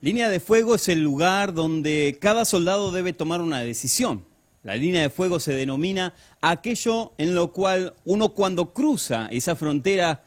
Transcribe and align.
Línea 0.00 0.28
de 0.28 0.38
fuego 0.38 0.76
es 0.76 0.88
el 0.88 1.02
lugar 1.02 1.52
donde 1.54 2.18
cada 2.20 2.44
soldado 2.44 2.92
debe 2.92 3.12
tomar 3.12 3.40
una 3.40 3.58
decisión. 3.58 4.24
La 4.62 4.76
línea 4.76 5.02
de 5.02 5.10
fuego 5.10 5.40
se 5.40 5.54
denomina 5.54 6.14
aquello 6.40 7.14
en 7.18 7.34
lo 7.34 7.52
cual 7.52 7.94
uno 8.04 8.28
cuando 8.28 8.72
cruza 8.72 9.26
esa 9.32 9.56
frontera 9.56 10.22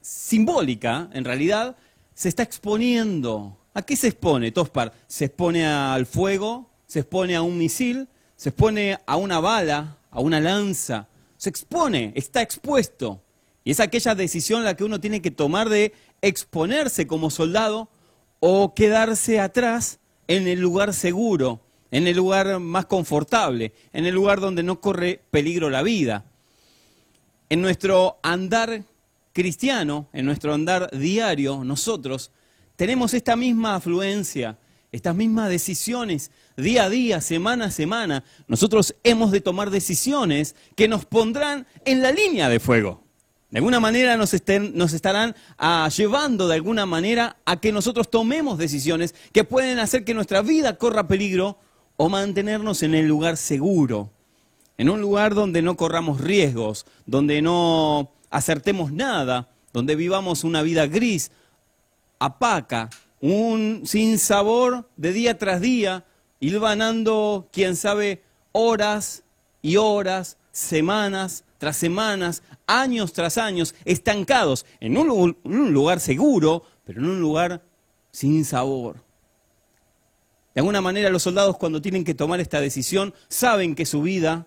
simbólica, 0.00 1.10
en 1.12 1.26
realidad, 1.26 1.76
se 2.14 2.30
está 2.30 2.42
exponiendo. 2.42 3.58
¿A 3.74 3.82
qué 3.82 3.94
se 3.94 4.08
expone, 4.08 4.52
Tospar? 4.52 4.94
Se 5.06 5.26
expone 5.26 5.66
al 5.66 6.06
fuego, 6.06 6.70
se 6.86 7.00
expone 7.00 7.36
a 7.36 7.42
un 7.42 7.58
misil, 7.58 8.08
se 8.36 8.48
expone 8.48 8.98
a 9.06 9.16
una 9.16 9.38
bala, 9.38 9.98
a 10.10 10.20
una 10.20 10.40
lanza. 10.40 11.08
Se 11.36 11.50
expone, 11.50 12.14
está 12.16 12.40
expuesto. 12.40 13.20
Y 13.64 13.72
es 13.72 13.80
aquella 13.80 14.14
decisión 14.14 14.64
la 14.64 14.76
que 14.76 14.84
uno 14.84 14.98
tiene 14.98 15.20
que 15.20 15.30
tomar 15.30 15.68
de 15.68 15.92
exponerse 16.22 17.06
como 17.06 17.28
soldado 17.28 17.90
o 18.40 18.74
quedarse 18.74 19.40
atrás 19.40 19.98
en 20.26 20.46
el 20.46 20.60
lugar 20.60 20.94
seguro, 20.94 21.60
en 21.90 22.06
el 22.06 22.16
lugar 22.16 22.60
más 22.60 22.86
confortable, 22.86 23.72
en 23.92 24.06
el 24.06 24.14
lugar 24.14 24.40
donde 24.40 24.62
no 24.62 24.80
corre 24.80 25.22
peligro 25.30 25.70
la 25.70 25.82
vida. 25.82 26.24
En 27.48 27.62
nuestro 27.62 28.18
andar 28.22 28.84
cristiano, 29.32 30.08
en 30.12 30.26
nuestro 30.26 30.52
andar 30.52 30.90
diario, 30.90 31.64
nosotros 31.64 32.30
tenemos 32.76 33.14
esta 33.14 33.36
misma 33.36 33.76
afluencia, 33.76 34.58
estas 34.92 35.14
mismas 35.14 35.48
decisiones, 35.48 36.30
día 36.56 36.84
a 36.84 36.90
día, 36.90 37.20
semana 37.20 37.66
a 37.66 37.70
semana. 37.70 38.24
Nosotros 38.46 38.94
hemos 39.02 39.30
de 39.30 39.40
tomar 39.40 39.70
decisiones 39.70 40.54
que 40.76 40.88
nos 40.88 41.04
pondrán 41.04 41.66
en 41.84 42.02
la 42.02 42.12
línea 42.12 42.48
de 42.48 42.60
fuego. 42.60 43.07
De 43.50 43.58
alguna 43.58 43.80
manera 43.80 44.18
nos, 44.18 44.34
estarán 44.34 45.34
ah, 45.56 45.88
llevando 45.96 46.48
de 46.48 46.54
alguna 46.54 46.84
manera 46.84 47.38
a 47.46 47.58
que 47.58 47.72
nosotros 47.72 48.10
tomemos 48.10 48.58
decisiones 48.58 49.14
que 49.32 49.44
pueden 49.44 49.78
hacer 49.78 50.04
que 50.04 50.12
nuestra 50.12 50.42
vida 50.42 50.76
corra 50.76 51.08
peligro 51.08 51.58
o 51.96 52.10
mantenernos 52.10 52.82
en 52.82 52.94
el 52.94 53.08
lugar 53.08 53.38
seguro, 53.38 54.10
en 54.76 54.90
un 54.90 55.00
lugar 55.00 55.34
donde 55.34 55.62
no 55.62 55.78
corramos 55.78 56.20
riesgos, 56.20 56.84
donde 57.06 57.40
no 57.40 58.12
acertemos 58.28 58.92
nada, 58.92 59.48
donde 59.72 59.96
vivamos 59.96 60.44
una 60.44 60.60
vida 60.60 60.86
gris, 60.86 61.30
apaca, 62.18 62.90
un 63.20 63.82
sin 63.86 64.18
sabor 64.18 64.90
de 64.96 65.12
día 65.12 65.38
tras 65.38 65.62
día, 65.62 66.04
hilvanando, 66.38 67.48
quién 67.50 67.76
sabe, 67.76 68.22
horas 68.52 69.24
y 69.62 69.76
horas, 69.76 70.36
semanas 70.52 71.44
tras 71.58 71.76
semanas, 71.76 72.42
años 72.66 73.12
tras 73.12 73.36
años, 73.36 73.74
estancados 73.84 74.64
en 74.80 74.96
un, 74.96 75.36
lugar 75.72 76.00
seguro, 76.00 76.62
pero 76.84 77.00
en 77.00 77.06
un 77.06 77.20
lugar 77.20 77.62
sin 78.10 78.44
sabor. 78.44 78.96
De 80.54 80.60
alguna 80.60 80.80
manera 80.80 81.10
los 81.10 81.22
soldados 81.22 81.56
cuando 81.56 81.82
tienen 81.82 82.04
que 82.04 82.14
tomar 82.14 82.40
esta 82.40 82.60
decisión 82.60 83.14
saben 83.28 83.74
que 83.74 83.86
su 83.86 84.02
vida 84.02 84.46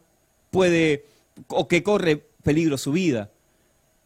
puede 0.49 1.05
o 1.47 1.67
que 1.67 1.83
corre 1.83 2.17
peligro 2.43 2.77
su 2.77 2.91
vida. 2.91 3.31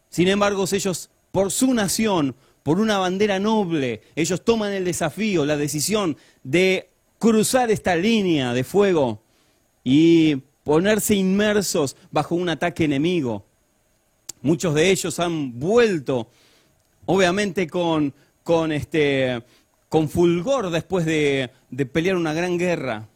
Sin 0.09 0.27
embargo, 0.27 0.65
ellos 0.71 1.09
por 1.31 1.51
su 1.51 1.73
nación, 1.73 2.35
por 2.63 2.79
una 2.79 2.97
bandera 2.97 3.39
noble, 3.39 4.01
ellos 4.15 4.43
toman 4.43 4.71
el 4.73 4.85
desafío, 4.85 5.45
la 5.45 5.57
decisión 5.57 6.17
de 6.43 6.89
cruzar 7.19 7.71
esta 7.71 7.95
línea 7.95 8.53
de 8.53 8.63
fuego 8.63 9.21
y 9.83 10.43
ponerse 10.65 11.13
inmersos 11.13 11.95
bajo 12.11 12.35
un 12.35 12.49
ataque 12.49 12.83
enemigo. 12.83 13.45
Muchos 14.41 14.73
de 14.73 14.89
ellos 14.89 15.19
han 15.19 15.57
vuelto, 15.57 16.27
obviamente 17.05 17.67
con, 17.67 18.13
con, 18.43 18.71
este, 18.71 19.43
con 19.87 20.09
fulgor 20.09 20.71
después 20.71 21.05
de, 21.05 21.51
de 21.69 21.85
pelear 21.85 22.17
una 22.17 22.33
gran 22.33 22.57
guerra. 22.57 23.07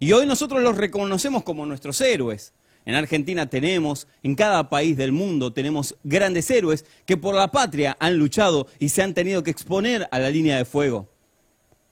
Y 0.00 0.12
hoy 0.12 0.26
nosotros 0.26 0.62
los 0.62 0.78
reconocemos 0.78 1.42
como 1.42 1.66
nuestros 1.66 2.00
héroes. 2.00 2.54
En 2.86 2.94
Argentina 2.94 3.50
tenemos, 3.50 4.08
en 4.22 4.34
cada 4.34 4.70
país 4.70 4.96
del 4.96 5.12
mundo 5.12 5.52
tenemos 5.52 5.94
grandes 6.04 6.50
héroes 6.50 6.86
que 7.04 7.18
por 7.18 7.34
la 7.34 7.50
patria 7.50 7.98
han 8.00 8.16
luchado 8.16 8.66
y 8.78 8.88
se 8.88 9.02
han 9.02 9.12
tenido 9.12 9.42
que 9.42 9.50
exponer 9.50 10.08
a 10.10 10.18
la 10.18 10.30
línea 10.30 10.56
de 10.56 10.64
fuego. 10.64 11.06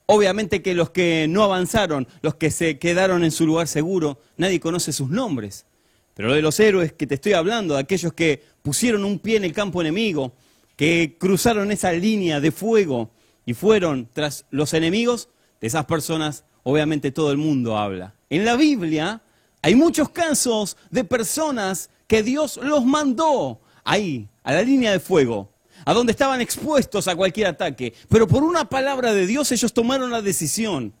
Obviamente 0.07 0.61
que 0.61 0.73
los 0.73 0.89
que 0.89 1.27
no 1.29 1.43
avanzaron, 1.43 2.07
los 2.21 2.35
que 2.35 2.49
se 2.49 2.79
quedaron 2.79 3.23
en 3.23 3.31
su 3.31 3.45
lugar 3.45 3.67
seguro, 3.67 4.19
nadie 4.37 4.59
conoce 4.59 4.93
sus 4.93 5.09
nombres. 5.09 5.65
Pero 6.13 6.33
de 6.33 6.41
los 6.41 6.59
héroes 6.59 6.93
que 6.93 7.05
te 7.05 7.15
estoy 7.15 7.33
hablando, 7.33 7.75
de 7.75 7.81
aquellos 7.81 8.13
que 8.13 8.41
pusieron 8.61 9.03
un 9.03 9.19
pie 9.19 9.35
en 9.35 9.43
el 9.43 9.53
campo 9.53 9.81
enemigo, 9.81 10.33
que 10.77 11.17
cruzaron 11.19 11.71
esa 11.71 11.91
línea 11.91 12.39
de 12.39 12.51
fuego 12.51 13.11
y 13.45 13.53
fueron 13.53 14.09
tras 14.13 14.45
los 14.49 14.73
enemigos, 14.73 15.29
de 15.59 15.67
esas 15.67 15.85
personas 15.85 16.45
obviamente 16.63 17.11
todo 17.11 17.31
el 17.31 17.37
mundo 17.37 17.77
habla. 17.77 18.15
En 18.29 18.45
la 18.45 18.55
Biblia 18.55 19.21
hay 19.61 19.75
muchos 19.75 20.09
casos 20.09 20.77
de 20.89 21.03
personas 21.03 21.89
que 22.07 22.23
Dios 22.23 22.57
los 22.63 22.85
mandó 22.85 23.59
ahí, 23.83 24.29
a 24.43 24.53
la 24.53 24.61
línea 24.61 24.91
de 24.91 24.99
fuego, 24.99 25.51
a 25.87 25.93
donde 25.93 26.11
estaban 26.11 26.41
expuestos 26.41 27.07
a 27.07 27.15
cualquier 27.15 27.47
ataque. 27.47 27.93
Pero 28.09 28.27
por 28.27 28.43
una 28.43 28.67
palabra 28.67 29.13
de 29.13 29.25
Dios 29.25 29.53
ellos 29.53 29.71
tomaron 29.71 30.11
la 30.11 30.21
decisión. 30.21 30.93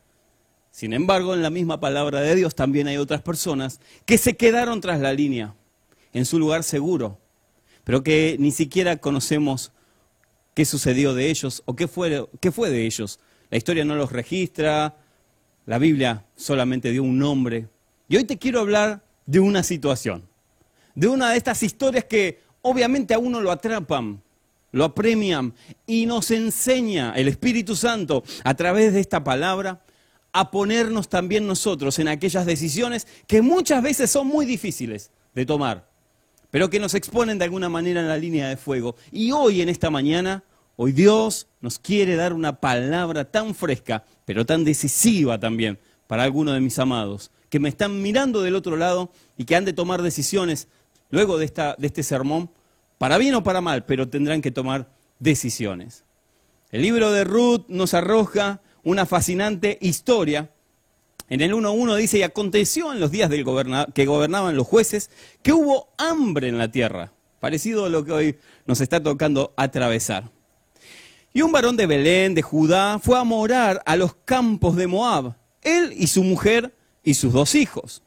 Sin 0.71 0.93
embargo, 0.93 1.33
en 1.33 1.41
la 1.41 1.49
misma 1.49 1.81
palabra 1.81 2.21
de 2.21 2.33
Dios 2.35 2.55
también 2.55 2.87
hay 2.87 2.95
otras 2.95 3.21
personas 3.21 3.81
que 4.05 4.17
se 4.17 4.37
quedaron 4.37 4.79
tras 4.79 5.01
la 5.01 5.11
línea, 5.11 5.53
en 6.13 6.23
su 6.23 6.39
lugar 6.39 6.63
seguro, 6.63 7.19
pero 7.83 8.01
que 8.01 8.37
ni 8.39 8.51
siquiera 8.51 8.95
conocemos 8.95 9.73
qué 10.53 10.63
sucedió 10.63 11.13
de 11.13 11.31
ellos 11.31 11.63
o 11.65 11.75
qué 11.75 11.89
fue, 11.89 12.25
qué 12.39 12.53
fue 12.53 12.69
de 12.69 12.85
ellos. 12.85 13.19
La 13.49 13.57
historia 13.57 13.83
no 13.83 13.95
los 13.95 14.13
registra, 14.13 14.95
la 15.65 15.79
Biblia 15.79 16.25
solamente 16.37 16.91
dio 16.91 17.03
un 17.03 17.19
nombre. 17.19 17.67
Y 18.07 18.15
hoy 18.15 18.23
te 18.23 18.37
quiero 18.37 18.61
hablar 18.61 19.03
de 19.25 19.41
una 19.41 19.63
situación, 19.63 20.23
de 20.95 21.09
una 21.09 21.31
de 21.31 21.35
estas 21.35 21.61
historias 21.61 22.05
que 22.05 22.39
obviamente 22.61 23.13
a 23.13 23.19
uno 23.19 23.41
lo 23.41 23.51
atrapan, 23.51 24.23
lo 24.71 24.85
apremian 24.85 25.53
y 25.85 26.05
nos 26.05 26.31
enseña 26.31 27.13
el 27.15 27.27
Espíritu 27.27 27.75
Santo 27.75 28.23
a 28.43 28.53
través 28.53 28.93
de 28.93 28.99
esta 28.99 29.23
palabra 29.23 29.81
a 30.33 30.51
ponernos 30.51 31.09
también 31.09 31.47
nosotros 31.47 31.97
en 31.99 32.07
aquellas 32.07 32.45
decisiones 32.45 33.07
que 33.25 33.41
muchas 33.41 33.81
veces 33.81 34.11
son 34.11 34.27
muy 34.27 34.45
difíciles 34.45 35.11
de 35.33 35.45
tomar, 35.45 35.89
pero 36.51 36.69
que 36.69 36.79
nos 36.79 36.93
exponen 36.93 37.37
de 37.37 37.45
alguna 37.45 37.69
manera 37.69 38.01
en 38.01 38.07
la 38.07 38.17
línea 38.17 38.49
de 38.49 38.57
fuego. 38.57 38.95
Y 39.11 39.31
hoy, 39.31 39.61
en 39.61 39.69
esta 39.69 39.89
mañana, 39.89 40.43
hoy 40.75 40.91
Dios 40.91 41.47
nos 41.61 41.79
quiere 41.79 42.15
dar 42.15 42.33
una 42.33 42.59
palabra 42.59 43.25
tan 43.25 43.55
fresca, 43.55 44.03
pero 44.25 44.45
tan 44.45 44.63
decisiva 44.63 45.39
también 45.39 45.79
para 46.07 46.23
algunos 46.23 46.53
de 46.53 46.61
mis 46.61 46.77
amados, 46.79 47.31
que 47.49 47.59
me 47.59 47.69
están 47.69 48.01
mirando 48.01 48.41
del 48.41 48.55
otro 48.55 48.77
lado 48.77 49.11
y 49.37 49.45
que 49.45 49.55
han 49.55 49.65
de 49.65 49.73
tomar 49.73 50.01
decisiones 50.01 50.67
luego 51.09 51.37
de, 51.37 51.45
esta, 51.45 51.75
de 51.77 51.87
este 51.87 52.03
sermón 52.03 52.49
para 52.97 53.17
bien 53.17 53.35
o 53.35 53.43
para 53.43 53.61
mal, 53.61 53.85
pero 53.85 54.09
tendrán 54.09 54.41
que 54.41 54.51
tomar 54.51 54.89
decisiones. 55.19 56.03
El 56.71 56.81
libro 56.81 57.11
de 57.11 57.23
Ruth 57.23 57.65
nos 57.67 57.93
arroja 57.93 58.61
una 58.83 59.05
fascinante 59.05 59.77
historia. 59.81 60.51
En 61.29 61.41
el 61.41 61.53
1.1 61.53 61.95
dice, 61.95 62.19
y 62.19 62.23
aconteció 62.23 62.91
en 62.93 62.99
los 62.99 63.11
días 63.11 63.29
que 63.93 64.05
gobernaban 64.05 64.55
los 64.55 64.67
jueces 64.67 65.09
que 65.43 65.53
hubo 65.53 65.89
hambre 65.97 66.47
en 66.47 66.57
la 66.57 66.71
tierra, 66.71 67.11
parecido 67.39 67.85
a 67.85 67.89
lo 67.89 68.03
que 68.05 68.11
hoy 68.11 68.37
nos 68.65 68.81
está 68.81 69.01
tocando 69.01 69.53
atravesar. 69.57 70.29
Y 71.33 71.41
un 71.41 71.51
varón 71.51 71.77
de 71.77 71.85
Belén, 71.85 72.33
de 72.33 72.41
Judá, 72.41 72.99
fue 72.99 73.19
a 73.19 73.23
morar 73.23 73.83
a 73.85 73.95
los 73.95 74.15
campos 74.25 74.75
de 74.75 74.87
Moab, 74.87 75.35
él 75.61 75.93
y 75.95 76.07
su 76.07 76.23
mujer 76.23 76.73
y 77.03 77.13
sus 77.13 77.33
dos 77.33 77.55
hijos. 77.55 78.01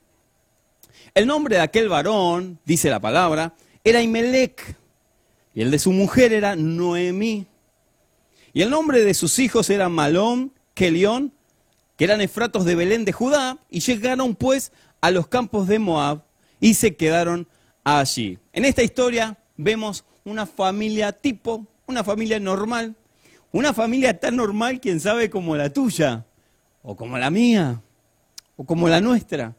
El 1.15 1.27
nombre 1.27 1.57
de 1.57 1.63
aquel 1.63 1.89
varón, 1.89 2.59
dice 2.65 2.91
la 2.91 3.01
palabra, 3.01 3.55
era 3.85 4.03
Imelec, 4.03 4.77
y 5.61 5.63
el 5.63 5.71
de 5.71 5.79
su 5.79 5.93
mujer 5.93 6.33
era 6.33 6.57
Noemí. 6.57 7.47
Y 8.55 8.63
el 8.63 8.71
nombre 8.71 9.05
de 9.05 9.13
sus 9.13 9.39
hijos 9.39 9.69
era 9.69 9.91
Malón, 9.91 10.55
Kelión, 10.73 11.35
que 11.99 12.05
eran 12.05 12.23
efratos 12.23 12.65
de 12.65 12.75
Belén 12.75 13.05
de 13.05 13.13
Judá, 13.13 13.59
y 13.69 13.81
llegaron 13.81 14.35
pues 14.35 14.73
a 15.03 15.11
los 15.11 15.27
campos 15.27 15.69
de 15.69 15.79
Moab 15.79 16.23
y 16.61 16.73
se 16.73 16.97
quedaron 16.97 17.47
allí. 17.85 18.39
En 18.55 18.65
esta 18.65 18.83
historia 18.83 19.37
vemos 19.59 20.07
una 20.25 20.47
familia 20.47 21.13
tipo, 21.13 21.67
una 21.87 22.05
familia 22.05 22.41
normal, 22.41 22.97
una 23.53 23.75
familia 23.75 24.19
tan 24.19 24.37
normal, 24.37 24.81
quién 24.81 24.99
sabe, 24.99 25.29
como 25.29 25.59
la 25.59 25.71
tuya, 25.71 26.25
o 26.83 26.97
como 26.97 27.19
la 27.19 27.29
mía, 27.29 27.83
o 28.57 28.65
como 28.65 28.89
la 28.89 29.03
nuestra. 29.03 29.55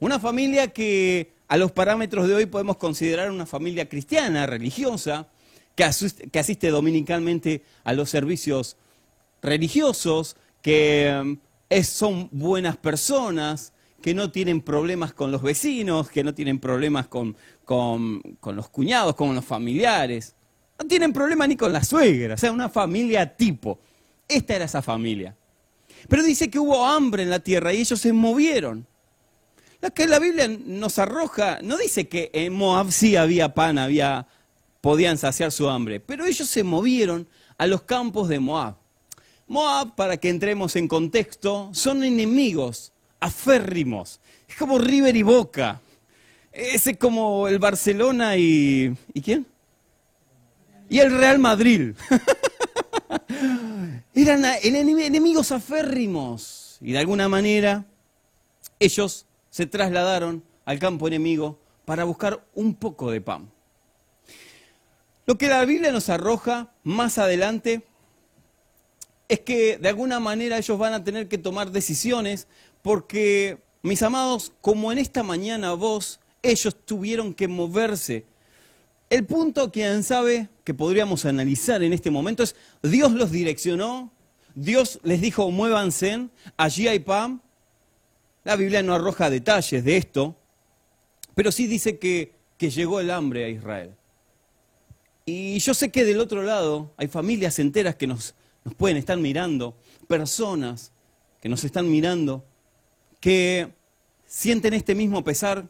Una 0.00 0.18
familia 0.18 0.72
que 0.72 1.32
a 1.50 1.56
los 1.56 1.72
parámetros 1.72 2.28
de 2.28 2.34
hoy 2.36 2.46
podemos 2.46 2.76
considerar 2.76 3.28
una 3.28 3.44
familia 3.44 3.88
cristiana, 3.88 4.46
religiosa, 4.46 5.26
que 5.74 5.82
asiste, 5.82 6.70
dominicalmente 6.70 7.64
a 7.82 7.92
los 7.92 8.08
servicios 8.08 8.76
religiosos, 9.42 10.36
que 10.62 11.38
mm, 11.68 11.82
son 11.82 12.28
buenas 12.30 12.76
personas, 12.76 13.72
que 14.00 14.14
no 14.14 14.30
tienen 14.30 14.60
problemas 14.60 15.12
con 15.12 15.32
los 15.32 15.42
vecinos, 15.42 16.08
que 16.08 16.22
no 16.22 16.34
tienen 16.34 16.60
problemas 16.60 17.08
con, 17.08 17.36
con, 17.64 18.22
los 18.44 18.68
cuñados, 18.68 19.16
con 19.16 19.34
los 19.34 19.44
familiares, 19.44 20.36
no 20.78 20.86
tienen 20.86 21.12
problemas 21.12 21.48
ni 21.48 21.56
con 21.56 21.72
la 21.72 21.82
suegra, 21.82 22.34
o 22.34 22.38
sea, 22.38 22.52
una 22.52 22.68
familia 22.68 23.36
tipo. 23.36 23.80
Esta 24.28 24.54
era 24.54 24.66
esa 24.66 24.82
familia. 24.82 25.34
Pero 26.08 26.22
dice 26.22 26.48
que 26.48 26.60
hubo 26.60 26.86
hambre 26.86 27.24
en 27.24 27.30
la 27.30 27.40
tierra 27.40 27.72
y 27.72 27.80
ellos 27.80 28.00
se 28.00 28.12
movieron. 28.12 28.86
La 29.80 29.90
que 29.90 30.06
la 30.06 30.18
Biblia 30.18 30.46
nos 30.48 30.98
arroja, 30.98 31.60
no 31.62 31.78
dice 31.78 32.08
que 32.08 32.30
en 32.34 32.52
Moab 32.52 32.92
sí 32.92 33.16
había 33.16 33.54
pan, 33.54 33.78
había, 33.78 34.26
podían 34.80 35.16
saciar 35.16 35.52
su 35.52 35.70
hambre, 35.70 36.00
pero 36.00 36.26
ellos 36.26 36.48
se 36.48 36.62
movieron 36.62 37.26
a 37.56 37.66
los 37.66 37.82
campos 37.82 38.28
de 38.28 38.40
Moab. 38.40 38.76
Moab, 39.46 39.96
para 39.96 40.18
que 40.18 40.28
entremos 40.28 40.76
en 40.76 40.86
contexto, 40.86 41.70
son 41.72 42.04
enemigos 42.04 42.92
aférrimos. 43.20 44.20
Es 44.48 44.56
como 44.56 44.78
River 44.78 45.16
y 45.16 45.22
Boca. 45.22 45.80
Es 46.52 46.90
como 46.98 47.46
el 47.46 47.58
Barcelona 47.58 48.36
y... 48.36 48.96
¿Y 49.14 49.20
quién? 49.20 49.46
Y 50.88 50.98
el 50.98 51.16
Real 51.16 51.38
Madrid. 51.38 51.94
Eran 54.14 54.44
enemigos 54.62 55.52
aférrimos. 55.52 56.78
Y 56.80 56.92
de 56.92 56.98
alguna 56.98 57.28
manera 57.28 57.84
ellos 58.80 59.26
se 59.50 59.66
trasladaron 59.66 60.42
al 60.64 60.78
campo 60.78 61.08
enemigo 61.08 61.58
para 61.84 62.04
buscar 62.04 62.44
un 62.54 62.74
poco 62.74 63.10
de 63.10 63.20
pan. 63.20 63.50
Lo 65.26 65.36
que 65.36 65.48
la 65.48 65.64
Biblia 65.64 65.92
nos 65.92 66.08
arroja 66.08 66.72
más 66.82 67.18
adelante 67.18 67.82
es 69.28 69.40
que 69.40 69.78
de 69.78 69.88
alguna 69.88 70.18
manera 70.18 70.58
ellos 70.58 70.78
van 70.78 70.92
a 70.92 71.04
tener 71.04 71.28
que 71.28 71.38
tomar 71.38 71.70
decisiones 71.70 72.48
porque, 72.82 73.58
mis 73.82 74.02
amados, 74.02 74.52
como 74.60 74.90
en 74.90 74.98
esta 74.98 75.22
mañana 75.22 75.72
vos, 75.74 76.18
ellos 76.42 76.76
tuvieron 76.84 77.34
que 77.34 77.46
moverse. 77.46 78.26
El 79.08 79.26
punto, 79.26 79.70
quién 79.70 80.02
sabe, 80.02 80.48
que 80.64 80.74
podríamos 80.74 81.24
analizar 81.24 81.82
en 81.82 81.92
este 81.92 82.10
momento 82.10 82.42
es, 82.42 82.56
Dios 82.82 83.12
los 83.12 83.30
direccionó, 83.30 84.12
Dios 84.54 84.98
les 85.02 85.20
dijo, 85.20 85.50
muévanse, 85.50 86.28
allí 86.56 86.88
hay 86.88 87.00
pan. 87.00 87.40
La 88.44 88.56
Biblia 88.56 88.82
no 88.82 88.94
arroja 88.94 89.28
detalles 89.28 89.84
de 89.84 89.96
esto, 89.96 90.36
pero 91.34 91.52
sí 91.52 91.66
dice 91.66 91.98
que, 91.98 92.38
llegó 92.58 93.00
el 93.00 93.10
hambre 93.10 93.44
a 93.44 93.48
Israel. 93.48 93.94
Y 95.24 95.58
yo 95.60 95.72
sé 95.72 95.90
que 95.90 96.04
del 96.04 96.20
otro 96.20 96.42
lado 96.42 96.92
hay 96.98 97.08
familias 97.08 97.58
enteras 97.58 97.96
que 97.96 98.06
nos, 98.06 98.34
nos 98.64 98.74
pueden 98.74 98.98
estar 98.98 99.16
mirando, 99.16 99.74
personas 100.08 100.92
que 101.40 101.48
nos 101.48 101.64
están 101.64 101.90
mirando, 101.90 102.44
que 103.18 103.72
sienten 104.26 104.74
este 104.74 104.94
mismo 104.94 105.24
pesar 105.24 105.68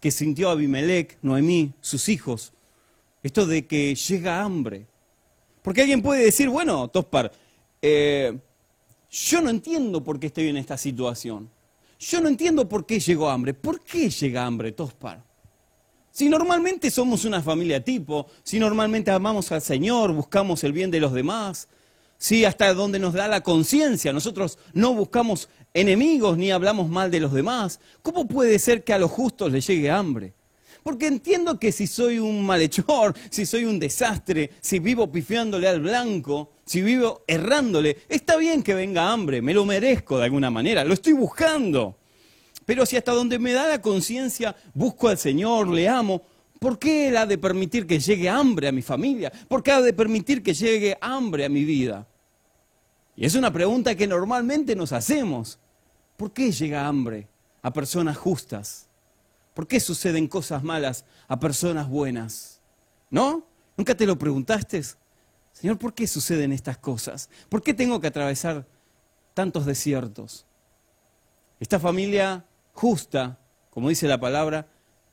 que 0.00 0.10
sintió 0.10 0.50
Abimelech, 0.50 1.18
Noemí, 1.22 1.72
sus 1.80 2.08
hijos, 2.08 2.52
esto 3.22 3.46
de 3.46 3.66
que 3.66 3.94
llega 3.94 4.42
hambre. 4.42 4.86
Porque 5.62 5.80
alguien 5.80 6.02
puede 6.02 6.24
decir, 6.24 6.48
bueno, 6.48 6.86
Tospar, 6.88 7.32
eh, 7.82 8.38
yo 9.10 9.40
no 9.40 9.50
entiendo 9.50 10.04
por 10.04 10.20
qué 10.20 10.28
estoy 10.28 10.48
en 10.48 10.58
esta 10.58 10.76
situación. 10.76 11.50
Yo 11.98 12.20
no 12.20 12.28
entiendo 12.28 12.68
por 12.68 12.86
qué 12.86 13.00
llegó 13.00 13.28
hambre. 13.28 13.54
¿Por 13.54 13.80
qué 13.80 14.10
llega 14.10 14.44
hambre, 14.44 14.72
Tospar? 14.72 15.24
Si 16.10 16.28
normalmente 16.28 16.90
somos 16.90 17.24
una 17.26 17.42
familia 17.42 17.84
tipo, 17.84 18.26
si 18.42 18.58
normalmente 18.58 19.10
amamos 19.10 19.52
al 19.52 19.60
Señor, 19.60 20.12
buscamos 20.12 20.64
el 20.64 20.72
bien 20.72 20.90
de 20.90 20.98
los 20.98 21.12
demás, 21.12 21.68
si 22.16 22.46
hasta 22.46 22.72
donde 22.72 22.98
nos 22.98 23.12
da 23.12 23.28
la 23.28 23.42
conciencia, 23.42 24.14
nosotros 24.14 24.58
no 24.72 24.94
buscamos 24.94 25.50
enemigos 25.74 26.38
ni 26.38 26.50
hablamos 26.50 26.88
mal 26.88 27.10
de 27.10 27.20
los 27.20 27.34
demás, 27.34 27.80
¿cómo 28.00 28.26
puede 28.26 28.58
ser 28.58 28.82
que 28.82 28.94
a 28.94 28.98
los 28.98 29.10
justos 29.10 29.52
les 29.52 29.66
llegue 29.66 29.90
hambre? 29.90 30.32
Porque 30.86 31.08
entiendo 31.08 31.58
que 31.58 31.72
si 31.72 31.88
soy 31.88 32.20
un 32.20 32.46
malhechor, 32.46 33.12
si 33.28 33.44
soy 33.44 33.64
un 33.64 33.80
desastre, 33.80 34.52
si 34.60 34.78
vivo 34.78 35.10
pifiándole 35.10 35.66
al 35.66 35.80
blanco, 35.80 36.52
si 36.64 36.80
vivo 36.80 37.24
errándole, 37.26 37.96
está 38.08 38.36
bien 38.36 38.62
que 38.62 38.72
venga 38.72 39.10
hambre, 39.10 39.42
me 39.42 39.52
lo 39.52 39.64
merezco 39.64 40.16
de 40.16 40.26
alguna 40.26 40.48
manera, 40.48 40.84
lo 40.84 40.94
estoy 40.94 41.14
buscando. 41.14 41.96
Pero 42.64 42.86
si 42.86 42.96
hasta 42.96 43.10
donde 43.10 43.40
me 43.40 43.52
da 43.52 43.66
la 43.66 43.82
conciencia 43.82 44.54
busco 44.74 45.08
al 45.08 45.18
Señor, 45.18 45.66
le 45.66 45.88
amo, 45.88 46.22
¿por 46.60 46.78
qué 46.78 47.08
Él 47.08 47.16
ha 47.16 47.26
de 47.26 47.36
permitir 47.36 47.84
que 47.84 47.98
llegue 47.98 48.28
hambre 48.28 48.68
a 48.68 48.72
mi 48.72 48.82
familia? 48.82 49.32
¿Por 49.48 49.64
qué 49.64 49.72
ha 49.72 49.82
de 49.82 49.92
permitir 49.92 50.40
que 50.40 50.54
llegue 50.54 50.96
hambre 51.00 51.46
a 51.46 51.48
mi 51.48 51.64
vida? 51.64 52.06
Y 53.16 53.26
es 53.26 53.34
una 53.34 53.52
pregunta 53.52 53.96
que 53.96 54.06
normalmente 54.06 54.76
nos 54.76 54.92
hacemos. 54.92 55.58
¿Por 56.16 56.32
qué 56.32 56.52
llega 56.52 56.86
hambre 56.86 57.26
a 57.60 57.72
personas 57.72 58.16
justas? 58.16 58.85
¿Por 59.56 59.66
qué 59.66 59.80
suceden 59.80 60.28
cosas 60.28 60.62
malas 60.62 61.06
a 61.28 61.40
personas 61.40 61.88
buenas? 61.88 62.60
¿No? 63.08 63.46
¿Nunca 63.74 63.94
te 63.94 64.04
lo 64.04 64.18
preguntaste? 64.18 64.82
Señor, 65.50 65.78
¿por 65.78 65.94
qué 65.94 66.06
suceden 66.06 66.52
estas 66.52 66.76
cosas? 66.76 67.30
¿Por 67.48 67.62
qué 67.62 67.72
tengo 67.72 67.98
que 67.98 68.08
atravesar 68.08 68.66
tantos 69.32 69.64
desiertos? 69.64 70.44
Esta 71.58 71.80
familia 71.80 72.44
justa, 72.74 73.38
como 73.70 73.88
dice 73.88 74.06
la 74.06 74.20
palabra, 74.20 74.68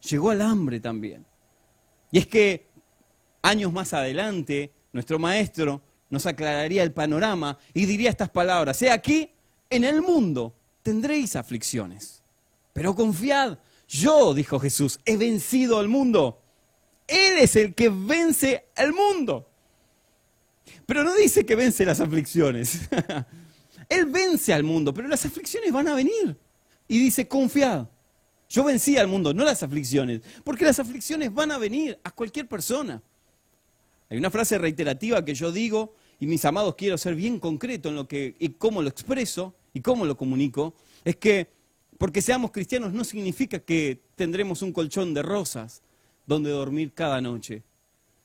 llegó 0.10 0.32
al 0.32 0.42
hambre 0.42 0.82
también. 0.82 1.26
Y 2.12 2.18
es 2.18 2.28
que 2.28 2.68
años 3.42 3.72
más 3.72 3.94
adelante, 3.94 4.74
nuestro 4.92 5.20
maestro 5.20 5.82
nos 6.10 6.26
aclararía 6.26 6.84
el 6.84 6.92
panorama 6.92 7.58
y 7.74 7.86
diría 7.86 8.10
estas 8.10 8.30
palabras, 8.30 8.82
he 8.82 8.92
aquí, 8.92 9.32
en 9.70 9.86
el 9.86 10.02
mundo 10.02 10.54
tendréis 10.82 11.38
aflicciones. 11.38 12.22
Pero 12.74 12.94
confiad, 12.94 13.58
yo, 13.88 14.34
dijo 14.34 14.60
Jesús, 14.60 15.00
he 15.06 15.18
vencido 15.18 15.80
al 15.80 15.88
mundo. 15.88 16.42
Él 17.08 17.40
es 17.40 17.56
el 17.56 17.76
que 17.76 17.90
vence 17.90 18.66
al 18.76 18.94
mundo. 18.94 19.50
Pero 20.86 21.04
no 21.04 21.16
dice 21.16 21.46
que 21.46 21.56
vence 21.56 21.86
las 21.86 22.00
aflicciones. 22.00 22.90
Él 23.90 24.06
vence 24.06 24.54
al 24.54 24.64
mundo, 24.64 24.94
pero 24.94 25.08
las 25.08 25.26
aflicciones 25.26 25.72
van 25.72 25.88
a 25.88 25.96
venir. 25.96 26.38
Y 26.88 27.00
dice, 27.00 27.28
confiad. 27.28 27.88
Yo 28.50 28.64
vencí 28.64 28.98
al 28.98 29.08
mundo, 29.08 29.34
no 29.34 29.44
las 29.44 29.64
aflicciones, 29.64 30.22
porque 30.44 30.64
las 30.64 30.78
aflicciones 30.78 31.34
van 31.34 31.52
a 31.52 31.58
venir 31.58 32.00
a 32.04 32.12
cualquier 32.12 32.48
persona. 32.48 33.02
Hay 34.10 34.18
una 34.18 34.30
frase 34.30 34.60
reiterativa 34.60 35.26
que 35.26 35.34
yo 35.34 35.52
digo, 35.52 35.96
y 36.20 36.28
mis 36.28 36.46
amados 36.46 36.76
quiero 36.76 36.98
ser 37.00 37.16
bien 37.16 37.40
concreto 37.40 37.90
en 37.90 37.96
lo 37.96 38.08
que 38.08 38.36
y 38.38 38.50
cómo 38.50 38.84
lo 38.84 38.90
expreso, 38.90 39.56
y 39.74 39.82
cómo 39.82 40.06
lo 40.06 40.16
comunico, 40.16 40.76
es 41.04 41.16
que 41.16 41.50
porque 41.98 42.22
seamos 42.22 42.52
cristianos 42.52 42.94
no 42.94 43.04
significa 43.04 43.60
que 43.60 44.02
tendremos 44.16 44.62
un 44.62 44.72
colchón 44.72 45.14
de 45.14 45.22
rosas 45.22 45.82
donde 46.26 46.50
dormir 46.50 46.94
cada 46.94 47.22
noche. 47.22 47.64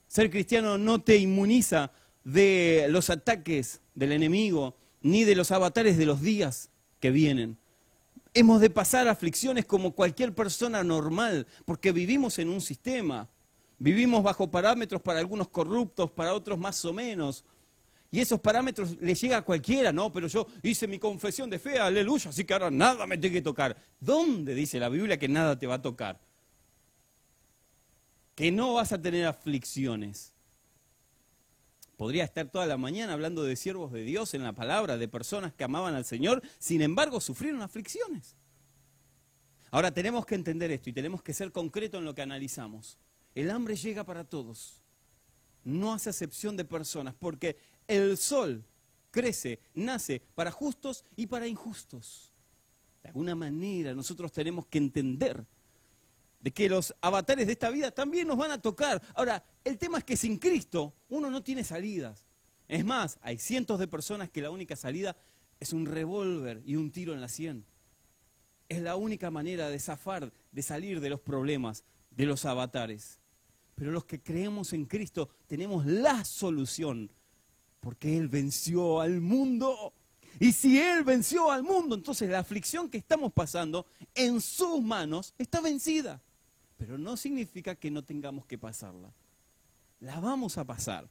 Ser 0.07 0.31
cristiano 0.31 0.79
no 0.79 1.01
te 1.01 1.17
inmuniza 1.17 1.93
de 2.25 2.87
los 2.91 3.11
ataques 3.11 3.81
del 3.95 4.13
enemigo, 4.13 4.75
ni 5.03 5.25
de 5.25 5.35
los 5.35 5.51
avatares 5.51 5.97
de 5.99 6.07
los 6.07 6.21
días 6.21 6.71
que 7.01 7.11
vienen. 7.11 7.57
Hemos 8.35 8.61
de 8.61 8.71
pasar 8.71 9.09
aflicciones 9.09 9.65
como 9.65 9.93
cualquier 9.93 10.35
persona 10.35 10.85
normal, 10.85 11.47
porque 11.65 11.93
vivimos 11.93 12.39
en 12.39 12.49
un 12.49 12.61
sistema. 12.61 13.29
Vivimos 13.79 14.23
bajo 14.23 14.51
parámetros 14.51 15.01
para 15.01 15.21
algunos 15.21 15.49
corruptos, 15.49 16.11
para 16.11 16.35
otros 16.35 16.59
más 16.59 16.85
o 16.85 16.93
menos. 16.93 17.45
Y 18.11 18.21
esos 18.21 18.41
parámetros 18.41 18.97
le 19.01 19.15
llega 19.15 19.39
a 19.39 19.43
cualquiera, 19.43 19.93
¿no? 19.93 20.11
Pero 20.11 20.29
yo 20.29 20.47
hice 20.63 20.87
mi 20.87 20.99
confesión 20.99 21.51
de 21.51 21.59
fe, 21.59 21.79
aleluya, 21.79 22.31
así 22.31 22.45
que 22.45 22.55
ahora 22.55 22.71
nada 22.71 23.07
me 23.07 23.19
tiene 23.19 23.35
que 23.35 23.43
tocar. 23.43 23.77
¿Dónde 24.01 24.55
dice 24.55 24.79
la 24.79 24.89
Biblia 24.89 25.19
que 25.19 25.29
nada 25.29 25.59
te 25.59 25.67
va 25.67 25.75
a 25.75 25.83
tocar? 25.83 26.19
Que 28.35 28.51
no 28.51 28.75
vas 28.75 28.93
a 28.93 29.03
tener 29.03 29.27
aflicciones. 29.27 30.33
Podría 31.99 32.25
estar 32.25 32.49
toda 32.49 32.65
la 32.65 32.79
mañana 32.79 33.13
hablando 33.13 33.43
de 33.43 33.57
siervos 33.57 33.93
de 33.93 34.05
Dios 34.05 34.33
en 34.33 34.45
la 34.45 34.53
palabra, 34.53 34.97
de 34.97 35.09
personas 35.09 35.53
que 35.53 35.65
amaban 35.65 35.95
al 35.95 36.05
Señor, 36.05 36.43
sin 36.59 36.81
embargo 36.81 37.21
sufrieron 37.21 37.61
aflicciones. 37.61 38.37
Ahora 39.71 39.93
tenemos 39.93 40.25
que 40.25 40.35
entender 40.35 40.71
esto 40.71 40.89
y 40.89 40.93
tenemos 40.95 41.23
que 41.23 41.35
ser 41.35 41.53
concretos 41.53 41.99
en 41.99 42.07
lo 42.07 42.15
que 42.15 42.23
analizamos. 42.23 42.97
El 43.35 43.51
hambre 43.51 43.77
llega 43.77 44.05
para 44.05 44.25
todos, 44.25 44.81
no 45.65 45.93
hace 45.93 46.09
excepción 46.09 46.57
de 46.57 46.65
personas, 46.65 47.15
porque 47.19 47.59
el 47.89 48.17
sol 48.17 48.65
crece, 49.11 49.59
nace 49.75 50.23
para 50.35 50.53
justos 50.53 51.05
y 51.17 51.27
para 51.27 51.49
injustos. 51.49 52.33
De 53.03 53.09
alguna 53.09 53.35
manera 53.35 53.95
nosotros 53.95 54.31
tenemos 54.31 54.67
que 54.67 54.79
entender 54.79 55.45
de 56.41 56.53
que 56.53 56.69
los 56.69 56.95
avatares 57.01 57.47
de 57.47 57.55
esta 57.55 57.71
vida 57.71 57.91
también 57.91 58.29
nos 58.29 58.37
van 58.37 58.53
a 58.53 58.63
tocar. 58.63 59.03
Ahora, 59.15 59.45
el 59.65 59.77
tema 59.79 59.99
es 59.99 60.05
que 60.05 60.17
sin 60.17 60.39
Cristo 60.39 60.95
uno 61.09 61.31
no 61.31 61.43
tiene 61.43 61.65
salidas. 61.65 62.27
Es 62.69 62.85
más, 62.85 63.19
hay 63.23 63.39
cientos 63.39 63.79
de 63.79 63.89
personas 63.89 64.31
que 64.31 64.43
la 64.43 64.51
única 64.51 64.77
salida 64.77 65.17
es 65.59 65.73
un 65.73 65.87
revólver 65.87 66.63
y 66.65 66.77
un 66.77 66.93
tiro 66.93 67.15
en 67.15 67.21
la 67.21 67.29
sien. 67.29 67.65
Es 68.69 68.83
la 68.83 68.97
única 68.97 69.31
manera 69.31 69.71
de 69.71 69.79
zafar, 69.79 70.33
de 70.53 70.63
salir 70.63 71.01
de 71.01 71.11
los 71.11 71.21
problemas, 71.21 71.85
de 72.11 72.27
los 72.27 72.45
avatares. 72.45 73.19
Pero 73.75 73.91
los 73.91 74.05
que 74.05 74.21
creemos 74.21 74.73
en 74.73 74.85
Cristo 74.85 75.31
tenemos 75.47 75.87
la 75.87 76.25
solución 76.25 77.11
porque 77.81 78.17
Él 78.17 78.29
venció 78.29 79.01
al 79.01 79.21
mundo. 79.21 79.93
Y 80.41 80.53
si 80.53 80.79
Él 80.79 81.05
venció 81.05 81.51
al 81.51 81.63
mundo, 81.63 81.95
entonces 81.95 82.29
la 82.29 82.41
aflicción 82.41 82.89
que 82.89 82.99
estamos 82.99 83.33
pasando 83.33 83.87
en 84.15 84.41
sus 84.41 84.83
manos 84.83 85.35
está 85.39 85.61
vencida. 85.61 86.21
Pero 86.77 86.97
no 86.97 87.17
significa 87.17 87.75
que 87.75 87.91
no 87.91 88.05
tengamos 88.05 88.47
que 88.47 88.59
pasarla. 88.59 89.13
La 90.01 90.21
vamos 90.21 90.59
a 90.59 90.65
pasar. 90.65 91.09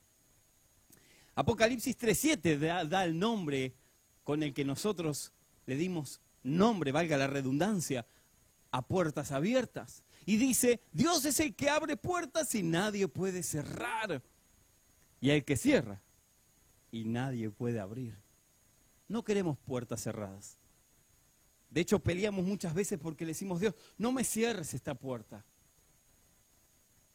Apocalipsis 1.35 1.97
3.7 1.97 2.57
da, 2.57 2.85
da 2.85 3.03
el 3.03 3.17
nombre 3.19 3.73
con 4.23 4.43
el 4.43 4.53
que 4.53 4.65
nosotros 4.65 5.33
le 5.65 5.75
dimos 5.75 6.21
nombre, 6.41 6.91
valga 6.91 7.17
la 7.17 7.27
redundancia, 7.27 8.05
a 8.71 8.81
puertas 8.85 9.31
abiertas. 9.31 10.03
Y 10.25 10.37
dice, 10.37 10.81
Dios 10.91 11.25
es 11.25 11.39
el 11.39 11.55
que 11.55 11.69
abre 11.69 11.97
puertas 11.97 12.53
y 12.55 12.63
nadie 12.63 13.07
puede 13.07 13.43
cerrar. 13.43 14.21
Y 15.19 15.29
el 15.29 15.43
que 15.43 15.57
cierra 15.57 16.01
y 16.91 17.05
nadie 17.05 17.49
puede 17.49 17.79
abrir. 17.79 18.15
No 19.07 19.23
queremos 19.23 19.57
puertas 19.57 20.01
cerradas. 20.01 20.57
De 21.69 21.81
hecho, 21.81 21.99
peleamos 21.99 22.45
muchas 22.45 22.73
veces 22.73 22.99
porque 22.99 23.25
le 23.25 23.31
decimos, 23.31 23.59
Dios, 23.59 23.75
no 23.97 24.11
me 24.11 24.23
cierres 24.23 24.73
esta 24.73 24.95
puerta. 24.95 25.45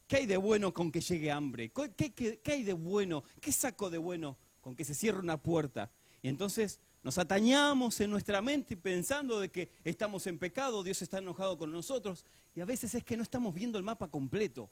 ¿Qué 0.06 0.16
hay 0.18 0.26
de 0.26 0.36
bueno 0.36 0.74
con 0.74 0.92
que 0.92 1.00
llegue 1.00 1.30
hambre? 1.30 1.72
¿Qué, 1.72 2.40
hay 2.44 2.62
de 2.62 2.74
bueno? 2.74 3.24
¿Qué 3.40 3.50
saco 3.50 3.88
de 3.88 3.98
bueno 3.98 4.36
con 4.60 4.76
que 4.76 4.84
se 4.84 4.94
cierre 4.94 5.20
una 5.20 5.38
puerta? 5.38 5.90
Y 6.20 6.28
entonces 6.28 6.80
nos 7.02 7.16
atañamos 7.18 7.98
en 8.00 8.10
nuestra 8.10 8.42
mente 8.42 8.76
pensando 8.76 9.40
de 9.40 9.50
que 9.50 9.70
estamos 9.84 10.26
en 10.26 10.38
pecado, 10.38 10.82
Dios 10.82 11.00
está 11.00 11.18
enojado 11.18 11.56
con 11.56 11.72
nosotros, 11.72 12.26
y 12.54 12.60
a 12.60 12.66
veces 12.66 12.94
es 12.94 13.04
que 13.04 13.16
no 13.16 13.22
estamos 13.22 13.54
viendo 13.54 13.78
el 13.78 13.84
mapa 13.84 14.08
completo. 14.08 14.70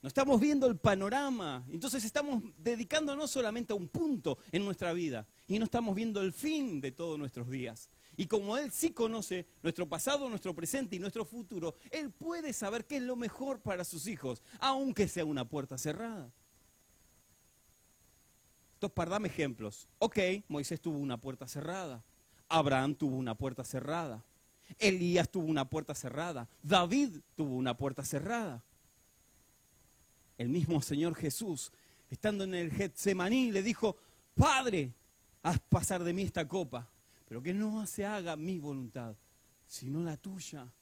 No 0.00 0.06
estamos 0.08 0.40
viendo 0.40 0.66
el 0.66 0.76
panorama. 0.76 1.64
Entonces 1.70 2.04
estamos 2.04 2.42
dedicándonos 2.56 3.30
solamente 3.30 3.72
a 3.72 3.76
un 3.76 3.88
punto 3.88 4.38
en 4.52 4.64
nuestra 4.64 4.92
vida 4.92 5.26
y 5.46 5.58
no 5.58 5.64
estamos 5.64 5.94
viendo 5.94 6.20
el 6.20 6.32
fin 6.32 6.80
de 6.80 6.92
todos 6.92 7.18
nuestros 7.18 7.50
días. 7.50 7.90
Y 8.16 8.26
como 8.26 8.56
Él 8.56 8.70
sí 8.72 8.90
conoce 8.90 9.46
nuestro 9.62 9.88
pasado, 9.88 10.28
nuestro 10.28 10.54
presente 10.54 10.96
y 10.96 10.98
nuestro 10.98 11.24
futuro, 11.24 11.74
Él 11.90 12.10
puede 12.10 12.52
saber 12.52 12.84
qué 12.84 12.96
es 12.96 13.02
lo 13.02 13.16
mejor 13.16 13.60
para 13.60 13.84
sus 13.84 14.06
hijos, 14.06 14.42
aunque 14.58 15.08
sea 15.08 15.24
una 15.24 15.48
puerta 15.48 15.78
cerrada. 15.78 16.32
Entonces, 18.74 18.94
para 18.94 19.10
darme 19.10 19.28
ejemplos. 19.28 19.88
Ok, 19.98 20.18
Moisés 20.46 20.80
tuvo 20.80 20.98
una 20.98 21.20
puerta 21.20 21.48
cerrada. 21.48 22.04
Abraham 22.48 22.94
tuvo 22.94 23.16
una 23.16 23.36
puerta 23.36 23.64
cerrada. 23.64 24.24
Elías 24.78 25.28
tuvo 25.28 25.46
una 25.46 25.68
puerta 25.68 25.94
cerrada. 25.94 26.48
David 26.62 27.18
tuvo 27.34 27.56
una 27.56 27.76
puerta 27.76 28.04
cerrada. 28.04 28.62
El 30.38 30.48
mismo 30.48 30.80
Señor 30.80 31.14
Jesús, 31.16 31.72
estando 32.08 32.44
en 32.44 32.54
el 32.54 32.70
Getsemaní, 32.70 33.50
le 33.50 33.62
dijo, 33.62 33.96
Padre, 34.34 34.94
haz 35.42 35.58
pasar 35.58 36.04
de 36.04 36.12
mí 36.12 36.22
esta 36.22 36.46
copa, 36.46 36.88
pero 37.26 37.42
que 37.42 37.52
no 37.52 37.84
se 37.86 38.06
haga 38.06 38.36
mi 38.36 38.58
voluntad, 38.58 39.16
sino 39.66 40.02
la 40.02 40.16
tuya. 40.16 40.72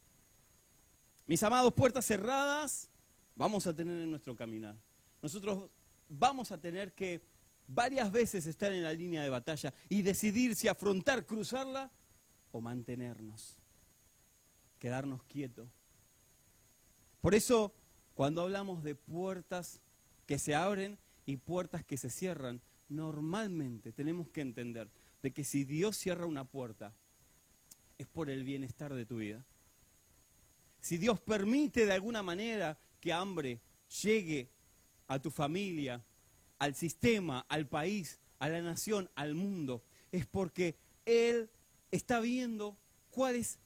Mis 1.27 1.43
amados, 1.43 1.73
puertas 1.73 2.05
cerradas 2.05 2.91
vamos 3.35 3.67
a 3.67 3.75
tener 3.75 4.01
en 4.03 4.11
nuestro 4.11 4.37
caminar. 4.37 4.77
Nosotros 5.23 5.71
vamos 6.09 6.53
a 6.53 6.61
tener 6.61 6.93
que 6.93 7.23
varias 7.67 8.13
veces 8.13 8.47
estar 8.47 8.73
en 8.73 8.83
la 8.83 8.93
línea 8.93 9.23
de 9.23 9.31
batalla 9.31 9.73
y 9.89 10.03
decidir 10.03 10.55
si 10.55 10.69
afrontar, 10.69 11.25
cruzarla 11.27 11.91
o 12.53 12.61
mantenernos, 12.61 13.57
quedarnos 14.79 15.23
quietos. 15.25 15.69
Por 17.21 17.35
eso, 17.35 17.75
cuando 18.17 18.41
hablamos 18.41 18.83
de 18.83 18.95
puertas 18.95 19.83
que 20.27 20.39
se 20.39 20.55
abren 20.55 20.99
y 21.27 21.37
puertas 21.37 21.85
que 21.85 21.99
se 21.99 22.09
cierran, 22.09 22.63
normalmente 22.89 23.93
tenemos 23.93 24.31
que 24.31 24.41
entender 24.41 24.89
de 25.23 25.33
que 25.35 25.45
si 25.45 25.65
Dios 25.65 25.99
cierra 25.99 26.25
una 26.25 26.47
puerta, 26.47 26.95
es 27.99 28.07
por 28.07 28.31
el 28.31 28.43
bienestar 28.43 28.95
de 28.95 29.05
tu 29.05 29.19
vida. 29.19 29.45
Si 30.81 30.97
Dios 30.97 31.21
permite 31.21 31.85
de 31.85 31.93
alguna 31.93 32.23
manera 32.23 32.79
que 33.03 33.13
hambre 33.13 33.61
llegue 34.03 34.49
a 35.09 35.19
tu 35.19 35.31
familia, 35.31 36.03
al 36.59 36.75
sistema, 36.75 37.45
al 37.51 37.69
país, 37.69 38.19
a 38.39 38.49
la 38.49 38.63
nación, 38.63 39.11
al 39.15 39.35
mundo, 39.35 39.85
es 40.11 40.25
porque 40.25 40.79
Él 41.05 41.51
está 41.91 42.21
viendo 42.21 42.79
cuál 43.11 43.37
es 43.37 43.59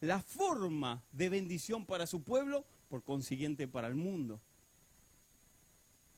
la 0.00 0.22
forma 0.22 1.04
de 1.12 1.28
bendición 1.28 1.84
para 1.84 2.06
su 2.06 2.22
pueblo, 2.22 2.64
por 2.90 3.02
consiguiente 3.04 3.68
para 3.68 3.88
el 3.88 3.94
mundo. 3.94 4.40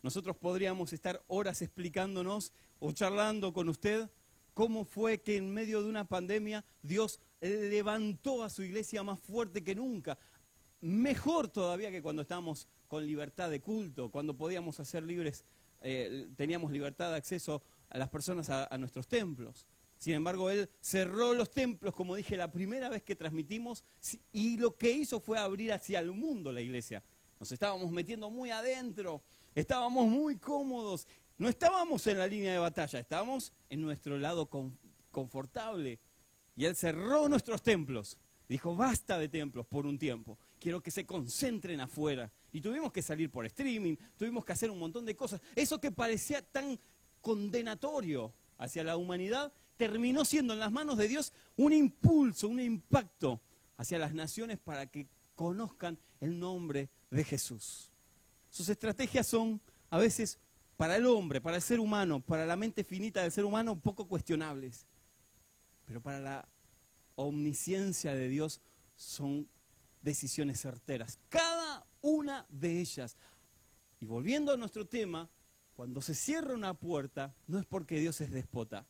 Nosotros 0.02 0.36
podríamos 0.36 0.92
estar 0.92 1.22
horas 1.28 1.62
explicándonos 1.62 2.52
o 2.80 2.90
charlando 2.90 3.52
con 3.52 3.68
usted 3.68 4.10
cómo 4.54 4.84
fue 4.84 5.20
que 5.20 5.36
en 5.36 5.52
medio 5.52 5.82
de 5.82 5.88
una 5.88 6.08
pandemia 6.08 6.64
Dios 6.82 7.20
levantó 7.40 8.42
a 8.42 8.50
su 8.50 8.62
iglesia 8.62 9.02
más 9.02 9.20
fuerte 9.20 9.62
que 9.62 9.74
nunca. 9.74 10.18
Mejor 10.80 11.48
todavía 11.48 11.92
que 11.92 12.02
cuando 12.02 12.22
estábamos 12.22 12.66
con 12.88 13.06
libertad 13.06 13.50
de 13.50 13.60
culto, 13.60 14.10
cuando 14.10 14.36
podíamos 14.36 14.80
hacer 14.80 15.04
libres 15.04 15.44
eh, 15.82 16.28
teníamos 16.36 16.70
libertad 16.70 17.10
de 17.10 17.16
acceso 17.16 17.62
a 17.90 17.98
las 17.98 18.08
personas 18.08 18.48
a, 18.50 18.76
nuestros 18.78 19.06
templos. 19.06 19.66
Sin 20.02 20.14
embargo, 20.14 20.50
él 20.50 20.68
cerró 20.80 21.32
los 21.32 21.52
templos, 21.52 21.94
como 21.94 22.16
dije, 22.16 22.36
la 22.36 22.50
primera 22.50 22.88
vez 22.88 23.04
que 23.04 23.14
transmitimos, 23.14 23.84
y 24.32 24.56
lo 24.56 24.76
que 24.76 24.90
hizo 24.90 25.20
fue 25.20 25.38
abrir 25.38 25.72
hacia 25.72 26.00
el 26.00 26.10
mundo 26.10 26.50
la 26.50 26.60
iglesia. 26.60 27.04
Nos 27.38 27.52
estábamos 27.52 27.88
metiendo 27.92 28.28
muy 28.28 28.50
adentro, 28.50 29.22
estábamos 29.54 30.08
muy 30.08 30.38
cómodos, 30.38 31.06
no 31.38 31.48
estábamos 31.48 32.04
en 32.08 32.18
la 32.18 32.26
línea 32.26 32.50
de 32.52 32.58
batalla, 32.58 32.98
estábamos 32.98 33.52
en 33.70 33.80
nuestro 33.80 34.18
lado 34.18 34.50
confortable. 35.12 36.00
Y 36.56 36.64
él 36.64 36.74
cerró 36.74 37.28
nuestros 37.28 37.62
templos. 37.62 38.18
Dijo, 38.48 38.74
basta 38.74 39.20
de 39.20 39.28
templos 39.28 39.66
por 39.68 39.86
un 39.86 40.00
tiempo, 40.00 40.36
quiero 40.58 40.82
que 40.82 40.90
se 40.90 41.06
concentren 41.06 41.80
afuera 41.80 42.28
y 42.50 42.60
tuvimos 42.60 42.90
que 42.90 43.02
salir 43.02 43.30
por 43.30 43.46
streaming, 43.46 43.94
tuvimos 44.16 44.44
que 44.44 44.52
hacer 44.52 44.68
un 44.68 44.80
montón 44.80 45.06
de 45.06 45.14
cosas. 45.14 45.40
Eso 45.54 45.80
que 45.80 45.92
parecía 45.92 46.42
tan 46.42 46.76
condenatorio 47.20 48.34
hacia 48.58 48.82
la 48.82 48.96
humanidad, 48.96 49.52
terminó 49.88 50.24
siendo 50.24 50.52
en 50.52 50.60
las 50.60 50.70
manos 50.70 50.96
de 50.96 51.08
Dios 51.08 51.32
un 51.56 51.72
impulso, 51.72 52.46
un 52.46 52.60
impacto 52.60 53.40
hacia 53.76 53.98
las 53.98 54.14
naciones 54.14 54.60
para 54.60 54.86
que 54.86 55.08
conozcan 55.34 55.98
el 56.20 56.38
nombre 56.38 56.88
de 57.10 57.24
Jesús. 57.24 57.90
Sus 58.48 58.68
estrategias 58.68 59.26
son 59.26 59.60
a 59.90 59.98
veces 59.98 60.38
para 60.76 60.94
el 60.94 61.06
hombre, 61.06 61.40
para 61.40 61.56
el 61.56 61.62
ser 61.62 61.80
humano, 61.80 62.20
para 62.20 62.46
la 62.46 62.54
mente 62.54 62.84
finita 62.84 63.22
del 63.22 63.32
ser 63.32 63.44
humano, 63.44 63.76
poco 63.76 64.06
cuestionables. 64.06 64.86
Pero 65.84 66.00
para 66.00 66.20
la 66.20 66.48
omnisciencia 67.16 68.14
de 68.14 68.28
Dios 68.28 68.60
son 68.94 69.48
decisiones 70.00 70.60
certeras. 70.60 71.18
Cada 71.28 71.84
una 72.02 72.46
de 72.50 72.80
ellas. 72.80 73.16
Y 73.98 74.06
volviendo 74.06 74.52
a 74.52 74.56
nuestro 74.56 74.86
tema, 74.86 75.28
cuando 75.74 76.00
se 76.00 76.14
cierra 76.14 76.54
una 76.54 76.72
puerta, 76.72 77.34
no 77.48 77.58
es 77.58 77.66
porque 77.66 77.98
Dios 77.98 78.20
es 78.20 78.30
despota. 78.30 78.86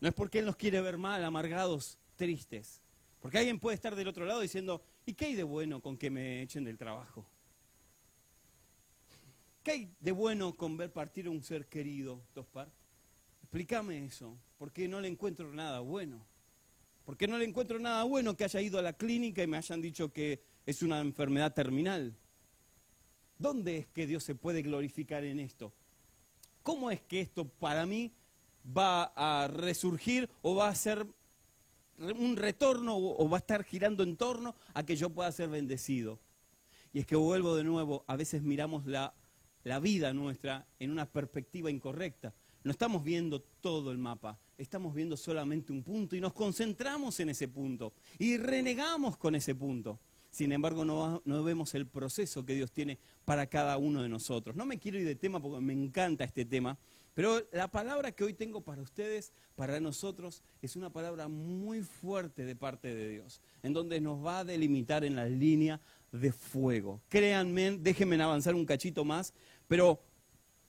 No 0.00 0.08
es 0.08 0.14
porque 0.14 0.38
Él 0.38 0.46
nos 0.46 0.56
quiere 0.56 0.80
ver 0.80 0.98
mal, 0.98 1.24
amargados, 1.24 1.98
tristes. 2.16 2.80
Porque 3.20 3.38
alguien 3.38 3.58
puede 3.58 3.74
estar 3.74 3.96
del 3.96 4.08
otro 4.08 4.24
lado 4.24 4.40
diciendo, 4.40 4.82
¿y 5.04 5.14
qué 5.14 5.26
hay 5.26 5.34
de 5.34 5.42
bueno 5.42 5.80
con 5.80 5.96
que 5.96 6.10
me 6.10 6.42
echen 6.42 6.64
del 6.64 6.78
trabajo? 6.78 7.26
¿Qué 9.62 9.72
hay 9.72 9.94
de 10.00 10.12
bueno 10.12 10.56
con 10.56 10.76
ver 10.76 10.92
partir 10.92 11.26
a 11.26 11.30
un 11.30 11.42
ser 11.42 11.66
querido, 11.66 12.22
Tospar? 12.32 12.70
Explícame 13.42 14.04
eso, 14.04 14.38
porque 14.56 14.86
no 14.86 15.00
le 15.00 15.08
encuentro 15.08 15.52
nada 15.52 15.80
bueno. 15.80 16.24
Porque 17.04 17.26
no 17.26 17.38
le 17.38 17.44
encuentro 17.44 17.78
nada 17.78 18.04
bueno 18.04 18.36
que 18.36 18.44
haya 18.44 18.60
ido 18.60 18.78
a 18.78 18.82
la 18.82 18.92
clínica 18.92 19.42
y 19.42 19.46
me 19.46 19.56
hayan 19.56 19.80
dicho 19.80 20.12
que 20.12 20.42
es 20.64 20.82
una 20.82 21.00
enfermedad 21.00 21.54
terminal. 21.54 22.14
¿Dónde 23.38 23.78
es 23.78 23.86
que 23.88 24.06
Dios 24.06 24.22
se 24.22 24.34
puede 24.34 24.62
glorificar 24.62 25.24
en 25.24 25.40
esto? 25.40 25.72
¿Cómo 26.62 26.90
es 26.90 27.00
que 27.00 27.20
esto 27.20 27.48
para 27.48 27.86
mí 27.86 28.12
va 28.76 29.12
a 29.14 29.48
resurgir 29.48 30.28
o 30.42 30.54
va 30.54 30.68
a 30.68 30.74
ser 30.74 31.06
un 31.98 32.36
retorno 32.36 32.96
o 32.96 33.28
va 33.28 33.38
a 33.38 33.40
estar 33.40 33.64
girando 33.64 34.02
en 34.02 34.16
torno 34.16 34.54
a 34.74 34.84
que 34.84 34.96
yo 34.96 35.10
pueda 35.10 35.32
ser 35.32 35.48
bendecido? 35.48 36.18
Y 36.92 37.00
es 37.00 37.06
que 37.06 37.16
vuelvo 37.16 37.54
de 37.54 37.64
nuevo, 37.64 38.04
a 38.06 38.16
veces 38.16 38.42
miramos 38.42 38.86
la, 38.86 39.14
la 39.64 39.78
vida 39.78 40.12
nuestra 40.12 40.66
en 40.78 40.90
una 40.90 41.06
perspectiva 41.06 41.70
incorrecta. 41.70 42.34
No 42.64 42.72
estamos 42.72 43.04
viendo 43.04 43.40
todo 43.60 43.92
el 43.92 43.98
mapa, 43.98 44.38
estamos 44.56 44.94
viendo 44.94 45.16
solamente 45.16 45.72
un 45.72 45.82
punto 45.82 46.16
y 46.16 46.20
nos 46.20 46.32
concentramos 46.32 47.20
en 47.20 47.30
ese 47.30 47.48
punto 47.48 47.92
y 48.18 48.36
renegamos 48.36 49.16
con 49.16 49.34
ese 49.34 49.54
punto. 49.54 50.00
Sin 50.30 50.52
embargo, 50.52 50.84
no, 50.84 51.22
vemos 51.42 51.74
el 51.74 51.86
proceso 51.86 52.44
que 52.44 52.54
Dios 52.54 52.70
tiene 52.70 52.98
para 53.24 53.46
cada 53.46 53.78
uno 53.78 54.02
de 54.02 54.08
nosotros. 54.08 54.54
No 54.56 54.66
me 54.66 54.78
quiero 54.78 54.98
ir 54.98 55.06
de 55.06 55.14
tema 55.14 55.40
porque 55.40 55.60
me 55.60 55.72
encanta 55.72 56.24
este 56.24 56.44
tema, 56.44 56.78
pero 57.18 57.44
la 57.50 57.66
palabra 57.66 58.12
que 58.12 58.22
hoy 58.22 58.32
tengo 58.32 58.60
para 58.60 58.80
ustedes, 58.80 59.32
para 59.56 59.80
nosotros, 59.80 60.40
es 60.62 60.76
una 60.76 60.88
palabra 60.88 61.26
muy 61.26 61.82
fuerte 61.82 62.44
de 62.44 62.54
parte 62.54 62.94
de 62.94 63.08
Dios, 63.08 63.40
en 63.64 63.72
donde 63.72 64.00
nos 64.00 64.24
va 64.24 64.38
a 64.38 64.44
delimitar 64.44 65.04
en 65.04 65.16
la 65.16 65.26
línea 65.26 65.80
de 66.12 66.30
fuego. 66.30 67.00
Créanme, 67.08 67.72
déjenme 67.72 68.22
avanzar 68.22 68.54
un 68.54 68.64
cachito 68.64 69.04
más, 69.04 69.34
pero 69.66 70.00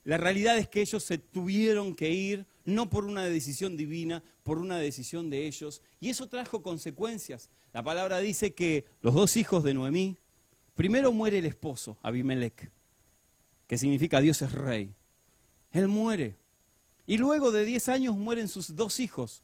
la 0.02 0.16
realidad 0.16 0.58
es 0.58 0.68
que 0.68 0.80
ellos 0.80 1.04
se 1.04 1.18
tuvieron 1.18 1.94
que 1.94 2.10
ir 2.10 2.44
no 2.64 2.90
por 2.90 3.04
una 3.04 3.26
decisión 3.26 3.76
divina, 3.76 4.20
por 4.42 4.58
una 4.58 4.78
decisión 4.78 5.30
de 5.30 5.46
ellos, 5.46 5.82
y 6.00 6.08
eso 6.08 6.28
trajo 6.28 6.64
consecuencias. 6.64 7.48
La 7.72 7.84
palabra 7.84 8.18
dice 8.18 8.54
que 8.54 8.86
los 9.02 9.14
dos 9.14 9.36
hijos 9.36 9.62
de 9.62 9.72
Noemí, 9.72 10.16
primero 10.74 11.12
muere 11.12 11.38
el 11.38 11.46
esposo, 11.46 11.96
Abimelech, 12.02 12.72
que 13.68 13.78
significa 13.78 14.20
Dios 14.20 14.42
es 14.42 14.50
rey. 14.50 14.96
Él 15.70 15.86
muere. 15.86 16.39
Y 17.10 17.18
luego 17.18 17.50
de 17.50 17.64
10 17.64 17.88
años 17.88 18.16
mueren 18.16 18.46
sus 18.46 18.76
dos 18.76 19.00
hijos. 19.00 19.42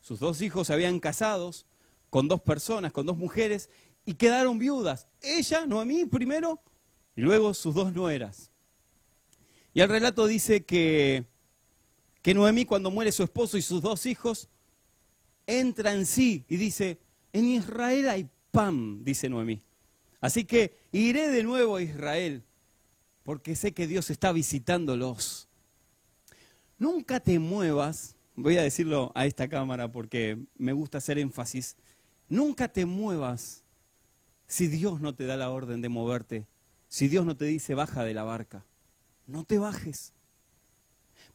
Sus 0.00 0.20
dos 0.20 0.40
hijos 0.42 0.68
se 0.68 0.74
habían 0.74 1.00
casados 1.00 1.66
con 2.08 2.28
dos 2.28 2.40
personas, 2.40 2.92
con 2.92 3.04
dos 3.04 3.16
mujeres, 3.16 3.68
y 4.06 4.14
quedaron 4.14 4.60
viudas. 4.60 5.08
Ella, 5.20 5.66
Noemí, 5.66 6.04
primero, 6.04 6.62
y 7.16 7.22
luego 7.22 7.52
sus 7.52 7.74
dos 7.74 7.92
nueras. 7.92 8.52
Y 9.74 9.80
el 9.80 9.88
relato 9.88 10.28
dice 10.28 10.64
que, 10.64 11.24
que 12.22 12.32
Noemí, 12.32 12.64
cuando 12.64 12.92
muere 12.92 13.10
su 13.10 13.24
esposo 13.24 13.58
y 13.58 13.62
sus 13.62 13.82
dos 13.82 14.06
hijos, 14.06 14.48
entra 15.48 15.92
en 15.92 16.06
sí 16.06 16.44
y 16.48 16.58
dice, 16.58 17.00
en 17.32 17.44
Israel 17.44 18.08
hay 18.08 18.28
pan, 18.52 19.02
dice 19.02 19.28
Noemí. 19.28 19.60
Así 20.20 20.44
que 20.44 20.78
iré 20.92 21.26
de 21.26 21.42
nuevo 21.42 21.74
a 21.74 21.82
Israel, 21.82 22.44
porque 23.24 23.56
sé 23.56 23.72
que 23.72 23.88
Dios 23.88 24.10
está 24.10 24.30
visitándolos. 24.30 25.49
Nunca 26.80 27.20
te 27.20 27.38
muevas, 27.38 28.16
voy 28.34 28.56
a 28.56 28.62
decirlo 28.62 29.12
a 29.14 29.26
esta 29.26 29.48
cámara 29.48 29.92
porque 29.92 30.38
me 30.56 30.72
gusta 30.72 30.96
hacer 30.96 31.18
énfasis, 31.18 31.76
nunca 32.26 32.68
te 32.68 32.86
muevas 32.86 33.64
si 34.46 34.66
Dios 34.66 34.98
no 35.02 35.14
te 35.14 35.26
da 35.26 35.36
la 35.36 35.50
orden 35.50 35.82
de 35.82 35.90
moverte, 35.90 36.46
si 36.88 37.08
Dios 37.08 37.26
no 37.26 37.36
te 37.36 37.44
dice 37.44 37.74
baja 37.74 38.02
de 38.02 38.14
la 38.14 38.22
barca, 38.22 38.64
no 39.26 39.44
te 39.44 39.58
bajes. 39.58 40.14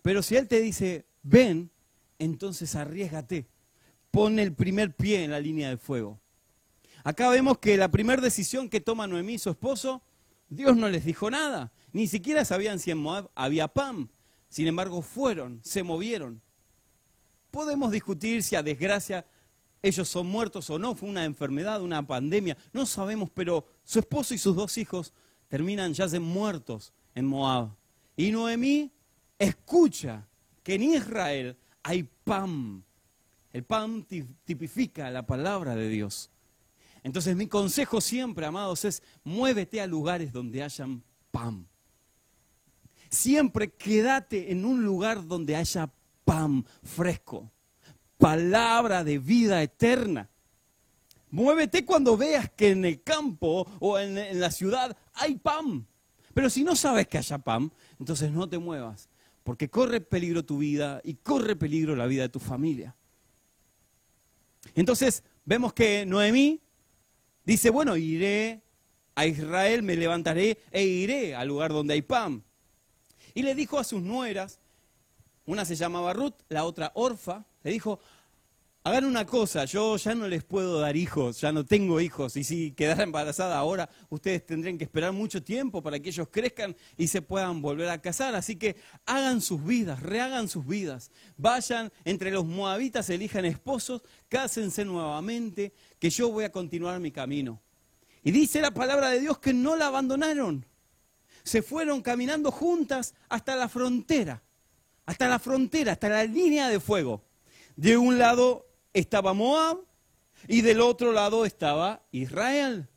Pero 0.01 0.23
si 0.23 0.35
Él 0.35 0.47
te 0.47 0.59
dice 0.59 1.05
ven, 1.21 1.69
entonces 2.17 2.75
arriesgate, 2.75 3.45
pon 4.09 4.39
el 4.39 4.51
primer 4.51 4.95
pie 4.95 5.23
en 5.23 5.29
la 5.29 5.39
línea 5.39 5.69
de 5.69 5.77
fuego. 5.77 6.19
Acá 7.03 7.29
vemos 7.29 7.59
que 7.59 7.77
la 7.77 7.91
primera 7.91 8.19
decisión 8.19 8.67
que 8.67 8.81
toma 8.81 9.05
Noemí, 9.05 9.37
su 9.37 9.51
esposo, 9.51 10.01
Dios 10.49 10.75
no 10.75 10.89
les 10.89 11.05
dijo 11.05 11.29
nada, 11.29 11.71
ni 11.93 12.07
siquiera 12.07 12.45
sabían 12.45 12.79
si 12.79 12.89
en 12.89 12.97
Moab 12.97 13.29
había 13.35 13.67
pan. 13.67 14.09
Sin 14.49 14.67
embargo, 14.67 15.01
fueron, 15.01 15.59
se 15.63 15.83
movieron. 15.83 16.41
Podemos 17.51 17.91
discutir 17.91 18.43
si 18.43 18.55
a 18.55 18.63
desgracia 18.63 19.25
ellos 19.81 20.09
son 20.09 20.25
muertos 20.27 20.69
o 20.71 20.79
no, 20.79 20.95
fue 20.95 21.09
una 21.09 21.25
enfermedad, 21.25 21.81
una 21.81 22.05
pandemia, 22.05 22.57
no 22.73 22.87
sabemos, 22.87 23.29
pero 23.31 23.67
su 23.83 23.99
esposo 23.99 24.33
y 24.33 24.39
sus 24.39 24.55
dos 24.55 24.77
hijos 24.79 25.13
terminan 25.47 25.93
ya 25.93 26.07
muertos 26.19 26.91
en 27.13 27.25
Moab. 27.27 27.69
Y 28.17 28.31
Noemí 28.31 28.91
escucha 29.37 30.27
que 30.63 30.75
en 30.75 30.83
Israel 30.83 31.55
hay 31.83 32.03
pan. 32.23 32.83
El 33.53 33.63
pan 33.63 34.05
tipifica 34.43 35.11
la 35.11 35.25
palabra 35.25 35.75
de 35.75 35.87
Dios. 35.87 36.31
Entonces 37.03 37.35
mi 37.35 37.45
consejo 37.45 38.01
siempre, 38.01 38.47
amados, 38.47 38.83
es 38.85 39.03
muévete 39.23 39.79
a 39.79 39.87
lugares 39.87 40.33
donde 40.33 40.63
hayan 40.63 41.03
pan. 41.29 41.67
Siempre 43.15 43.71
quédate 43.71 44.51
en 44.51 44.65
un 44.65 44.83
lugar 44.83 45.25
donde 45.25 45.55
haya 45.55 45.89
pan 46.25 46.65
fresco 46.83 47.51
palabra 48.17 49.03
de 49.03 49.19
vida 49.19 49.61
eterna. 49.61 50.29
Muévete 51.31 51.85
cuando 51.85 52.15
veas 52.17 52.49
que 52.49 52.71
en 52.71 52.85
el 52.85 53.03
campo 53.03 53.69
o 53.79 53.99
en, 53.99 54.39
la 54.39 54.51
ciudad 54.51 54.95
hay 55.13 55.35
pan. 55.35 55.85
Pero 56.33 56.49
si 56.49 56.63
no 56.63 56.75
sabes 56.75 57.07
que 57.07 57.17
haya 57.17 57.37
pan, 57.37 57.71
entonces 57.99 58.31
no 58.31 58.47
te 58.47 58.57
muevas, 58.57 59.09
porque 59.43 59.69
corre 59.69 60.01
peligro 60.01 60.43
tu 60.43 60.57
vida 60.57 61.01
y 61.03 61.15
corre 61.15 61.55
peligro 61.55 61.95
la 61.95 62.07
vida 62.07 62.23
de 62.23 62.29
tu 62.29 62.39
familia. 62.39 62.95
Entonces 64.75 65.23
vemos 65.45 65.73
que 65.73 66.05
Noemí 66.05 66.61
dice, 67.45 67.69
bueno, 67.69 67.95
iré 67.95 68.61
a 69.15 69.25
Israel, 69.25 69.83
me 69.83 69.95
levantaré 69.95 70.57
e 70.71 70.83
iré 70.83 71.35
al 71.35 71.47
lugar 71.47 71.71
donde 71.71 71.93
hay 71.93 72.01
pan. 72.01 72.43
Y 73.35 73.43
le 73.43 73.53
dijo 73.53 73.77
a 73.77 73.83
sus 73.83 74.01
nueras, 74.01 74.59
una 75.45 75.65
se 75.65 75.75
llamaba 75.75 76.13
Ruth, 76.13 76.33
la 76.49 76.63
otra 76.63 76.91
Orfa, 76.95 77.45
le 77.63 77.71
dijo, 77.71 77.99
hagan 78.85 79.03
una 79.03 79.25
cosa, 79.25 79.65
yo 79.65 79.97
ya 79.97 80.15
no 80.15 80.27
les 80.27 80.43
puedo 80.43 80.79
dar 80.79 80.95
hijos, 80.95 81.41
ya 81.41 81.51
no 81.51 81.65
tengo 81.65 81.99
hijos, 81.99 82.37
y 82.37 82.45
si 82.45 82.71
quedara 82.71 83.03
embarazada 83.03 83.57
ahora, 83.57 83.89
ustedes 84.09 84.45
tendrían 84.45 84.77
que 84.77 84.85
esperar 84.85 85.11
mucho 85.11 85.43
tiempo 85.43 85.83
para 85.83 85.99
que 85.99 86.09
ellos 86.09 86.29
crezcan 86.31 86.77
y 86.95 87.07
se 87.07 87.21
puedan 87.21 87.61
volver 87.61 87.89
a 87.89 88.01
casar. 88.01 88.35
Así 88.35 88.55
que 88.55 88.77
hagan 89.05 89.41
sus 89.41 89.63
vidas, 89.63 90.01
rehagan 90.01 90.47
sus 90.47 90.65
vidas, 90.65 91.11
vayan 91.35 91.91
entre 92.05 92.31
los 92.31 92.45
moabitas, 92.45 93.09
elijan 93.09 93.43
esposos, 93.43 94.01
cásense 94.29 94.85
nuevamente, 94.85 95.73
que 95.99 96.09
yo 96.09 96.29
voy 96.31 96.45
a 96.45 96.51
continuar 96.53 97.01
mi 97.01 97.11
camino. 97.11 97.61
Y 98.23 98.31
dice 98.31 98.61
la 98.61 98.71
palabra 98.71 99.09
de 99.09 99.19
Dios 99.19 99.39
que 99.39 99.53
no 99.53 99.75
la 99.75 99.87
abandonaron. 99.87 100.65
Se 101.45 101.61
fueron 101.61 102.01
caminando 102.01 102.51
juntas 102.51 103.13
hasta 103.29 103.55
la 103.55 103.69
frontera, 103.69 104.43
hasta 105.05 105.29
la 105.29 105.39
frontera, 105.39 105.93
hasta 105.93 106.09
la 106.09 106.25
línea 106.25 106.67
de 106.67 106.81
fuego. 106.81 107.23
De 107.77 107.95
un 107.95 108.17
lado 108.17 108.67
estaba 108.93 109.33
Moab 109.33 109.77
y 110.47 110.61
del 110.61 110.81
otro 110.81 111.13
lado 111.13 111.45
estaba 111.45 112.01
Israel. 112.11 112.89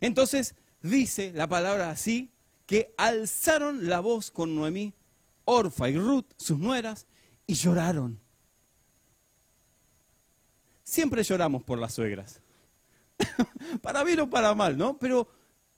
Entonces 0.00 0.54
dice 0.82 1.32
la 1.34 1.48
palabra 1.48 1.90
así, 1.90 2.30
que 2.66 2.94
alzaron 2.96 3.88
la 3.88 4.00
voz 4.00 4.30
con 4.30 4.54
Noemí, 4.54 4.92
Orfa 5.44 5.88
y 5.88 5.96
Ruth, 5.96 6.26
sus 6.36 6.58
nueras, 6.58 7.06
y 7.46 7.54
lloraron. 7.54 8.20
Siempre 10.82 11.22
lloramos 11.22 11.62
por 11.62 11.78
las 11.78 11.94
suegras. 11.94 12.40
para 13.82 14.04
bien 14.04 14.20
o 14.20 14.30
para 14.30 14.54
mal, 14.54 14.76
¿no? 14.76 14.98
Pero 14.98 15.28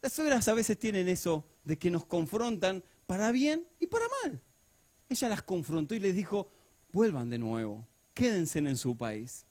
las 0.01 0.13
suegras 0.13 0.49
a 0.49 0.55
veces 0.55 0.79
tienen 0.79 1.09
eso 1.09 1.45
de 1.69 1.79
que 1.79 1.91
nos 1.91 2.05
confrontan 2.05 2.83
para 3.07 3.31
bien 3.31 3.65
y 3.79 3.87
para 3.87 4.07
mal. 4.25 4.43
Ella 5.09 5.29
las 5.29 5.43
confrontó 5.43 5.95
y 5.95 6.01
les 6.01 6.17
dijo, 6.17 6.51
vuelvan 6.91 7.31
de 7.31 7.39
nuevo 7.39 7.87
quédense 8.19 8.59
en 8.59 8.77
su 8.77 8.97
país. 8.97 9.47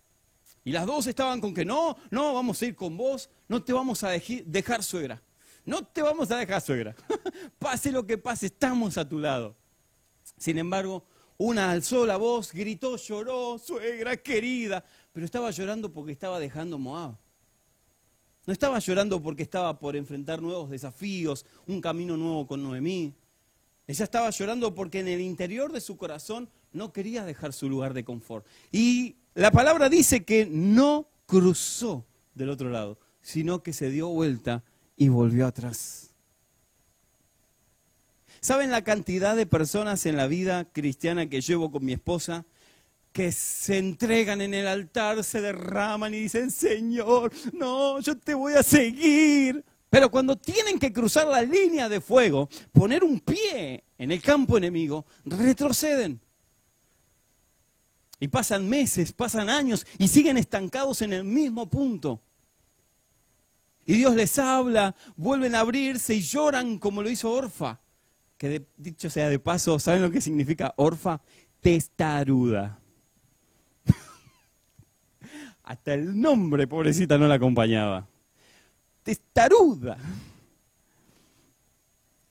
Y 0.66 0.74
las 0.74 0.86
dos 0.86 1.08
estaban 1.08 1.40
con 1.40 1.54
que 1.54 1.64
no, 1.64 1.96
no, 2.12 2.34
vamos 2.34 2.62
a 2.62 2.66
ir 2.66 2.76
con 2.76 2.98
vos, 2.98 3.30
no 3.48 3.64
te 3.64 3.72
vamos 3.72 4.04
a 4.04 4.10
dejar 4.10 4.84
suegra. 4.84 5.24
No 5.64 5.86
te 5.86 6.02
vamos 6.02 6.30
a 6.32 6.38
dejar 6.38 6.60
suegra. 6.60 6.94
pase 7.60 7.94
lo 7.94 8.06
que 8.06 8.18
pase, 8.18 8.48
estamos 8.48 8.98
a 8.98 9.08
tu 9.08 9.20
lado. 9.20 9.56
Sin 10.38 10.58
embargo, 10.58 11.06
una 11.38 11.72
alzó 11.72 12.06
la 12.06 12.18
voz, 12.18 12.52
gritó, 12.52 12.98
lloró, 12.98 13.58
suegra 13.58 14.18
querida, 14.18 14.84
pero 15.14 15.26
estaba 15.26 15.50
llorando 15.52 15.94
porque 15.94 16.12
estaba 16.12 16.38
dejando 16.38 16.78
Moab. 16.78 17.16
No 18.48 18.54
estaba 18.54 18.80
llorando 18.80 19.22
porque 19.22 19.44
estaba 19.44 19.78
por 19.78 19.98
enfrentar 19.98 20.42
nuevos 20.42 20.70
desafíos, 20.70 21.46
un 21.68 21.82
camino 21.82 22.16
nuevo 22.16 22.48
con 22.48 22.64
Noemí. 22.64 23.14
Ella 23.86 24.04
estaba 24.06 24.30
llorando 24.30 24.74
porque 24.74 25.02
en 25.02 25.10
el 25.10 25.20
interior 25.20 25.74
de 25.74 25.82
su 25.82 25.98
corazón 25.98 26.50
no 26.72 26.94
quería 26.94 27.26
dejar 27.26 27.52
su 27.52 27.70
lugar 27.70 27.94
de 27.94 28.06
confort. 28.06 28.48
Y 28.72 29.18
la 29.36 29.52
palabra 29.52 29.90
dice 29.90 30.24
que 30.24 30.46
no 30.46 31.10
cruzó 31.26 32.06
del 32.36 32.50
otro 32.50 32.70
lado, 32.70 32.98
sino 33.22 33.64
que 33.64 33.74
se 33.74 33.90
dio 33.90 34.08
vuelta 34.08 34.64
y 34.96 35.10
volvió 35.10 35.46
atrás. 35.46 36.12
¿Saben 38.40 38.72
la 38.72 38.86
cantidad 38.86 39.36
de 39.36 39.46
personas 39.46 40.06
en 40.06 40.16
la 40.16 40.28
vida 40.28 40.72
cristiana 40.72 41.28
que 41.28 41.42
llevo 41.42 41.70
con 41.70 41.84
mi 41.84 41.92
esposa? 41.92 42.46
Que 43.18 43.32
se 43.32 43.80
entregan 43.80 44.42
en 44.42 44.54
el 44.54 44.68
altar, 44.68 45.24
se 45.24 45.42
derraman 45.42 46.14
y 46.14 46.20
dicen, 46.20 46.52
Señor, 46.52 47.34
no, 47.52 48.00
yo 48.00 48.16
te 48.16 48.36
voy 48.36 48.54
a 48.54 48.62
seguir. 48.62 49.66
Pero 49.90 50.12
cuando 50.12 50.36
tienen 50.36 50.78
que 50.78 50.94
cruzar 50.94 51.26
la 51.26 51.42
línea 51.42 51.90
de 51.90 52.00
fuego, 52.00 52.48
poner 52.72 53.04
un 53.04 53.20
pie 53.20 53.84
en 53.98 54.12
el 54.12 54.22
campo 54.22 54.56
enemigo, 54.56 55.04
retroceden. 55.26 56.22
Y 58.20 58.28
pasan 58.28 58.70
meses, 58.70 59.12
pasan 59.14 59.50
años 59.50 59.88
y 59.98 60.10
siguen 60.10 60.38
estancados 60.38 61.02
en 61.02 61.14
el 61.14 61.24
mismo 61.24 61.68
punto. 61.68 62.22
Y 63.88 63.94
Dios 63.94 64.14
les 64.14 64.38
habla, 64.38 64.96
vuelven 65.16 65.56
a 65.56 65.62
abrirse 65.62 66.14
y 66.14 66.22
lloran 66.22 66.78
como 66.78 67.02
lo 67.02 67.10
hizo 67.10 67.32
Orfa. 67.32 67.82
Que 68.38 68.64
dicho 68.78 69.10
sea 69.10 69.28
de 69.28 69.40
paso, 69.40 69.80
¿saben 69.80 70.04
lo 70.04 70.12
que 70.12 70.22
significa 70.22 70.76
Orfa? 70.78 71.20
Testaruda. 71.62 72.80
Hasta 75.68 75.96
el 75.96 76.18
nombre, 76.18 76.66
pobrecita, 76.66 77.18
no 77.18 77.28
la 77.28 77.36
acompañaba. 77.36 78.08
Testaruda. 79.04 79.98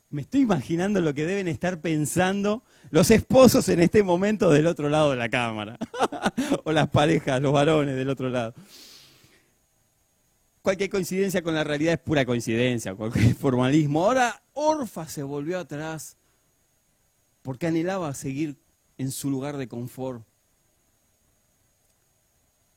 Me 0.08 0.22
estoy 0.22 0.40
imaginando 0.40 1.02
lo 1.02 1.12
que 1.12 1.26
deben 1.26 1.46
estar 1.46 1.82
pensando 1.82 2.62
los 2.88 3.10
esposos 3.10 3.68
en 3.68 3.80
este 3.80 4.02
momento 4.02 4.48
del 4.48 4.66
otro 4.66 4.88
lado 4.88 5.10
de 5.10 5.16
la 5.16 5.28
cámara. 5.28 5.76
o 6.64 6.72
las 6.72 6.88
parejas, 6.88 7.42
los 7.42 7.52
varones 7.52 7.94
del 7.94 8.08
otro 8.08 8.30
lado. 8.30 8.54
Cualquier 10.62 10.88
coincidencia 10.88 11.42
con 11.42 11.54
la 11.54 11.62
realidad 11.62 11.92
es 11.92 12.00
pura 12.00 12.24
coincidencia, 12.24 12.94
cualquier 12.94 13.34
formalismo. 13.34 14.02
Ahora 14.02 14.42
Orfa 14.54 15.06
se 15.08 15.22
volvió 15.22 15.58
atrás 15.58 16.16
porque 17.42 17.66
anhelaba 17.66 18.14
seguir 18.14 18.56
en 18.96 19.10
su 19.10 19.28
lugar 19.28 19.58
de 19.58 19.68
confort. 19.68 20.26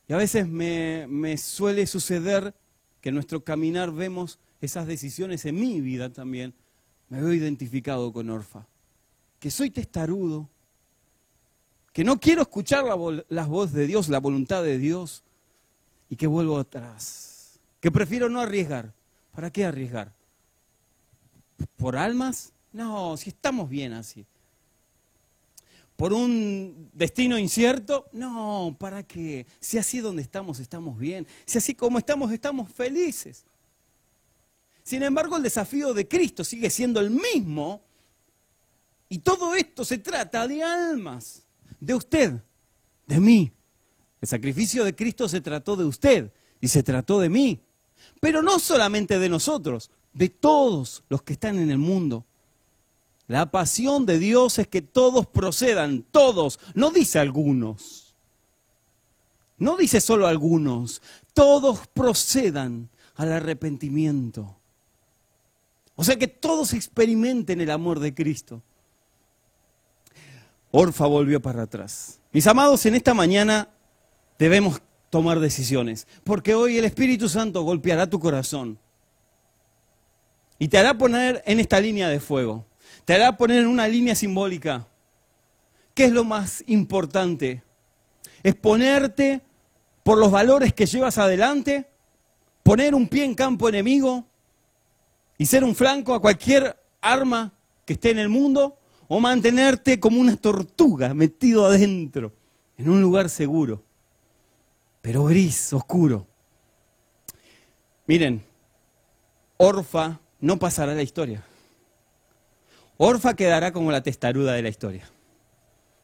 Y 0.09 0.13
a 0.13 0.17
veces 0.17 0.49
me, 0.49 1.07
me 1.07 1.37
suele 1.37 1.87
suceder 1.87 2.53
que 2.99 3.09
en 3.09 3.15
nuestro 3.15 3.45
caminar 3.45 3.93
vemos 3.93 4.39
esas 4.59 4.87
decisiones 4.87 5.45
en 5.45 5.55
mi 5.55 5.79
vida 5.79 6.11
también. 6.11 6.53
Me 7.07 7.21
veo 7.21 7.31
identificado 7.31 8.11
con 8.11 8.29
Orfa 8.29 8.67
que 9.39 9.49
soy 9.49 9.71
testarudo, 9.71 10.49
que 11.93 12.03
no 12.03 12.19
quiero 12.19 12.41
escuchar 12.41 12.83
la, 12.83 13.45
voz 13.45 13.71
de 13.71 13.87
Dios, 13.87 14.09
la 14.09 14.19
voluntad 14.19 14.63
de 14.63 14.77
Dios, 14.77 15.23
y 16.09 16.15
que 16.15 16.27
vuelvo 16.27 16.59
atrás, 16.59 17.59
que 17.79 17.91
prefiero 17.91 18.29
no 18.29 18.41
arriesgar. 18.41 18.93
¿Para 19.33 19.51
qué 19.51 19.65
arriesgar? 19.65 20.13
¿Por 21.77 21.95
almas? 21.95 22.51
No, 22.73 23.15
si 23.15 23.29
estamos 23.29 23.69
bien 23.69 23.93
así. 23.93 24.25
¿Por 25.99 26.13
un 26.13 26.89
destino 26.93 27.37
incierto? 27.37 28.07
No, 28.13 28.73
¿para 28.79 29.03
qué? 29.03 29.45
Si 29.59 29.77
así 29.77 29.99
donde 29.99 30.21
estamos 30.21 30.61
estamos 30.61 30.97
bien, 30.97 31.27
si 31.45 31.57
así 31.57 31.75
como 31.75 31.97
estamos 31.97 32.31
estamos 32.31 32.71
felices. 32.71 33.43
Sin 34.81 35.03
embargo, 35.03 35.35
el 35.35 35.43
desafío 35.43 35.93
de 35.93 36.07
Cristo 36.07 36.45
sigue 36.45 36.69
siendo 36.69 37.01
el 37.01 37.09
mismo 37.09 37.81
y 39.09 39.17
todo 39.17 39.53
esto 39.53 39.83
se 39.83 39.97
trata 39.97 40.47
de 40.47 40.63
almas, 40.63 41.43
de 41.81 41.93
usted, 41.93 42.41
de 43.05 43.19
mí. 43.19 43.51
El 44.21 44.27
sacrificio 44.29 44.85
de 44.85 44.95
Cristo 44.95 45.27
se 45.27 45.41
trató 45.41 45.75
de 45.75 45.83
usted 45.83 46.31
y 46.61 46.69
se 46.69 46.81
trató 46.81 47.19
de 47.19 47.27
mí. 47.27 47.61
Pero 48.21 48.41
no 48.41 48.57
solamente 48.59 49.19
de 49.19 49.27
nosotros, 49.27 49.91
de 50.13 50.29
todos 50.29 51.03
los 51.09 51.23
que 51.23 51.33
están 51.33 51.59
en 51.59 51.69
el 51.69 51.77
mundo. 51.77 52.25
La 53.29 53.51
pasión 53.51 54.07
de 54.07 54.17
Dios 54.17 54.57
es 54.57 54.67
que 54.67 54.81
todos 54.81 55.27
procedan, 55.27 56.01
todos, 56.01 56.59
no 56.73 56.89
dice 56.89 57.19
algunos. 57.19 58.15
No 59.59 59.77
dice 59.77 60.01
solo 60.01 60.25
algunos, 60.25 61.03
todos 61.35 61.85
procedan 61.93 62.89
al 63.13 63.31
arrepentimiento. 63.31 64.57
O 65.93 66.03
sea 66.03 66.17
que 66.17 66.27
todos 66.27 66.73
experimenten 66.73 67.61
el 67.61 67.69
amor 67.69 67.99
de 67.99 68.15
Cristo. 68.15 68.63
Orfa 70.71 71.05
volvió 71.05 71.39
para 71.39 71.61
atrás. 71.61 72.19
Mis 72.31 72.47
amados, 72.47 72.83
en 72.87 72.95
esta 72.95 73.13
mañana 73.13 73.69
debemos 74.39 74.81
tomar 75.11 75.39
decisiones, 75.39 76.07
porque 76.23 76.55
hoy 76.55 76.79
el 76.79 76.85
Espíritu 76.85 77.29
Santo 77.29 77.61
golpeará 77.61 78.09
tu 78.09 78.19
corazón 78.19 78.79
y 80.57 80.67
te 80.67 80.79
hará 80.79 80.97
poner 80.97 81.43
en 81.45 81.59
esta 81.59 81.79
línea 81.79 82.09
de 82.09 82.19
fuego, 82.19 82.65
te 83.09 83.15
hará 83.15 83.35
poner 83.35 83.57
en 83.57 83.65
una 83.65 83.87
línea 83.87 84.13
simbólica. 84.13 84.85
¿Qué 85.95 86.03
es 86.05 86.11
lo 86.11 86.23
más 86.23 86.63
importante? 86.67 87.63
Es 88.43 88.53
ponerte 88.53 89.41
por 90.03 90.19
los 90.19 90.29
valores 90.29 90.75
que 90.75 90.85
llevas 90.85 91.17
adelante, 91.17 91.89
poner 92.61 92.93
un 92.93 93.07
pie 93.07 93.25
en 93.25 93.33
campo 93.33 93.67
enemigo 93.67 94.27
y 95.39 95.47
ser 95.47 95.63
un 95.63 95.73
flanco 95.73 96.13
a 96.13 96.21
cualquier 96.21 96.79
arma 97.01 97.51
que 97.83 97.93
esté 97.93 98.11
en 98.11 98.19
el 98.19 98.29
mundo, 98.29 98.77
o 99.07 99.19
mantenerte 99.19 99.99
como 99.99 100.21
una 100.21 100.35
tortuga 100.35 101.11
metido 101.15 101.65
adentro, 101.65 102.31
en 102.77 102.91
un 102.91 103.01
lugar 103.01 103.31
seguro, 103.31 103.81
pero 105.01 105.23
gris, 105.23 105.73
oscuro. 105.73 106.27
Miren, 108.05 108.43
Orfa 109.57 110.19
no 110.41 110.59
pasará 110.59 110.93
la 110.93 111.01
historia. 111.01 111.43
Orfa 113.01 113.33
quedará 113.33 113.71
como 113.71 113.93
la 113.93 114.03
testaruda 114.03 114.51
de 114.51 114.61
la 114.61 114.67
historia, 114.67 115.09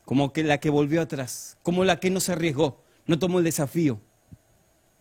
como 0.05 0.31
que 0.31 0.43
la 0.43 0.61
que 0.61 0.69
volvió 0.69 1.01
atrás, 1.01 1.57
como 1.61 1.83
la 1.83 1.99
que 1.99 2.09
no 2.09 2.21
se 2.21 2.31
arriesgó, 2.31 2.81
no 3.05 3.19
tomó 3.19 3.39
el 3.39 3.43
desafío. 3.43 3.99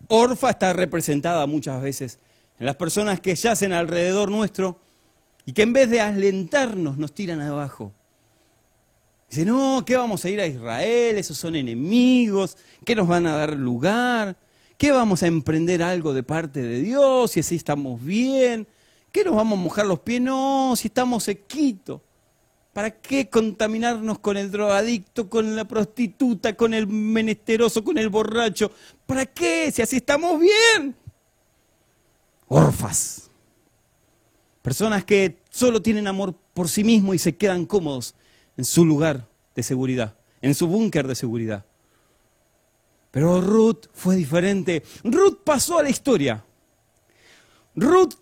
Orfa 0.09 0.49
está 0.49 0.73
representada 0.73 1.47
muchas 1.47 1.81
veces 1.81 2.19
en 2.59 2.65
las 2.65 2.75
personas 2.75 3.21
que 3.21 3.33
yacen 3.33 3.71
alrededor 3.71 4.29
nuestro 4.29 4.77
y 5.45 5.53
que 5.53 5.61
en 5.61 5.71
vez 5.71 5.89
de 5.89 6.01
alentarnos 6.01 6.97
nos 6.97 7.13
tiran 7.13 7.39
abajo. 7.39 7.93
Dice, 9.29 9.45
no, 9.45 9.81
¿qué 9.85 9.95
vamos 9.95 10.25
a 10.25 10.29
ir 10.29 10.41
a 10.41 10.47
Israel? 10.47 11.17
Esos 11.17 11.37
son 11.37 11.55
enemigos, 11.55 12.57
¿qué 12.83 12.93
nos 12.93 13.07
van 13.07 13.25
a 13.25 13.37
dar 13.37 13.53
lugar? 13.53 14.35
¿Qué 14.77 14.91
vamos 14.91 15.23
a 15.23 15.27
emprender 15.27 15.81
algo 15.81 16.13
de 16.13 16.23
parte 16.23 16.61
de 16.61 16.81
Dios 16.81 17.31
si 17.31 17.39
así 17.39 17.55
estamos 17.55 18.03
bien? 18.03 18.67
¿Qué 19.15 19.23
nos 19.23 19.33
vamos 19.33 19.57
a 19.57 19.61
mojar 19.61 19.85
los 19.85 20.01
pies? 20.01 20.19
No, 20.19 20.73
si 20.75 20.89
estamos 20.89 21.23
sequitos. 21.23 22.01
¿Para 22.73 22.99
qué 22.99 23.29
contaminarnos 23.29 24.19
con 24.19 24.35
el 24.35 24.51
drogadicto, 24.51 25.29
con 25.29 25.55
la 25.55 25.63
prostituta, 25.63 26.57
con 26.57 26.73
el 26.73 26.85
menesteroso, 26.85 27.81
con 27.81 27.97
el 27.97 28.09
borracho? 28.09 28.71
¿Para 29.05 29.25
qué? 29.25 29.71
Si 29.71 29.81
así 29.81 29.95
estamos 29.95 30.37
bien. 30.37 30.97
Orfas. 32.49 33.31
Personas 34.61 35.05
que 35.05 35.37
solo 35.49 35.81
tienen 35.81 36.07
amor 36.07 36.35
por 36.53 36.67
sí 36.67 36.83
mismos 36.83 37.15
y 37.15 37.19
se 37.19 37.37
quedan 37.37 37.65
cómodos 37.65 38.15
en 38.57 38.65
su 38.65 38.83
lugar 38.83 39.29
de 39.55 39.63
seguridad, 39.63 40.17
en 40.41 40.55
su 40.55 40.67
búnker 40.67 41.07
de 41.07 41.15
seguridad. 41.15 41.63
Pero 43.11 43.39
Ruth 43.39 43.85
fue 43.93 44.17
diferente. 44.17 44.83
Ruth 45.05 45.37
pasó 45.45 45.79
a 45.79 45.83
la 45.83 45.89
historia. 45.89 46.43
Ruth 47.75 48.15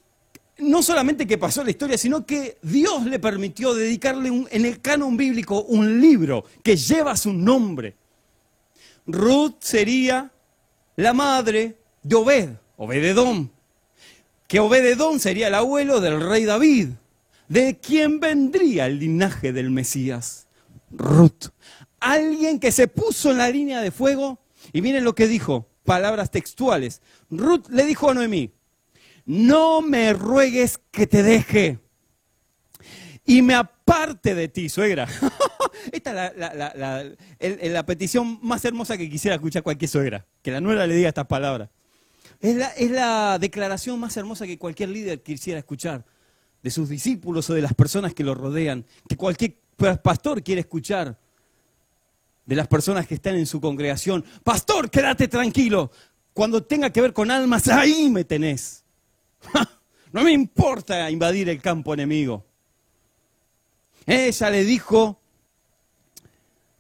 no 0.70 0.84
solamente 0.84 1.28
que 1.28 1.38
pasó 1.38 1.64
la 1.64 1.72
historia, 1.72 1.98
sino 1.98 2.26
que 2.26 2.58
Dios 2.62 3.06
le 3.06 3.20
permitió 3.20 3.74
dedicarle 3.74 4.48
en 4.50 4.66
el 4.66 4.82
canon 4.82 5.18
bíblico 5.18 5.64
un 5.64 6.02
libro 6.02 6.46
que 6.64 6.76
lleva 6.76 7.16
su 7.16 7.34
nombre. 7.34 7.96
Ruth 9.06 9.56
sería 9.60 10.32
la 10.96 11.14
madre 11.14 11.78
de 12.02 12.16
Obed, 12.16 12.50
Obededón, 12.78 13.52
que 14.48 14.60
Obededón 14.60 15.20
sería 15.20 15.48
el 15.48 15.56
abuelo 15.56 16.00
del 16.00 16.22
rey 16.22 16.46
David, 16.46 16.90
de 17.48 17.80
quien 17.80 18.20
vendría 18.20 18.86
el 18.86 19.00
linaje 19.00 19.52
del 19.52 19.72
Mesías. 19.72 20.48
Ruth, 20.92 21.50
alguien 22.00 22.60
que 22.60 22.72
se 22.72 22.88
puso 22.88 23.32
en 23.32 23.38
la 23.38 23.50
línea 23.50 23.82
de 23.82 23.92
fuego, 23.92 24.40
y 24.72 24.82
miren 24.82 25.04
lo 25.04 25.16
que 25.16 25.28
dijo, 25.28 25.68
palabras 25.84 26.32
textuales. 26.32 27.02
Ruth 27.30 27.68
le 27.70 27.86
dijo 27.86 28.10
a 28.10 28.14
Noemí, 28.14 28.52
no 29.26 29.82
me 29.82 30.14
ruegues 30.14 30.80
que 30.92 31.08
te 31.08 31.24
deje 31.24 31.80
y 33.26 33.42
me 33.42 33.56
aparte 33.56 34.36
de 34.36 34.48
ti, 34.48 34.70
suegra. 34.70 35.08
Esta 35.92 36.28
es 37.40 37.72
la, 37.72 37.86
petición 37.86 38.40
más 38.42 38.64
hermosa 38.66 38.98
que 38.98 39.10
quisiera 39.10 39.36
escuchar 39.36 39.64
cualquier 39.64 39.90
suegra, 39.90 40.26
que 40.42 40.52
la 40.52 40.62
nuera 40.62 40.86
le 40.88 40.96
diga 40.96 41.10
estas 41.10 41.28
palabras. 41.28 41.70
Es 42.40 42.92
la, 42.92 43.38
declaración 43.40 44.00
más 44.00 44.16
hermosa 44.18 44.46
que 44.46 44.58
cualquier 44.58 44.90
líder 44.90 45.24
quisiera 45.24 45.60
escuchar 45.60 46.06
de 46.62 46.70
sus 46.70 46.90
discípulos 46.90 47.50
o 47.50 47.54
de 47.54 47.62
las 47.62 47.74
personas 47.74 48.14
que 48.14 48.24
lo 48.24 48.36
rodean, 48.36 48.86
que 49.08 49.16
cualquier 49.16 49.58
pastor 50.02 50.44
quiere 50.44 50.62
escuchar 50.62 51.18
de 52.46 52.56
las 52.56 52.68
personas 52.68 53.08
que 53.08 53.16
están 53.16 53.36
en 53.36 53.46
su 53.46 53.62
congregación. 53.62 54.24
Pastor, 54.44 54.90
quédate 54.90 55.28
tranquilo. 55.28 55.92
Cuando 56.34 56.64
tenga 56.64 56.90
que 56.90 57.02
ver 57.02 57.14
con 57.14 57.32
almas, 57.32 57.68
ahí 57.68 58.10
me 58.10 58.24
tenés. 58.24 58.83
No 60.14 60.24
me 60.24 60.32
importa 60.32 61.10
invadir 61.10 61.50
el 61.50 61.60
campo 61.60 61.92
enemigo. 61.92 62.46
Ella 64.06 64.50
le 64.52 64.64
dijo, 64.64 65.20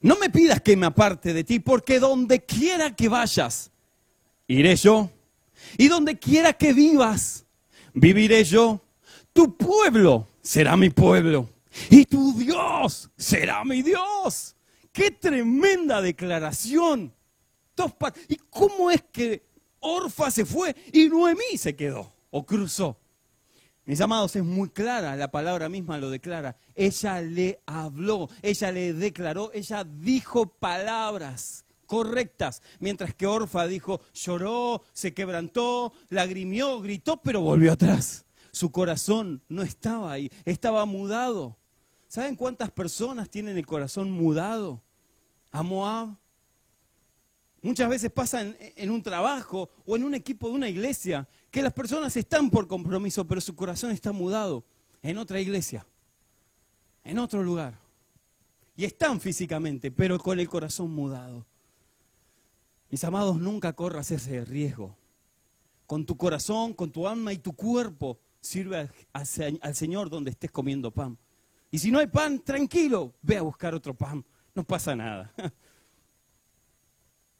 no 0.01 0.17
me 0.17 0.29
pidas 0.29 0.61
que 0.61 0.77
me 0.77 0.85
aparte 0.85 1.33
de 1.33 1.43
ti, 1.43 1.59
porque 1.59 1.99
donde 1.99 2.45
quiera 2.45 2.95
que 2.95 3.09
vayas, 3.09 3.71
iré 4.47 4.75
yo. 4.75 5.09
Y 5.79 5.87
donde 5.87 6.19
quiera 6.19 6.53
que 6.53 6.73
vivas, 6.73 7.43
viviré 7.95 8.43
yo. 8.43 8.79
Tu 9.33 9.57
pueblo 9.57 10.27
será 10.43 10.77
mi 10.77 10.91
pueblo. 10.91 11.49
Y 11.89 12.05
tu 12.05 12.37
Dios 12.37 13.09
será 13.17 13.63
mi 13.65 13.81
Dios. 13.81 14.55
¡Qué 14.91 15.09
tremenda 15.09 16.03
declaración! 16.03 17.11
¿Y 18.27 18.35
cómo 18.51 18.91
es 18.91 19.01
que 19.11 19.41
Orfa 19.79 20.29
se 20.29 20.45
fue 20.45 20.75
y 20.91 21.09
Noemí 21.09 21.57
se 21.57 21.75
quedó 21.75 22.12
o 22.35 22.45
cruzó? 22.45 22.99
Mis 23.85 24.01
amados, 24.01 24.35
es 24.35 24.43
muy 24.43 24.69
clara, 24.69 25.15
la 25.15 25.29
palabra 25.29 25.69
misma 25.69 25.99
lo 25.99 26.09
declara. 26.09 26.57
Ella 26.73 27.21
le 27.21 27.61
habló, 27.67 28.27
ella 28.41 28.71
le 28.71 28.93
declaró, 28.93 29.51
ella 29.53 29.83
dijo 29.83 30.47
palabras 30.47 31.63
correctas, 31.85 32.63
mientras 32.79 33.13
que 33.13 33.27
Orfa 33.27 33.67
dijo, 33.67 34.01
lloró, 34.13 34.81
se 34.93 35.13
quebrantó, 35.13 35.93
lagrimió, 36.09 36.81
gritó, 36.81 37.21
pero 37.21 37.41
volvió 37.41 37.73
atrás. 37.73 38.25
Su 38.51 38.71
corazón 38.71 39.43
no 39.47 39.61
estaba 39.61 40.11
ahí, 40.11 40.31
estaba 40.43 40.85
mudado. 40.85 41.55
¿Saben 42.07 42.35
cuántas 42.35 42.71
personas 42.71 43.29
tienen 43.29 43.57
el 43.57 43.65
corazón 43.67 44.09
mudado? 44.09 44.81
A 45.51 45.61
Moab. 45.61 46.15
Muchas 47.61 47.89
veces 47.89 48.11
pasa 48.11 48.41
en, 48.41 48.57
en, 48.59 48.89
un 48.89 49.03
trabajo 49.03 49.69
o 49.85 49.95
en 49.95 50.03
un 50.03 50.15
equipo 50.15 50.47
de 50.47 50.55
una 50.55 50.69
iglesia 50.69 51.27
que 51.53 51.61
las 51.61 51.71
personas 51.71 52.17
están 52.17 52.49
por 52.49 52.67
compromiso, 52.67 53.27
pero 53.27 53.39
su 53.39 53.55
corazón 53.55 53.91
está 53.91 54.11
mudado 54.11 54.65
en 55.03 55.19
otra 55.19 55.39
iglesia, 55.39 55.85
en 57.03 57.19
otro 57.19 57.43
lugar. 57.43 57.77
Y 58.75 58.85
están 58.85 59.21
físicamente, 59.21 59.91
pero 59.91 60.17
con 60.17 60.39
el 60.39 60.49
corazón 60.49 60.91
mudado. 60.91 61.45
Mis 62.89 63.03
amados, 63.03 63.37
nunca 63.37 63.71
corras 63.73 64.09
ese 64.09 64.43
riesgo. 64.43 64.97
Con 65.85 66.07
tu 66.07 66.17
corazón, 66.17 66.73
con 66.73 66.91
tu 66.91 67.07
alma 67.07 67.31
y 67.31 67.37
tu 67.37 67.53
cuerpo, 67.53 68.17
sirve 68.41 68.89
al, 69.13 69.75
Señor 69.75 70.09
donde 70.09 70.31
estés 70.31 70.49
comiendo 70.49 70.89
pan. 70.89 71.19
Y 71.69 71.77
si 71.77 71.91
no 71.91 71.99
hay 71.99 72.07
pan, 72.07 72.39
tranquilo, 72.39 73.13
ve 73.21 73.37
a 73.37 73.43
buscar 73.43 73.75
otro 73.75 73.93
pan. 73.93 74.25
No 74.55 74.63
pasa 74.63 74.95
nada. 74.95 75.31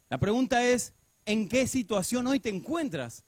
La 0.08 0.18
pregunta 0.18 0.64
es, 0.64 0.92
¿en 1.24 1.48
qué 1.48 1.66
situación 1.66 2.28
hoy 2.28 2.38
te 2.38 2.50
encuentras? 2.50 3.24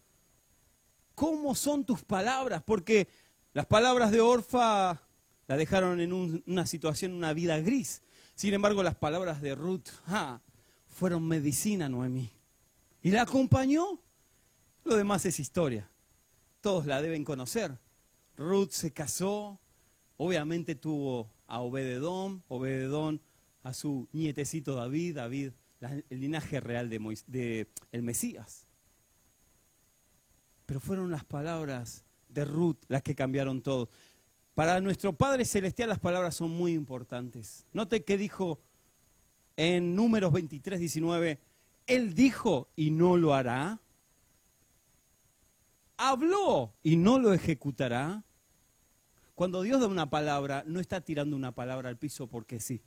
¿Cómo 1.16 1.54
son 1.54 1.86
tus 1.86 2.04
palabras? 2.04 2.62
Porque 2.62 3.08
las 3.54 3.64
palabras 3.64 4.12
de 4.12 4.20
Orfa 4.20 5.00
la 5.48 5.56
dejaron 5.56 5.98
en 5.98 6.12
una 6.46 6.66
situación, 6.66 7.14
una 7.14 7.32
vida 7.32 7.58
gris. 7.58 8.02
Sin 8.34 8.52
embargo, 8.52 8.82
las 8.82 8.96
palabras 8.96 9.40
de 9.40 9.54
Ruth 9.54 9.88
fueron 10.88 11.26
medicina, 11.26 11.88
Noemí. 11.88 12.30
Y 13.02 13.12
la 13.12 13.22
acompañó. 13.22 13.98
Lo 14.84 14.94
demás 14.94 15.24
es 15.24 15.40
historia. 15.40 15.90
Todos 16.60 16.84
la 16.84 17.00
deben 17.00 17.24
conocer. 17.24 17.78
Ruth 18.36 18.72
se 18.72 18.92
casó, 18.92 19.58
obviamente 20.18 20.74
tuvo 20.74 21.32
a 21.46 21.60
Obededón, 21.60 22.44
Obededón 22.48 23.22
a 23.62 23.72
su 23.72 24.06
nietecito 24.12 24.74
David, 24.74 25.16
David, 25.16 25.52
el 25.80 26.20
linaje 26.20 26.60
real 26.60 26.90
de, 26.90 26.98
de 27.26 27.68
el 27.90 28.02
Mesías. 28.02 28.65
Pero 30.66 30.80
fueron 30.80 31.10
las 31.10 31.24
palabras 31.24 32.04
de 32.28 32.44
Ruth 32.44 32.78
las 32.88 33.02
que 33.02 33.14
cambiaron 33.14 33.62
todo. 33.62 33.88
Para 34.54 34.80
nuestro 34.80 35.12
Padre 35.12 35.44
Celestial 35.44 35.88
las 35.88 35.98
palabras 35.98 36.34
son 36.34 36.50
muy 36.50 36.72
importantes. 36.72 37.66
Note 37.72 38.04
que 38.04 38.16
dijo 38.16 38.60
en 39.56 39.94
números 39.94 40.32
23, 40.32 40.80
19, 40.80 41.40
Él 41.86 42.14
dijo 42.14 42.68
y 42.76 42.90
no 42.90 43.16
lo 43.16 43.34
hará. 43.34 43.80
Habló 45.96 46.74
y 46.82 46.96
no 46.96 47.18
lo 47.18 47.32
ejecutará. 47.32 48.24
Cuando 49.34 49.62
Dios 49.62 49.80
da 49.80 49.86
una 49.86 50.08
palabra, 50.08 50.64
no 50.66 50.80
está 50.80 51.00
tirando 51.00 51.36
una 51.36 51.52
palabra 51.52 51.88
al 51.88 51.98
piso 51.98 52.26
porque 52.26 52.60
sí. 52.60 52.82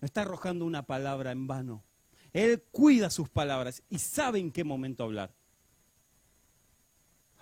No 0.00 0.06
está 0.06 0.22
arrojando 0.22 0.64
una 0.64 0.84
palabra 0.84 1.32
en 1.32 1.46
vano. 1.46 1.84
Él 2.32 2.62
cuida 2.72 3.10
sus 3.10 3.28
palabras 3.28 3.82
y 3.88 4.00
sabe 4.00 4.40
en 4.40 4.50
qué 4.50 4.64
momento 4.64 5.04
hablar. 5.04 5.32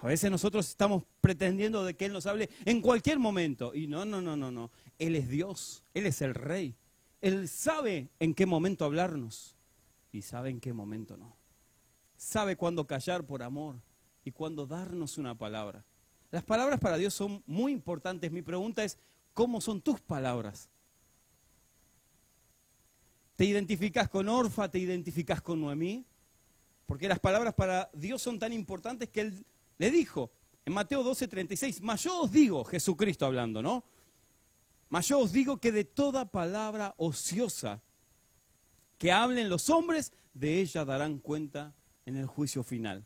A 0.02 0.08
veces 0.08 0.32
nosotros 0.32 0.68
estamos 0.68 1.04
pretendiendo 1.20 1.84
de 1.84 1.94
que 1.94 2.06
Él 2.06 2.12
nos 2.12 2.26
hable 2.26 2.50
en 2.64 2.80
cualquier 2.80 3.20
momento. 3.20 3.72
Y 3.72 3.86
no, 3.86 4.04
no, 4.04 4.20
no, 4.20 4.36
no, 4.36 4.50
no. 4.50 4.72
Él 4.98 5.14
es 5.14 5.28
Dios, 5.28 5.84
Él 5.94 6.06
es 6.06 6.20
el 6.22 6.34
Rey. 6.34 6.74
Él 7.20 7.48
sabe 7.48 8.08
en 8.18 8.34
qué 8.34 8.44
momento 8.44 8.84
hablarnos 8.84 9.56
y 10.10 10.22
sabe 10.22 10.50
en 10.50 10.58
qué 10.58 10.72
momento 10.72 11.16
no. 11.16 11.36
Sabe 12.16 12.56
cuándo 12.56 12.84
callar 12.84 13.24
por 13.24 13.44
amor 13.44 13.80
y 14.24 14.32
cuándo 14.32 14.66
darnos 14.66 15.18
una 15.18 15.36
palabra. 15.36 15.84
Las 16.32 16.42
palabras 16.42 16.80
para 16.80 16.96
Dios 16.96 17.14
son 17.14 17.40
muy 17.46 17.70
importantes. 17.70 18.32
Mi 18.32 18.42
pregunta 18.42 18.82
es, 18.82 18.98
¿cómo 19.32 19.60
son 19.60 19.80
tus 19.80 20.00
palabras? 20.00 20.68
¿Te 23.36 23.44
identificas 23.44 24.08
con 24.08 24.28
Orfa? 24.28 24.68
¿Te 24.68 24.80
identificas 24.80 25.40
con 25.40 25.60
Noemí? 25.60 26.04
Porque 26.86 27.06
las 27.06 27.20
palabras 27.20 27.54
para 27.54 27.88
Dios 27.92 28.20
son 28.20 28.40
tan 28.40 28.52
importantes 28.52 29.08
que 29.08 29.20
Él 29.20 29.46
le 29.82 29.90
dijo 29.90 30.30
en 30.64 30.74
Mateo 30.74 31.02
12, 31.02 31.26
36, 31.26 31.80
mas 31.82 32.04
yo 32.04 32.20
os 32.20 32.30
digo, 32.30 32.62
Jesucristo 32.62 33.26
hablando, 33.26 33.60
¿no? 33.60 33.82
Mas 34.90 35.08
yo 35.08 35.18
os 35.18 35.32
digo 35.32 35.56
que 35.56 35.72
de 35.72 35.82
toda 35.82 36.30
palabra 36.30 36.94
ociosa 36.98 37.82
que 38.96 39.10
hablen 39.10 39.48
los 39.48 39.70
hombres, 39.70 40.12
de 40.34 40.60
ella 40.60 40.84
darán 40.84 41.18
cuenta 41.18 41.74
en 42.06 42.14
el 42.14 42.26
juicio 42.26 42.62
final. 42.62 43.04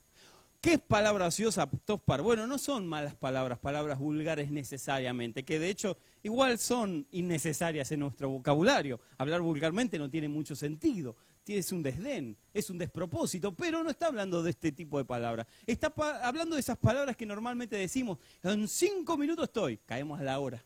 ¿Qué 0.61 0.75
es 0.75 0.81
palabra 0.81 1.29
ociosa, 1.29 1.67
Tospar? 1.67 2.21
Bueno, 2.21 2.47
no 2.47 2.59
son 2.59 2.87
malas 2.87 3.15
palabras, 3.15 3.59
palabras 3.59 3.99
vulgares 3.99 4.51
necesariamente, 4.51 5.47
que 5.47 5.59
de 5.59 5.71
hecho 5.71 5.97
igual 6.25 6.59
son 6.59 7.07
innecesarias 7.11 7.91
en 7.91 8.01
nuestro 8.01 8.29
vocabulario. 8.29 9.01
Hablar 9.17 9.41
vulgarmente 9.41 9.99
no 9.99 10.11
tiene 10.11 10.29
mucho 10.29 10.55
sentido 10.55 11.17
es 11.49 11.71
un 11.73 11.83
desdén, 11.83 12.37
es 12.53 12.71
un 12.71 12.79
despropósito, 12.79 13.55
pero 13.55 13.85
no 13.85 13.91
está 13.91 14.07
hablando 14.07 14.43
de 14.43 14.51
este 14.51 14.73
tipo 14.73 14.99
de 14.99 15.05
palabras. 15.05 15.47
Está 15.67 15.93
hablando 16.23 16.57
de 16.57 16.61
esas 16.61 16.77
palabras 16.77 17.17
que 17.17 17.27
normalmente 17.27 17.77
decimos, 17.77 18.19
en 18.43 18.67
cinco 18.67 19.17
minutos 19.17 19.45
estoy, 19.45 19.77
caemos 19.79 20.19
a 20.19 20.25
la 20.25 20.39
hora. 20.41 20.65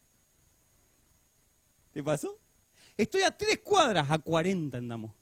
¿Te 1.92 2.02
pasó? 2.02 2.38
Estoy 2.96 3.22
a 3.22 3.36
tres 3.36 3.58
cuadras, 3.58 4.10
a 4.10 4.18
cuarenta 4.18 4.78
andamos. 4.78 5.12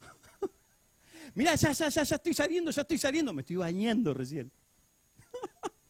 Mirá, 1.34 1.54
ya, 1.54 1.72
ya, 1.72 1.88
ya, 1.88 2.02
ya 2.02 2.16
estoy 2.16 2.34
saliendo, 2.34 2.70
ya 2.70 2.82
estoy 2.82 2.98
saliendo, 2.98 3.32
me 3.32 3.42
estoy 3.42 3.56
bañando 3.56 4.12
recién. 4.12 4.50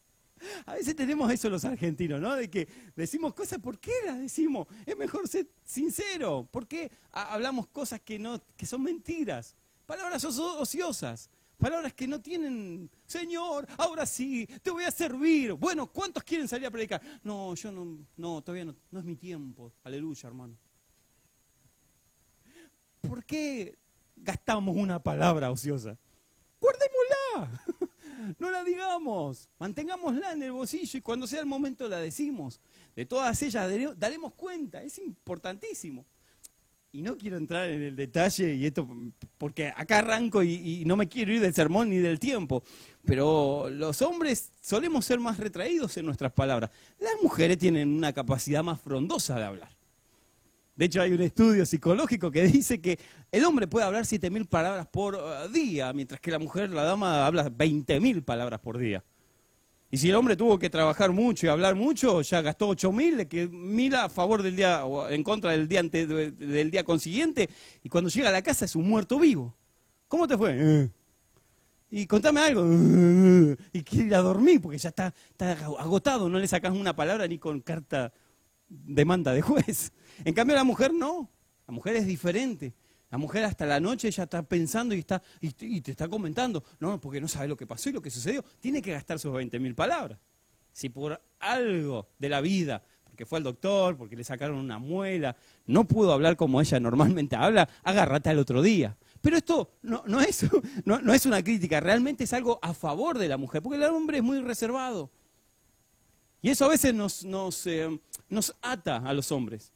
A 0.65 0.73
veces 0.73 0.95
tenemos 0.95 1.31
eso 1.31 1.49
los 1.49 1.65
argentinos, 1.65 2.19
¿no? 2.19 2.35
De 2.35 2.49
que 2.49 2.67
decimos 2.95 3.33
cosas, 3.33 3.59
¿por 3.59 3.79
qué 3.79 3.91
las 4.05 4.19
decimos? 4.19 4.67
Es 4.85 4.97
mejor 4.97 5.27
ser 5.27 5.47
sincero. 5.63 6.47
¿Por 6.51 6.67
qué 6.67 6.91
hablamos 7.11 7.67
cosas 7.67 8.01
que, 8.01 8.19
no, 8.19 8.41
que 8.55 8.65
son 8.65 8.83
mentiras? 8.83 9.55
Palabras 9.85 10.23
ociosas. 10.23 11.29
Palabras 11.57 11.93
que 11.93 12.07
no 12.07 12.19
tienen, 12.19 12.89
Señor, 13.05 13.65
ahora 13.77 14.05
sí, 14.05 14.45
te 14.61 14.69
voy 14.69 14.83
a 14.83 14.91
servir. 14.91 15.53
Bueno, 15.53 15.87
¿cuántos 15.87 16.23
quieren 16.23 16.47
salir 16.47 16.67
a 16.67 16.71
predicar? 16.71 17.01
No, 17.23 17.55
yo 17.55 17.71
no, 17.71 18.05
no, 18.17 18.41
todavía 18.41 18.65
no, 18.65 18.75
no 18.91 18.99
es 18.99 19.05
mi 19.05 19.15
tiempo. 19.15 19.71
Aleluya, 19.83 20.27
hermano. 20.27 20.57
¿Por 22.99 23.23
qué 23.23 23.77
gastamos 24.15 24.75
una 24.75 25.01
palabra 25.01 25.51
ociosa? 25.51 25.97
Guardémosla. 26.59 27.61
no 28.39 28.51
la 28.51 28.63
digamos, 28.63 29.49
mantengámosla 29.59 30.33
en 30.33 30.43
el 30.43 30.51
bolsillo 30.51 30.97
y 30.97 31.01
cuando 31.01 31.27
sea 31.27 31.39
el 31.39 31.45
momento 31.45 31.87
la 31.87 31.99
decimos. 31.99 32.59
De 32.95 33.05
todas 33.05 33.41
ellas 33.41 33.71
daremos 33.97 34.33
cuenta, 34.33 34.81
es 34.83 34.99
importantísimo. 34.99 36.05
Y 36.91 37.01
no 37.01 37.17
quiero 37.17 37.37
entrar 37.37 37.69
en 37.69 37.81
el 37.81 37.95
detalle 37.95 38.53
y 38.53 38.67
esto, 38.67 38.87
porque 39.39 39.73
acá 39.75 39.99
arranco 39.99 40.43
y, 40.43 40.83
no 40.85 40.95
me 40.95 41.07
quiero 41.07 41.33
ir 41.33 41.41
del 41.41 41.53
sermón 41.53 41.89
ni 41.89 41.97
del 41.97 42.19
tiempo, 42.19 42.63
pero 43.03 43.67
los 43.71 44.03
hombres 44.03 44.51
solemos 44.61 45.03
ser 45.03 45.19
más 45.19 45.39
retraídos 45.39 45.97
en 45.97 46.05
nuestras 46.05 46.31
palabras. 46.33 46.69
Las 46.99 47.13
mujeres 47.23 47.57
tienen 47.57 47.89
una 47.89 48.13
capacidad 48.13 48.63
más 48.63 48.79
frondosa 48.79 49.35
de 49.39 49.43
hablar. 49.43 49.82
De 50.75 50.85
hecho, 50.85 51.01
hay 51.01 51.11
un 51.11 51.21
estudio 51.21 51.65
psicológico 51.65 52.31
que 52.31 52.43
dice 52.43 52.81
que 52.81 52.99
el 53.31 53.45
hombre 53.45 53.67
puede 53.67 53.85
hablar 53.85 54.05
7.000 54.05 54.47
palabras 54.47 54.87
por 54.87 55.15
uh, 55.15 55.47
día, 55.51 55.93
mientras 55.93 56.19
que 56.19 56.31
la 56.31 56.39
mujer, 56.39 56.71
la 56.71 56.83
dama, 56.83 57.25
habla 57.25 57.49
20.000 57.49 58.23
palabras 58.23 58.59
por 58.59 58.77
día. 58.77 59.03
Y 59.91 59.97
si 59.97 60.09
el 60.09 60.15
hombre 60.15 60.35
tuvo 60.35 60.57
que 60.57 60.71
trabajar 60.71 61.11
mucho 61.11 61.45
y 61.45 61.49
hablar 61.49 61.75
mucho, 61.75 62.21
ya 62.21 62.41
gastó 62.41 62.69
8.000, 62.71 63.27
que 63.27 63.47
mira 63.47 64.05
a 64.05 64.09
favor 64.09 64.41
del 64.41 64.55
día 64.55 64.85
o 64.85 65.07
en 65.07 65.21
contra 65.21 65.51
del 65.51 65.67
día, 65.67 65.83
del 65.83 66.71
día 66.71 66.83
consiguiente, 66.83 67.47
y 67.83 67.89
cuando 67.89 68.09
llega 68.09 68.29
a 68.29 68.31
la 68.31 68.41
casa 68.41 68.65
es 68.65 68.75
un 68.75 68.89
muerto 68.89 69.19
vivo. 69.19 69.55
¿Cómo 70.07 70.27
te 70.27 70.35
fue? 70.35 70.55
Eh. 70.57 70.89
Y 71.91 72.07
contame 72.07 72.39
algo. 72.39 72.65
Y 73.71 73.83
quiere 73.83 74.07
ir 74.07 74.15
a 74.15 74.21
dormir 74.23 74.59
porque 74.59 74.79
ya 74.79 74.89
está, 74.89 75.13
está 75.29 75.51
agotado, 75.51 76.27
no 76.27 76.39
le 76.39 76.47
sacas 76.47 76.73
una 76.73 76.95
palabra 76.95 77.27
ni 77.27 77.37
con 77.37 77.61
carta 77.61 78.11
demanda 78.67 79.33
de 79.33 79.41
juez. 79.41 79.91
En 80.25 80.35
cambio 80.35 80.55
la 80.55 80.63
mujer 80.63 80.93
no, 80.93 81.31
la 81.67 81.73
mujer 81.73 81.95
es 81.95 82.05
diferente. 82.05 82.75
La 83.09 83.17
mujer 83.17 83.43
hasta 83.43 83.65
la 83.65 83.79
noche 83.79 84.09
ya 84.09 84.23
está 84.23 84.41
pensando 84.41 84.95
y, 84.95 84.99
está, 84.99 85.21
y, 85.39 85.81
te 85.81 85.91
está 85.91 86.07
comentando, 86.07 86.63
no, 86.79 86.99
porque 86.99 87.21
no 87.21 87.27
sabe 87.27 87.47
lo 87.47 87.55
que 87.55 87.67
pasó 87.67 87.89
y 87.89 87.93
lo 87.93 88.01
que 88.01 88.09
sucedió. 88.09 88.43
Tiene 88.59 88.81
que 88.81 88.91
gastar 88.91 89.19
sus 89.19 89.31
20 89.31 89.59
mil 89.59 89.75
palabras. 89.75 90.19
Si 90.71 90.89
por 90.89 91.21
algo 91.39 92.09
de 92.17 92.29
la 92.29 92.41
vida, 92.41 92.83
porque 93.03 93.27
fue 93.27 93.37
al 93.37 93.43
doctor, 93.43 93.95
porque 93.95 94.15
le 94.15 94.23
sacaron 94.23 94.57
una 94.57 94.79
muela, 94.79 95.35
no 95.67 95.87
pudo 95.87 96.11
hablar 96.11 96.35
como 96.35 96.59
ella 96.59 96.79
normalmente 96.79 97.35
habla, 97.35 97.69
agárrate 97.83 98.31
al 98.31 98.39
otro 98.39 98.63
día. 98.63 98.97
Pero 99.21 99.37
esto 99.37 99.77
no, 99.83 100.03
no, 100.07 100.19
es, 100.19 100.47
no, 100.85 101.13
es 101.13 101.25
una 101.27 101.43
crítica, 101.43 101.79
realmente 101.79 102.23
es 102.23 102.33
algo 102.33 102.57
a 102.63 102.73
favor 102.73 103.19
de 103.19 103.27
la 103.27 103.37
mujer, 103.37 103.61
porque 103.61 103.77
el 103.77 103.83
hombre 103.83 104.17
es 104.17 104.23
muy 104.23 104.41
reservado. 104.41 105.11
Y 106.43 106.49
eso 106.49 106.65
a 106.65 106.67
veces 106.67 106.93
nos, 106.93 107.65
eh, 107.67 107.99
nos 108.27 108.53
ata 108.61 108.97
a 108.97 109.13
los 109.13 109.31
hombres. 109.31 109.71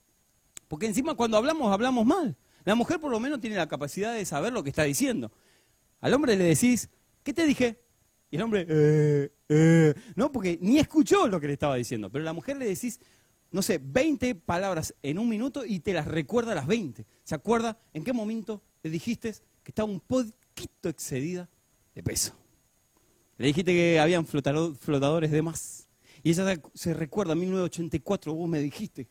Porque 0.67 0.86
encima 0.86 1.15
cuando 1.15 1.38
hablamos, 1.38 1.71
hablamos 1.71 2.06
mal. 2.06 2.36
La 2.65 2.75
mujer 2.75 2.99
por 2.99 3.10
lo 3.10 3.21
menos 3.21 3.39
tiene 3.39 3.56
la 3.56 3.69
capacidad 3.69 4.13
de 4.13 4.25
saber 4.25 4.51
lo 4.51 4.62
que 4.63 4.69
está 4.69 4.84
diciendo. 4.84 5.32
Al 6.01 6.13
hombre 6.13 6.36
le 6.36 6.43
decís, 6.43 6.89
¿qué 7.23 7.34
te 7.34 7.45
dije? 7.45 7.80
Y 8.30 8.36
el 8.36 8.41
hombre, 8.41 8.65
eh, 8.67 9.32
eh. 9.47 9.93
no, 10.17 10.30
porque 10.30 10.60
ni 10.62 10.77
escuchó 10.77 11.30
lo 11.30 11.39
que 11.39 11.47
le 11.47 11.53
estaba 11.53 11.77
diciendo. 11.77 12.12
Pero 12.12 12.23
a 12.23 12.25
la 12.25 12.34
mujer 12.34 12.58
le 12.58 12.65
decís, 12.65 12.99
no 13.49 13.62
sé, 13.62 13.80
20 13.82 14.36
palabras 14.36 14.93
en 15.01 15.19
un 15.19 15.30
minuto 15.30 15.63
y 15.63 15.80
te 15.80 15.93
las 15.93 16.06
recuerda 16.06 16.53
las 16.53 16.67
20. 16.67 17.06
¿Se 17.23 17.34
acuerda 17.34 17.80
en 17.93 18.03
qué 18.03 18.12
momento 18.12 18.62
le 18.84 18.89
dijiste 18.89 19.32
que 19.63 19.71
estaba 19.71 19.89
un 19.89 20.01
poquito 20.01 20.89
excedida 20.89 21.47
de 21.95 22.03
peso? 22.03 22.34
Le 23.38 23.47
dijiste 23.47 23.71
que 23.71 24.01
habían 24.01 24.25
flotadores 24.25 25.32
de 25.32 25.41
más. 25.41 25.87
Y 26.28 26.32
ella 26.32 26.62
se 26.74 26.94
recuerda, 26.94 27.32
en 27.32 27.40
1984 27.40 28.34
vos 28.34 28.50
me 28.50 28.60
dijiste 28.60 29.08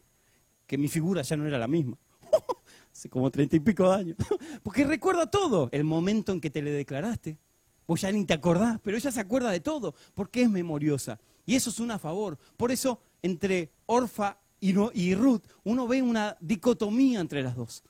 que 0.67 0.77
mi 0.77 0.87
figura 0.87 1.23
ya 1.23 1.35
no 1.35 1.47
era 1.47 1.59
la 1.59 1.67
misma. 1.67 1.97
Hace 2.93 3.09
como 3.09 3.31
treinta 3.31 3.57
y 3.57 3.61
pico 3.61 3.89
de 3.89 3.95
años. 3.95 4.17
Porque 4.63 4.85
recuerda 4.85 5.25
todo. 5.25 5.71
El 5.73 5.85
momento 5.85 6.33
en 6.33 6.43
que 6.43 6.51
te 6.51 6.61
le 6.61 6.71
declaraste. 6.73 7.39
Vos 7.87 8.03
ya 8.03 8.13
ni 8.13 8.27
te 8.27 8.35
acordás, 8.35 8.81
pero 8.83 8.99
ella 8.99 9.11
se 9.11 9.19
acuerda 9.19 9.51
de 9.51 9.61
todo, 9.61 9.95
porque 10.15 10.43
es 10.43 10.51
memoriosa. 10.51 11.19
Y 11.47 11.55
eso 11.55 11.71
es 11.71 11.81
un 11.81 11.91
a 11.91 11.99
favor. 11.99 12.37
Por 12.59 12.71
eso, 12.71 13.01
entre 13.23 13.71
Orfa 13.87 14.39
y, 14.61 14.75
Ruth, 15.15 15.43
uno 15.65 15.89
ve 15.89 16.03
una 16.03 16.37
dicotomía 16.41 17.21
entre 17.21 17.43
las 17.43 17.57
dos. 17.57 17.83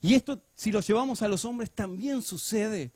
Y 0.00 0.14
esto, 0.14 0.40
si 0.54 0.72
lo 0.72 0.80
llevamos 0.80 1.20
a 1.20 1.28
los 1.28 1.44
hombres, 1.44 1.70
también 1.70 2.22
sucede. 2.22 2.92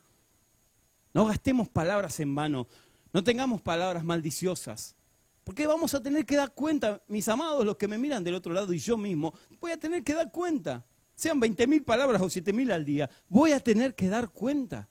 No 1.12 1.26
gastemos 1.26 1.68
palabras 1.68 2.20
en 2.20 2.34
vano, 2.34 2.68
no 3.12 3.22
tengamos 3.22 3.60
palabras 3.60 4.02
maldiciosas. 4.02 4.95
Porque 5.46 5.64
vamos 5.64 5.94
a 5.94 6.02
tener 6.02 6.26
que 6.26 6.34
dar 6.34 6.52
cuenta, 6.54 7.00
mis 7.06 7.28
amados, 7.28 7.64
los 7.64 7.76
que 7.76 7.86
me 7.86 7.96
miran 7.96 8.24
del 8.24 8.34
otro 8.34 8.52
lado 8.52 8.72
y 8.72 8.80
yo 8.80 8.96
mismo, 8.96 9.32
voy 9.60 9.70
a 9.70 9.78
tener 9.78 10.02
que 10.02 10.12
dar 10.12 10.32
cuenta. 10.32 10.84
Sean 11.14 11.40
20.000 11.40 11.84
palabras 11.84 12.20
o 12.20 12.24
7.000 12.24 12.72
al 12.72 12.84
día, 12.84 13.08
voy 13.28 13.52
a 13.52 13.60
tener 13.60 13.94
que 13.94 14.08
dar 14.08 14.28
cuenta. 14.30 14.88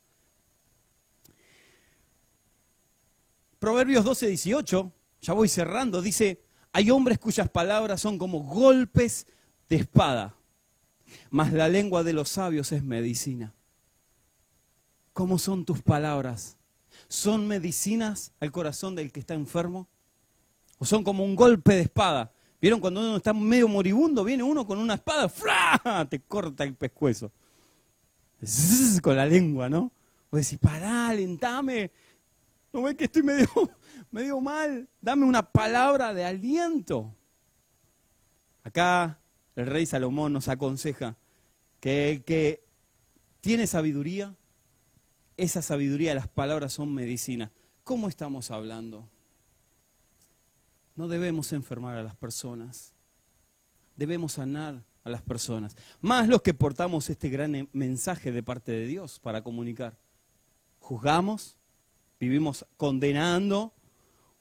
Proverbios 3.60 4.06
12, 4.06 4.28
18, 4.28 4.94
ya 5.20 5.34
voy 5.34 5.50
cerrando, 5.50 6.02
dice, 6.02 6.42
hay 6.72 6.90
hombres 6.90 7.20
cuyas 7.20 7.50
palabras 7.50 8.00
son 8.00 8.18
como 8.18 8.40
golpes 8.40 9.28
de 9.68 9.76
espada, 9.76 10.38
mas 11.30 11.52
la 11.52 11.68
lengua 11.68 12.02
de 12.02 12.14
los 12.14 12.30
sabios 12.30 12.72
es 12.72 12.82
medicina. 12.82 13.54
¿Cómo 15.12 15.38
son 15.38 15.66
tus 15.66 15.82
palabras? 15.82 16.56
¿Son 17.10 17.46
medicinas 17.46 18.32
al 18.40 18.54
corazón 18.54 18.96
del 18.96 19.12
que 19.12 19.20
está 19.20 19.34
enfermo? 19.34 19.90
¿O 20.78 20.86
son 20.86 21.04
como 21.04 21.24
un 21.24 21.36
golpe 21.36 21.74
de 21.74 21.82
espada? 21.82 22.32
¿Vieron 22.62 22.80
cuando 22.80 23.00
uno 23.00 23.18
está 23.18 23.34
medio 23.34 23.68
moribundo? 23.68 24.24
Viene 24.24 24.44
uno 24.44 24.66
con 24.66 24.78
una 24.78 24.96
espada, 24.96 25.30
¡fra! 25.30 26.08
te 26.10 26.20
corta 26.22 26.64
el 26.64 26.76
pescuezo. 26.76 27.32
con 29.02 29.16
la 29.16 29.26
lengua, 29.26 29.70
¿no? 29.70 29.92
O 30.30 30.38
decís, 30.38 30.58
pará, 30.58 31.10
alentame. 31.10 31.92
¿No 32.74 32.82
ves 32.82 32.96
que 32.96 33.06
estoy 33.06 33.24
medio, 33.24 33.48
medio 34.12 34.42
mal? 34.42 34.90
Dame 35.00 35.26
una 35.26 35.44
palabra 35.44 36.14
de 36.14 36.26
aliento. 36.26 37.16
Acá 38.64 39.20
el 39.56 39.68
rey 39.68 39.86
Salomón 39.86 40.34
nos 40.34 40.48
aconseja 40.48 41.16
que 41.80 42.12
el 42.12 42.24
que 42.24 42.66
tiene 43.42 43.68
sabiduría, 43.68 44.36
esa 45.38 45.62
sabiduría, 45.62 46.16
las 46.16 46.28
palabras 46.28 46.74
son 46.74 46.94
medicina. 46.94 47.52
¿Cómo 47.84 48.10
estamos 48.10 48.50
hablando? 48.50 49.08
No 50.96 51.08
debemos 51.08 51.52
enfermar 51.54 51.98
a 51.98 52.04
las 52.04 52.16
personas. 52.16 52.94
Debemos 53.96 54.34
sanar 54.34 54.84
a 55.04 55.10
las 55.10 55.22
personas. 55.22 55.76
Más 56.02 56.28
los 56.28 56.42
que 56.42 56.54
portamos 56.54 57.10
este 57.10 57.30
gran 57.30 57.70
mensaje 57.74 58.32
de 58.32 58.44
parte 58.44 58.72
de 58.72 58.88
Dios 58.88 59.20
para 59.20 59.44
comunicar. 59.44 59.98
¿Juzgamos? 60.80 61.58
¿Vivimos 62.20 62.66
condenando? 62.78 63.74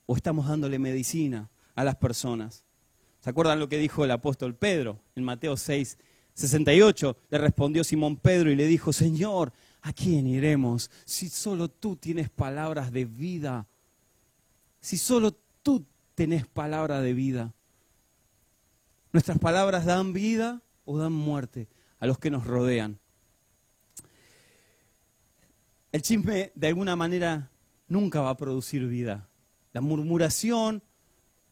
¿O 0.07 0.17
estamos 0.17 0.49
dándole 0.49 0.79
medicina 0.79 1.51
a 1.75 1.85
las 1.85 1.97
personas? 1.97 2.64
¿Se 3.21 3.31
acuerdan 3.31 3.59
lo 3.59 3.69
que 3.69 3.79
dijo 3.79 4.05
el 4.05 4.11
apóstol 4.11 4.55
Pedro 4.55 5.01
en 5.17 5.25
Mateo 5.25 5.57
6, 5.57 5.99
68? 6.35 7.17
Le 7.31 7.38
respondió 7.38 7.83
Simón 7.83 8.17
Pedro 8.17 8.51
y 8.51 8.55
le 8.55 8.67
dijo, 8.67 8.93
Señor, 8.93 9.53
¿a 9.83 9.93
quién 9.93 10.27
iremos 10.27 10.90
si 11.05 11.29
solo 11.29 11.69
tú 11.69 11.97
tienes 11.97 12.29
palabras 12.31 12.93
de 12.93 13.07
vida? 13.07 13.67
Si 14.81 14.99
solo 14.99 15.33
tú 15.62 15.85
tenés 16.14 16.46
palabra 16.46 17.00
de 17.00 17.14
vida. 17.14 17.55
Nuestras 19.12 19.38
palabras 19.38 19.85
dan 19.85 20.12
vida 20.12 20.62
o 20.85 20.98
dan 20.98 21.12
muerte 21.12 21.68
a 21.98 22.07
los 22.07 22.18
que 22.18 22.31
nos 22.31 22.46
rodean. 22.46 22.98
El 25.92 26.03
chisme 26.03 26.50
de 26.55 26.66
alguna 26.68 26.96
manera 26.96 27.50
nunca 27.87 28.20
va 28.20 28.31
a 28.31 28.37
producir 28.37 28.87
vida. 28.88 29.29
La 29.72 29.81
murmuración 29.81 30.83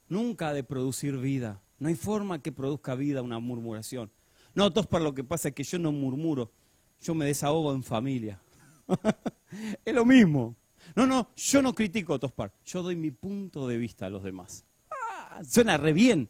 nunca 0.08 0.48
ha 0.48 0.52
de 0.52 0.64
producir 0.64 1.16
vida. 1.18 1.62
No 1.78 1.88
hay 1.88 1.94
forma 1.94 2.42
que 2.42 2.52
produzca 2.52 2.94
vida 2.94 3.22
una 3.22 3.38
murmuración. 3.38 4.10
No, 4.54 4.72
todos 4.72 4.86
para 4.86 5.04
lo 5.04 5.14
que 5.14 5.24
pasa 5.24 5.48
es 5.48 5.54
que 5.54 5.64
yo 5.64 5.78
no 5.78 5.92
murmuro, 5.92 6.52
yo 7.00 7.14
me 7.14 7.24
desahogo 7.24 7.72
en 7.72 7.82
familia. 7.82 8.40
es 9.84 9.94
lo 9.94 10.04
mismo. 10.04 10.56
No, 10.94 11.06
no, 11.06 11.30
yo 11.36 11.62
no 11.62 11.74
critico 11.74 12.14
a 12.14 12.18
Tospar, 12.18 12.52
yo 12.64 12.82
doy 12.82 12.96
mi 12.96 13.10
punto 13.10 13.66
de 13.66 13.78
vista 13.78 14.06
a 14.06 14.10
los 14.10 14.22
demás. 14.22 14.64
Ah, 14.90 15.40
suena 15.44 15.76
re 15.76 15.92
bien, 15.92 16.28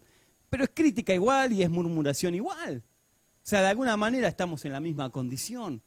pero 0.48 0.64
es 0.64 0.70
crítica 0.72 1.14
igual 1.14 1.53
y 1.53 1.62
es 1.62 1.70
murmuración 1.70 2.35
igual. 2.35 2.83
O 3.42 3.46
sea, 3.46 3.61
de 3.61 3.68
alguna 3.68 3.96
manera 3.96 4.29
estamos 4.29 4.64
en 4.64 4.72
la 4.72 4.81
misma 4.81 5.11
condición. 5.11 5.83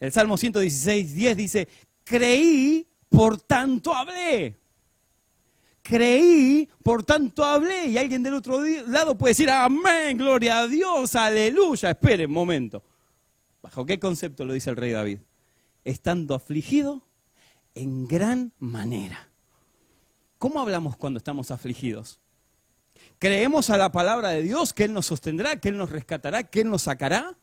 El 0.00 0.12
Salmo 0.12 0.36
116, 0.36 1.14
10 1.14 1.36
dice, 1.36 1.68
creí, 2.04 2.86
por 3.08 3.40
tanto 3.40 3.94
hablé. 3.94 4.58
Creí, 5.82 6.68
por 6.82 7.04
tanto 7.04 7.44
hablé. 7.44 7.86
Y 7.86 7.98
alguien 7.98 8.22
del 8.22 8.34
otro 8.34 8.60
lado 8.86 9.16
puede 9.16 9.30
decir, 9.30 9.48
amén, 9.48 10.18
gloria 10.18 10.60
a 10.60 10.66
Dios, 10.66 11.14
aleluya. 11.14 11.90
Espere 11.90 12.26
un 12.26 12.32
momento. 12.32 12.82
¿Bajo 13.62 13.86
qué 13.86 13.98
concepto 13.98 14.44
lo 14.44 14.52
dice 14.52 14.70
el 14.70 14.76
rey 14.76 14.92
David? 14.92 15.18
Estando 15.84 16.34
afligido, 16.34 17.03
en 17.74 18.06
gran 18.06 18.52
manera. 18.58 19.28
¿Cómo 20.38 20.60
hablamos 20.60 20.96
cuando 20.96 21.18
estamos 21.18 21.50
afligidos? 21.50 22.20
¿Creemos 23.18 23.70
a 23.70 23.76
la 23.76 23.90
palabra 23.90 24.30
de 24.30 24.42
Dios 24.42 24.72
que 24.72 24.84
Él 24.84 24.92
nos 24.92 25.06
sostendrá, 25.06 25.60
que 25.60 25.70
Él 25.70 25.76
nos 25.76 25.90
rescatará, 25.90 26.44
que 26.44 26.60
Él 26.60 26.70
nos 26.70 26.82
sacará? 26.82 27.36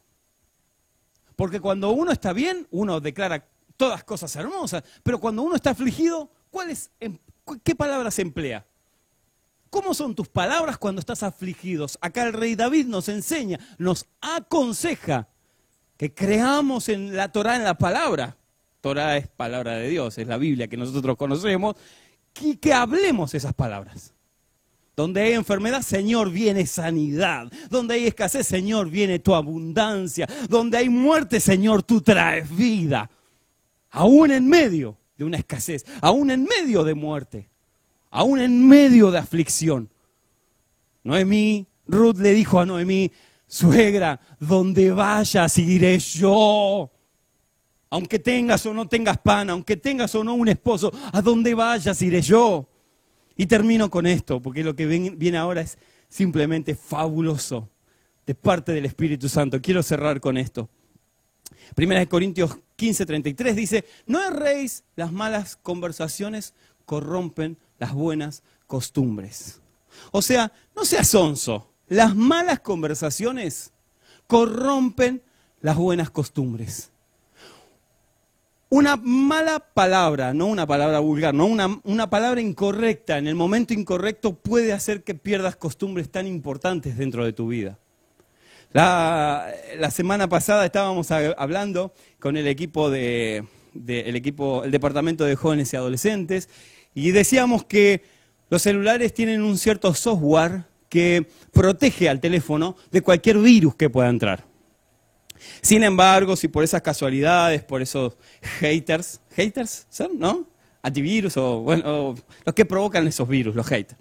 Porque 1.36 1.60
cuando 1.60 1.91
uno 1.91 2.12
está 2.12 2.34
bien, 2.34 2.67
uno 2.72 3.00
declara 3.00 3.48
todas 3.78 4.04
cosas 4.04 4.36
hermosas, 4.36 4.84
pero 5.02 5.20
cuando 5.20 5.41
uno 5.41 5.56
está 5.56 5.72
afligido, 5.72 6.30
em, 7.00 7.17
¿qué 7.63 7.74
palabras 7.74 8.20
emplea? 8.20 8.65
¿Cómo 9.72 9.94
son 9.94 10.13
tus 10.13 10.28
palabras 10.28 10.78
cuando 10.78 11.00
estás 11.00 11.24
afligido? 11.24 11.88
Acá 12.02 12.24
el 12.24 12.34
rey 12.34 12.56
David 12.56 12.88
nos 12.88 13.10
enseña, 13.10 13.58
nos 13.78 14.06
aconseja 14.20 15.30
que 15.98 16.13
creamos 16.13 16.89
en 16.89 17.15
la 17.15 17.32
Torah, 17.32 17.56
en 17.56 17.63
la 17.63 17.78
palabra. 17.78 18.38
Torah 18.82 19.15
es 19.17 19.28
palabra 19.28 19.76
de 19.76 19.89
Dios, 19.89 20.17
es 20.17 20.28
la 20.28 20.38
Biblia 20.38 20.67
que 20.67 20.76
nosotros 20.76 21.15
conocemos, 21.15 21.76
que, 22.34 22.60
que 22.60 22.74
hablemos 22.74 23.34
esas 23.36 23.54
palabras. 23.54 24.13
Donde 24.96 25.22
hay 25.22 25.34
enfermedad, 25.34 25.82
Señor, 25.84 26.32
viene 26.32 26.65
sanidad. 26.65 27.52
Donde 27.70 27.94
hay 27.94 28.08
escasez, 28.08 28.46
Señor, 28.46 28.89
viene 28.89 29.20
tu 29.20 29.34
abundancia. 29.34 30.28
Donde 30.50 30.78
hay 30.78 30.89
muerte, 30.89 31.39
Señor, 31.39 31.84
tú 31.84 32.02
traes 32.02 32.54
vida. 32.54 33.10
Aún 33.91 34.32
en 34.32 34.48
medio 34.48 34.98
de 35.17 35.24
una 35.24 35.38
escasez, 35.38 35.86
aún 36.02 36.32
en 36.32 36.44
medio 36.44 36.84
de 36.84 36.94
muerte, 36.94 37.50
aún 38.10 38.39
en 38.39 38.67
medio 38.67 39.12
de 39.12 39.20
aflicción. 39.20 39.89
Noemí, 41.04 41.67
Ruth 41.88 42.17
le 42.17 42.34
dijo 42.34 42.60
a 42.60 42.65
Noemí, 42.65 43.12
suegra, 43.48 44.20
donde 44.39 44.91
vayas 44.91 45.58
iré 45.58 46.00
yo 46.00 46.91
aunque 47.92 48.20
tengas 48.20 48.66
o 48.66 48.74
no 48.74 48.88
tengas 48.88 49.18
pan, 49.18 49.50
aunque 49.50 49.76
tengas 49.78 50.16
o 50.16 50.24
no 50.24 50.34
un 50.34 50.48
esposo, 50.48 50.92
a 51.12 51.22
donde 51.22 51.54
vayas 51.54 52.02
iré 52.02 52.22
yo. 52.22 52.68
Y 53.36 53.46
termino 53.46 53.90
con 53.90 54.08
esto, 54.08 54.42
porque 54.42 54.64
lo 54.64 54.76
que 54.76 54.86
viene 54.86 55.38
ahora 55.38 55.62
es 55.62 55.78
simplemente 56.08 56.74
fabuloso 56.74 57.70
de 58.26 58.34
parte 58.34 58.72
del 58.72 58.86
Espíritu 58.86 59.28
Santo. 59.28 59.62
Quiero 59.62 59.84
cerrar 59.84 60.22
con 60.22 60.38
esto. 60.38 60.70
Primera 61.76 62.00
de 62.00 62.08
Corintios 62.08 62.58
15, 62.78 63.06
33 63.06 63.56
dice, 63.56 63.86
no 64.06 64.24
erréis, 64.24 64.84
las 64.96 65.12
malas 65.12 65.58
conversaciones 65.58 66.54
corrompen 66.86 67.58
las 67.78 67.94
buenas 67.94 68.42
costumbres. 68.68 69.62
O 70.12 70.22
sea, 70.22 70.52
no 70.76 70.86
seas 70.86 71.10
sonso, 71.10 71.72
las 71.88 72.16
malas 72.16 72.62
conversaciones 72.62 73.74
corrompen 74.28 75.22
las 75.60 75.76
buenas 75.76 76.10
costumbres. 76.10 76.91
Una 78.74 78.96
mala 78.96 79.60
palabra, 79.60 80.34
no 80.34 80.45
una 80.45 80.66
palabra 80.66 81.00
vulgar, 81.00 81.34
no 81.34 81.45
una, 81.45 81.82
una, 81.84 82.10
palabra 82.10 82.39
incorrecta 82.39 83.18
en 83.18 83.28
el 83.28 83.36
momento 83.36 83.74
incorrecto 83.74 84.34
puede 84.34 84.72
hacer 84.72 85.04
que 85.04 85.14
pierdas 85.14 85.58
costumbres 85.58 86.10
tan 86.10 86.26
importantes 86.26 86.98
dentro 86.98 87.26
de 87.26 87.34
tu 87.34 87.50
vida. 87.50 87.78
La, 88.72 89.54
semana 89.91 90.30
pasada 90.30 90.66
estábamos 90.66 91.12
hablando 91.12 91.93
con 92.18 92.38
el 92.38 92.48
equipo 92.48 92.89
de, 92.89 93.43
el 93.74 94.16
equipo, 94.16 94.64
el 94.64 94.72
departamento 94.72 95.26
de 95.26 95.36
jóvenes 95.36 95.74
y 95.74 95.76
adolescentes, 95.76 96.48
y 96.93 97.12
decíamos 97.12 97.66
que 97.66 98.04
los 98.50 98.62
celulares 98.62 99.14
tienen 99.14 99.41
un 99.41 99.58
cierto 99.58 99.93
software 99.93 100.64
que 100.88 101.28
protege 101.52 102.08
al 102.08 102.22
teléfono 102.22 102.78
de 102.89 103.02
cualquier 103.02 103.38
virus 103.39 103.76
que 103.76 103.89
pueda 103.89 104.08
entrar. 104.08 104.51
Sin 105.62 105.84
embargo, 105.84 106.36
si 106.36 106.48
por 106.48 106.64
esas 106.64 106.82
casualidades, 106.82 107.64
por 107.64 107.82
esos 107.82 108.18
haters, 108.60 109.22
haters 109.36 109.86
son, 109.89 110.20
¿no? 110.20 110.48
Antivirus 110.82 111.38
o, 111.38 111.60
bueno, 111.60 112.16
los 112.46 112.56
que 112.56 112.66
provocan 112.66 113.08
esos 113.08 113.28
virus, 113.28 113.56
los 113.56 113.68
haters. 113.68 114.00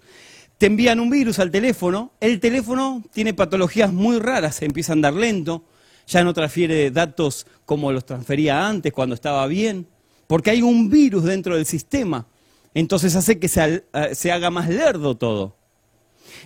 Te 0.57 0.67
envían 0.67 0.99
un 0.99 1.09
virus 1.09 1.39
al 1.39 1.51
teléfono, 1.51 2.11
el 2.19 2.39
teléfono 2.39 3.03
tiene 3.11 3.33
patologías 3.33 3.91
muy 3.91 4.19
raras, 4.19 4.61
empieza 4.61 4.91
a 4.91 4.93
andar 4.93 5.13
lento, 5.13 5.63
ya 6.07 6.23
no 6.23 6.33
transfiere 6.33 6.91
datos 6.91 7.47
como 7.65 7.91
los 7.91 8.05
transfería 8.05 8.67
antes 8.67 8.93
cuando 8.93 9.15
estaba 9.15 9.47
bien, 9.47 9.87
porque 10.27 10.51
hay 10.51 10.61
un 10.61 10.89
virus 10.89 11.23
dentro 11.23 11.55
del 11.55 11.65
sistema, 11.65 12.27
entonces 12.73 13.15
hace 13.15 13.39
que 13.39 13.47
se, 13.47 13.85
se 14.13 14.31
haga 14.31 14.49
más 14.49 14.69
lerdo 14.69 15.15
todo. 15.15 15.60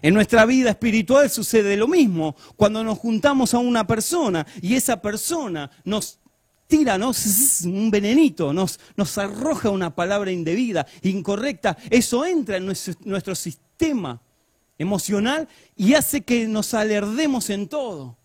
En 0.01 0.13
nuestra 0.13 0.45
vida 0.45 0.71
espiritual 0.71 1.29
sucede 1.29 1.77
lo 1.77 1.87
mismo. 1.87 2.35
Cuando 2.55 2.83
nos 2.83 2.97
juntamos 2.97 3.53
a 3.53 3.59
una 3.59 3.85
persona 3.85 4.45
y 4.61 4.75
esa 4.75 5.01
persona 5.01 5.69
nos 5.83 6.19
tira 6.67 6.97
un 6.97 7.91
venenito, 7.91 8.53
nos, 8.53 8.79
nos 8.95 9.17
arroja 9.17 9.69
una 9.69 9.95
palabra 9.95 10.31
indebida, 10.31 10.85
incorrecta, 11.03 11.77
eso 11.89 12.25
entra 12.25 12.57
en 12.57 12.65
nuestro, 12.65 12.93
nuestro 13.03 13.35
sistema 13.35 14.21
emocional 14.77 15.47
y 15.75 15.93
hace 15.93 16.21
que 16.21 16.47
nos 16.47 16.73
alerdemos 16.73 17.49
en 17.49 17.67
todo. 17.67 18.17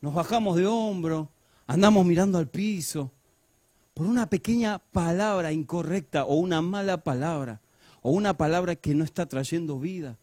Nos 0.00 0.14
bajamos 0.14 0.56
de 0.56 0.66
hombro, 0.66 1.30
andamos 1.66 2.04
mirando 2.06 2.38
al 2.38 2.48
piso, 2.48 3.10
por 3.94 4.06
una 4.06 4.30
pequeña 4.30 4.78
palabra 4.78 5.50
incorrecta 5.50 6.24
o 6.24 6.36
una 6.36 6.62
mala 6.62 7.02
palabra 7.02 7.60
o 8.02 8.10
una 8.10 8.36
palabra 8.36 8.76
que 8.76 8.94
no 8.94 9.04
está 9.04 9.26
trayendo 9.26 9.78
vida. 9.78 10.18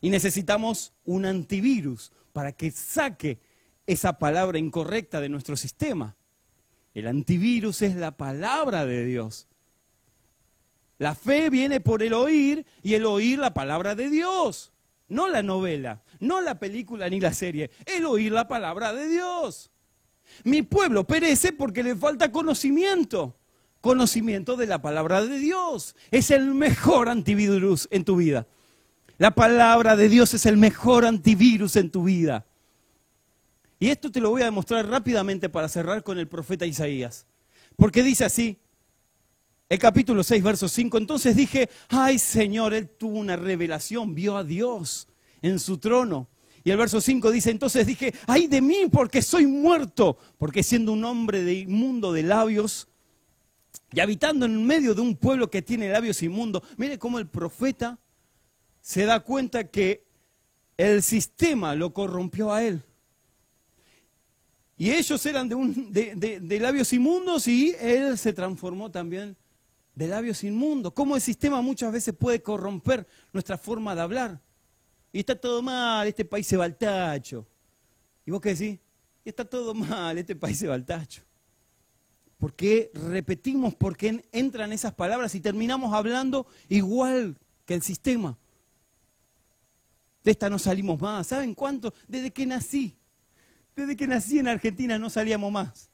Y 0.00 0.10
necesitamos 0.10 0.92
un 1.04 1.26
antivirus 1.26 2.12
para 2.32 2.52
que 2.52 2.70
saque 2.70 3.38
esa 3.86 4.18
palabra 4.18 4.58
incorrecta 4.58 5.20
de 5.20 5.28
nuestro 5.28 5.56
sistema. 5.56 6.16
El 6.94 7.06
antivirus 7.06 7.82
es 7.82 7.96
la 7.96 8.16
palabra 8.16 8.86
de 8.86 9.04
Dios. 9.04 9.48
La 10.98 11.14
fe 11.14 11.48
viene 11.48 11.80
por 11.80 12.02
el 12.02 12.12
oír 12.12 12.66
y 12.82 12.94
el 12.94 13.06
oír 13.06 13.38
la 13.38 13.54
palabra 13.54 13.94
de 13.94 14.10
Dios. 14.10 14.72
No 15.08 15.28
la 15.28 15.42
novela, 15.42 16.02
no 16.20 16.40
la 16.40 16.58
película 16.58 17.08
ni 17.08 17.18
la 17.18 17.32
serie, 17.32 17.70
el 17.86 18.04
oír 18.04 18.32
la 18.32 18.46
palabra 18.46 18.92
de 18.92 19.08
Dios. 19.08 19.70
Mi 20.44 20.62
pueblo 20.62 21.04
perece 21.04 21.52
porque 21.52 21.82
le 21.82 21.96
falta 21.96 22.30
conocimiento. 22.30 23.37
Conocimiento 23.80 24.56
de 24.56 24.66
la 24.66 24.82
palabra 24.82 25.24
de 25.24 25.38
Dios. 25.38 25.94
Es 26.10 26.30
el 26.30 26.54
mejor 26.54 27.08
antivirus 27.08 27.88
en 27.90 28.04
tu 28.04 28.16
vida. 28.16 28.46
La 29.18 29.32
palabra 29.32 29.96
de 29.96 30.08
Dios 30.08 30.34
es 30.34 30.46
el 30.46 30.56
mejor 30.56 31.04
antivirus 31.04 31.76
en 31.76 31.90
tu 31.90 32.04
vida. 32.04 32.46
Y 33.80 33.88
esto 33.88 34.10
te 34.10 34.20
lo 34.20 34.30
voy 34.30 34.42
a 34.42 34.46
demostrar 34.46 34.86
rápidamente 34.88 35.48
para 35.48 35.68
cerrar 35.68 36.02
con 36.02 36.18
el 36.18 36.28
profeta 36.28 36.66
Isaías. 36.66 37.26
Porque 37.76 38.02
dice 38.02 38.24
así, 38.24 38.58
el 39.68 39.78
capítulo 39.78 40.24
6, 40.24 40.42
verso 40.42 40.68
5, 40.68 40.98
entonces 40.98 41.36
dije, 41.36 41.68
ay 41.88 42.18
Señor, 42.18 42.74
él 42.74 42.88
tuvo 42.88 43.18
una 43.18 43.36
revelación, 43.36 44.14
vio 44.14 44.36
a 44.36 44.44
Dios 44.44 45.06
en 45.42 45.58
su 45.58 45.78
trono 45.78 46.28
y 46.64 46.70
el 46.70 46.76
verso 46.76 47.00
5 47.00 47.30
dice, 47.30 47.50
entonces 47.50 47.86
dije, 47.86 48.12
ay 48.26 48.46
de 48.46 48.60
mí 48.60 48.88
porque 48.90 49.22
soy 49.22 49.46
muerto, 49.46 50.18
porque 50.36 50.62
siendo 50.62 50.92
un 50.92 51.04
hombre 51.04 51.42
de 51.42 51.54
inmundo 51.54 52.12
de 52.12 52.22
labios 52.22 52.87
y 53.92 54.00
habitando 54.00 54.44
en 54.46 54.66
medio 54.66 54.94
de 54.94 55.00
un 55.00 55.16
pueblo 55.16 55.50
que 55.50 55.62
tiene 55.62 55.90
labios 55.90 56.22
inmundos, 56.22 56.62
mire 56.76 56.98
cómo 56.98 57.18
el 57.18 57.26
profeta 57.26 57.98
se 58.80 59.04
da 59.04 59.20
cuenta 59.20 59.64
que 59.64 60.06
el 60.76 61.02
sistema 61.02 61.74
lo 61.74 61.92
corrompió 61.92 62.52
a 62.52 62.62
él. 62.62 62.82
Y 64.76 64.92
ellos 64.92 65.24
eran 65.26 65.48
de, 65.48 66.58
labios 66.60 66.92
inmundos 66.92 67.48
y 67.48 67.74
él 67.80 68.16
se 68.16 68.32
transformó 68.32 68.90
también 68.90 69.36
de 69.94 70.06
labios 70.06 70.44
inmundos. 70.44 70.92
Cómo 70.92 71.16
el 71.16 71.20
sistema 71.20 71.60
muchas 71.60 71.92
veces 71.92 72.14
puede 72.14 72.40
corromper 72.40 73.06
nuestra 73.32 73.58
forma 73.58 73.94
de 73.94 74.02
hablar. 74.02 74.40
Y 75.12 75.20
está 75.20 75.34
todo 75.34 75.62
mal, 75.62 76.06
este 76.06 76.24
país 76.24 76.46
se 76.46 76.56
va 76.56 76.64
al 76.64 76.76
tacho. 76.76 77.44
¿Y 78.24 78.30
vos 78.30 78.40
qué 78.40 78.50
decís? 78.50 78.78
Y 79.24 79.28
está 79.28 79.44
todo 79.44 79.74
mal, 79.74 80.16
este 80.16 80.36
país 80.36 80.58
se 80.58 80.68
va 80.68 80.74
al 80.74 80.84
tacho. 80.84 81.22
¿Por 82.38 82.54
qué 82.54 82.90
repetimos, 82.94 83.74
por 83.74 83.96
qué 83.96 84.24
entran 84.32 84.72
esas 84.72 84.94
palabras 84.94 85.34
y 85.34 85.40
terminamos 85.40 85.92
hablando 85.92 86.46
igual 86.68 87.36
que 87.66 87.74
el 87.74 87.82
sistema? 87.82 88.38
De 90.24 90.30
esta 90.30 90.48
no 90.48 90.58
salimos 90.58 91.00
más. 91.00 91.26
¿Saben 91.26 91.54
cuánto? 91.54 91.92
Desde 92.06 92.32
que 92.32 92.46
nací. 92.46 92.96
Desde 93.74 93.96
que 93.96 94.06
nací 94.06 94.38
en 94.38 94.48
Argentina 94.48 94.98
no 94.98 95.10
salíamos 95.10 95.50
más 95.50 95.90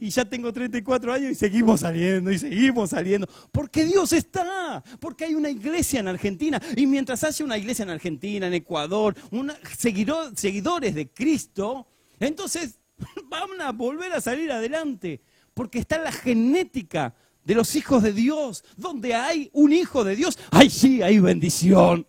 y 0.00 0.10
ya 0.10 0.24
tengo 0.24 0.52
34 0.52 1.12
años 1.12 1.32
y 1.32 1.34
seguimos 1.34 1.80
saliendo 1.80 2.30
y 2.30 2.38
seguimos 2.38 2.90
saliendo. 2.90 3.28
Porque 3.50 3.84
Dios 3.84 4.12
está, 4.12 4.82
porque 5.00 5.24
hay 5.24 5.34
una 5.34 5.50
iglesia 5.50 6.00
en 6.00 6.08
Argentina. 6.08 6.60
Y 6.76 6.86
mientras 6.86 7.24
haya 7.24 7.44
una 7.44 7.58
iglesia 7.58 7.82
en 7.82 7.90
Argentina, 7.90 8.46
en 8.46 8.54
Ecuador, 8.54 9.14
seguidores 9.76 10.94
de 10.94 11.08
Cristo, 11.08 11.86
entonces 12.20 12.78
van 13.28 13.60
a 13.60 13.72
volver 13.72 14.12
a 14.12 14.20
salir 14.20 14.52
adelante. 14.52 15.20
Porque 15.58 15.80
está 15.80 15.98
la 15.98 16.12
genética 16.12 17.16
de 17.42 17.52
los 17.56 17.74
hijos 17.74 18.04
de 18.04 18.12
Dios. 18.12 18.62
Donde 18.76 19.16
hay 19.16 19.50
un 19.52 19.72
hijo 19.72 20.04
de 20.04 20.14
Dios, 20.14 20.38
¡ay 20.52 20.70
sí, 20.70 21.02
hay 21.02 21.18
bendición! 21.18 22.06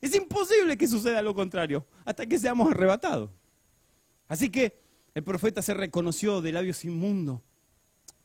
Es 0.00 0.14
imposible 0.14 0.78
que 0.78 0.86
suceda 0.86 1.20
lo 1.22 1.34
contrario 1.34 1.84
hasta 2.04 2.24
que 2.24 2.38
seamos 2.38 2.70
arrebatados. 2.70 3.30
Así 4.28 4.48
que 4.48 4.80
el 5.12 5.24
profeta 5.24 5.60
se 5.60 5.74
reconoció 5.74 6.40
de 6.40 6.52
labios 6.52 6.84
inmundos. 6.84 7.40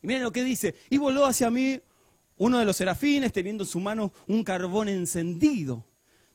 Y 0.04 0.06
miren 0.06 0.22
lo 0.22 0.32
que 0.32 0.44
dice, 0.44 0.76
y 0.92 1.00
voló 1.00 1.26
hacia 1.26 1.50
mí 1.50 1.82
uno 2.38 2.60
de 2.60 2.66
los 2.66 2.78
serafines 2.78 3.34
teniendo 3.34 3.64
en 3.64 3.70
su 3.72 3.80
mano 3.80 4.14
un 4.28 4.44
carbón 4.44 4.88
encendido, 4.88 5.84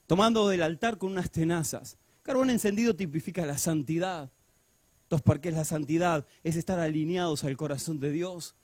tomando 0.09 0.49
del 0.49 0.65
altar 0.65 0.99
con 0.99 1.13
unas 1.13 1.31
tenazas. 1.31 1.99
Carbón 2.25 2.51
encendido 2.51 2.97
tipifica 2.97 3.47
la 3.47 3.59
santidad. 3.59 4.33
Entonces, 5.05 5.25
¿para 5.25 5.41
qué 5.41 5.51
es 5.51 5.55
la 5.55 5.65
santidad? 5.65 6.27
Es 6.43 6.57
estar 6.57 6.79
alineados 6.79 7.45
al 7.45 7.57
corazón 7.57 8.01
de 8.01 8.11
Dios. 8.11 8.55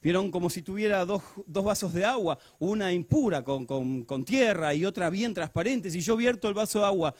Vieron 0.00 0.30
como 0.30 0.48
si 0.48 0.62
tuviera 0.62 1.04
dos, 1.04 1.22
vasos 1.46 1.92
de 1.92 2.04
agua, 2.04 2.38
una 2.60 2.92
impura 2.92 3.42
con, 3.42 3.66
con, 3.66 4.24
tierra 4.24 4.72
y 4.72 4.84
otra 4.84 5.10
bien 5.10 5.34
transparente. 5.34 5.90
Si 5.90 6.00
yo 6.00 6.16
vierto 6.16 6.48
el 6.48 6.54
vaso 6.54 6.78
de 6.80 6.84
agua 6.86 7.14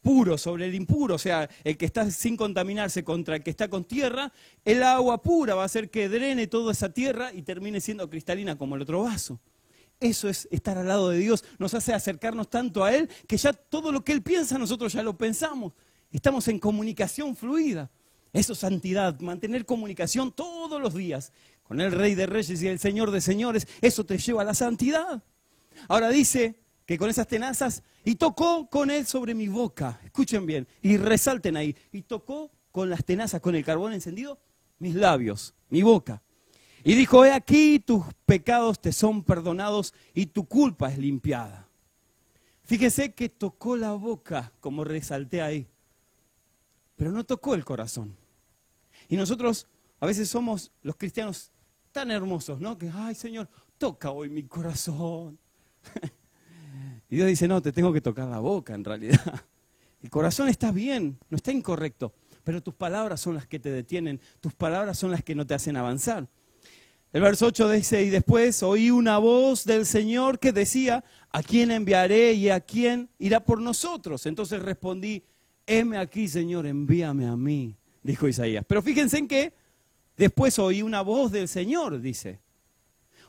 puro 0.00 0.38
sobre 0.38 0.66
el 0.66 0.74
impuro, 0.74 1.16
o 1.16 1.18
sea, 1.18 1.48
el 1.64 1.76
que 1.76 1.86
está 1.86 2.08
sin 2.10 2.36
contaminarse 2.36 3.02
contra 3.02 3.36
el 3.36 3.42
que 3.42 3.50
está 3.50 3.68
con 3.68 3.84
tierra, 3.84 4.32
el 4.64 4.82
agua 4.84 5.20
pura 5.20 5.56
va 5.56 5.62
a 5.62 5.66
hacer 5.66 5.90
que 5.90 6.08
drene 6.08 6.46
toda 6.46 6.70
esa 6.70 6.90
tierra 6.90 7.32
y 7.32 7.42
termine 7.42 7.80
siendo 7.80 8.08
cristalina 8.08 8.56
como 8.56 8.76
el 8.76 8.82
otro 8.82 9.02
vaso. 9.02 9.40
Eso 9.98 10.28
es 10.28 10.46
estar 10.52 10.76
al 10.78 10.86
lado 10.86 11.08
de 11.08 11.18
Dios, 11.18 11.44
nos 11.58 11.74
hace 11.74 11.94
acercarnos 11.94 12.48
tanto 12.48 12.84
a 12.84 12.94
Él 12.94 13.08
que 13.26 13.36
ya 13.36 13.52
todo 13.52 13.90
lo 13.90 14.04
que 14.04 14.12
Él 14.12 14.22
piensa 14.22 14.58
nosotros 14.58 14.92
ya 14.92 15.02
lo 15.02 15.16
pensamos. 15.16 15.72
Estamos 16.12 16.46
en 16.46 16.60
comunicación 16.60 17.34
fluida. 17.34 17.90
Eso 18.34 18.52
es 18.52 18.58
santidad, 18.58 19.18
mantener 19.20 19.64
comunicación 19.64 20.32
todos 20.32 20.82
los 20.82 20.92
días 20.92 21.32
con 21.62 21.80
el 21.80 21.92
Rey 21.92 22.16
de 22.16 22.26
Reyes 22.26 22.60
y 22.60 22.66
el 22.66 22.80
Señor 22.80 23.12
de 23.12 23.20
Señores. 23.20 23.68
Eso 23.80 24.04
te 24.04 24.18
lleva 24.18 24.42
a 24.42 24.44
la 24.44 24.54
santidad. 24.54 25.22
Ahora 25.88 26.08
dice 26.08 26.56
que 26.84 26.98
con 26.98 27.08
esas 27.08 27.28
tenazas, 27.28 27.84
y 28.04 28.16
tocó 28.16 28.68
con 28.68 28.90
él 28.90 29.06
sobre 29.06 29.34
mi 29.34 29.46
boca, 29.46 30.00
escuchen 30.04 30.46
bien, 30.46 30.66
y 30.82 30.96
resalten 30.96 31.56
ahí, 31.56 31.76
y 31.92 32.02
tocó 32.02 32.50
con 32.72 32.90
las 32.90 33.04
tenazas, 33.04 33.40
con 33.40 33.54
el 33.54 33.64
carbón 33.64 33.92
encendido, 33.92 34.40
mis 34.80 34.96
labios, 34.96 35.54
mi 35.70 35.82
boca. 35.82 36.20
Y 36.82 36.96
dijo, 36.96 37.24
he 37.24 37.32
aquí, 37.32 37.78
tus 37.78 38.04
pecados 38.26 38.80
te 38.80 38.90
son 38.90 39.22
perdonados 39.22 39.94
y 40.12 40.26
tu 40.26 40.44
culpa 40.46 40.90
es 40.90 40.98
limpiada. 40.98 41.68
Fíjese 42.64 43.14
que 43.14 43.28
tocó 43.28 43.76
la 43.76 43.92
boca, 43.92 44.52
como 44.58 44.82
resalté 44.82 45.40
ahí, 45.40 45.68
pero 46.96 47.12
no 47.12 47.24
tocó 47.24 47.54
el 47.54 47.64
corazón. 47.64 48.23
Y 49.08 49.16
nosotros 49.16 49.66
a 50.00 50.06
veces 50.06 50.28
somos 50.28 50.72
los 50.82 50.96
cristianos 50.96 51.52
tan 51.92 52.10
hermosos, 52.10 52.60
¿no? 52.60 52.76
Que, 52.76 52.90
ay 52.92 53.14
Señor, 53.14 53.48
toca 53.78 54.10
hoy 54.10 54.28
mi 54.28 54.44
corazón. 54.44 55.38
Y 57.10 57.16
Dios 57.16 57.28
dice, 57.28 57.46
no, 57.46 57.62
te 57.62 57.70
tengo 57.70 57.92
que 57.92 58.00
tocar 58.00 58.26
la 58.26 58.40
boca 58.40 58.74
en 58.74 58.82
realidad. 58.82 59.20
El 60.02 60.10
corazón 60.10 60.48
está 60.48 60.72
bien, 60.72 61.16
no 61.30 61.36
está 61.36 61.52
incorrecto, 61.52 62.12
pero 62.42 62.62
tus 62.62 62.74
palabras 62.74 63.20
son 63.20 63.36
las 63.36 63.46
que 63.46 63.60
te 63.60 63.70
detienen, 63.70 64.20
tus 64.40 64.52
palabras 64.52 64.98
son 64.98 65.12
las 65.12 65.22
que 65.22 65.34
no 65.34 65.46
te 65.46 65.54
hacen 65.54 65.76
avanzar. 65.76 66.28
El 67.12 67.22
verso 67.22 67.46
8 67.46 67.70
dice, 67.70 68.02
y 68.02 68.10
después 68.10 68.62
oí 68.64 68.90
una 68.90 69.18
voz 69.18 69.64
del 69.64 69.86
Señor 69.86 70.40
que 70.40 70.52
decía, 70.52 71.04
¿a 71.30 71.42
quién 71.42 71.70
enviaré 71.70 72.32
y 72.32 72.50
a 72.50 72.58
quién 72.60 73.08
irá 73.18 73.44
por 73.44 73.60
nosotros? 73.60 74.26
Entonces 74.26 74.60
respondí, 74.60 75.22
heme 75.64 75.96
aquí, 75.96 76.26
Señor, 76.26 76.66
envíame 76.66 77.26
a 77.26 77.36
mí, 77.36 77.76
dijo 78.04 78.28
Isaías. 78.28 78.64
Pero 78.68 78.80
fíjense 78.80 79.18
en 79.18 79.26
que 79.26 79.52
después 80.16 80.56
oí 80.60 80.82
una 80.82 81.02
voz 81.02 81.32
del 81.32 81.48
Señor, 81.48 82.00
dice. 82.00 82.38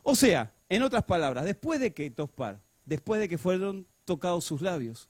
O 0.03 0.13
sea, 0.13 0.53
en 0.69 0.83
otras 0.83 1.03
palabras, 1.05 1.45
después 1.45 1.79
de 1.79 1.91
que 1.91 2.11
Tospar 2.11 2.59
después 2.85 3.19
de 3.19 3.27
que 3.27 3.37
fueron 3.37 3.87
tocados 4.05 4.45
sus 4.45 4.61
labios. 4.61 5.09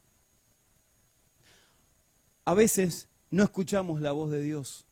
A 2.46 2.54
veces 2.54 3.10
no 3.30 3.44
escuchamos 3.44 4.02
la 4.02 4.12
voz 4.12 4.32
de 4.32 4.42
Dios 4.42 4.86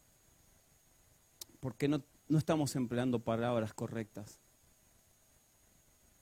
porque 1.60 1.88
no, 1.88 2.04
estamos 2.38 2.76
empleando 2.76 3.20
palabras 3.20 3.74
correctas. 3.74 4.38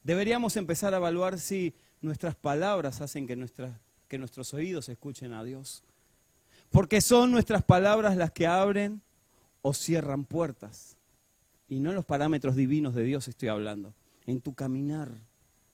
Deberíamos 0.03 0.55
empezar 0.55 0.93
a 0.93 0.97
evaluar 0.97 1.39
si 1.39 1.75
nuestras 1.99 2.35
palabras 2.35 3.01
hacen 3.01 3.27
que, 3.27 3.77
que 4.07 4.17
nuestros 4.17 4.53
oídos 4.53 4.89
escuchen 4.89 5.33
a 5.33 5.43
Dios. 5.43 5.83
Porque 6.71 7.01
son 7.01 7.31
nuestras 7.31 7.63
palabras 7.63 8.15
las 8.15 8.31
que 8.31 8.47
abren 8.47 9.01
o 9.61 9.73
cierran 9.73 10.23
puertas. 10.23 10.97
Y 11.67 11.79
no 11.79 11.93
los 11.93 12.05
parámetros 12.05 12.55
divinos 12.55 12.95
de 12.95 13.03
Dios 13.03 13.27
estoy 13.27 13.49
hablando. 13.49 13.93
En 14.25 14.39
tu 14.41 14.53
caminar 14.53 15.09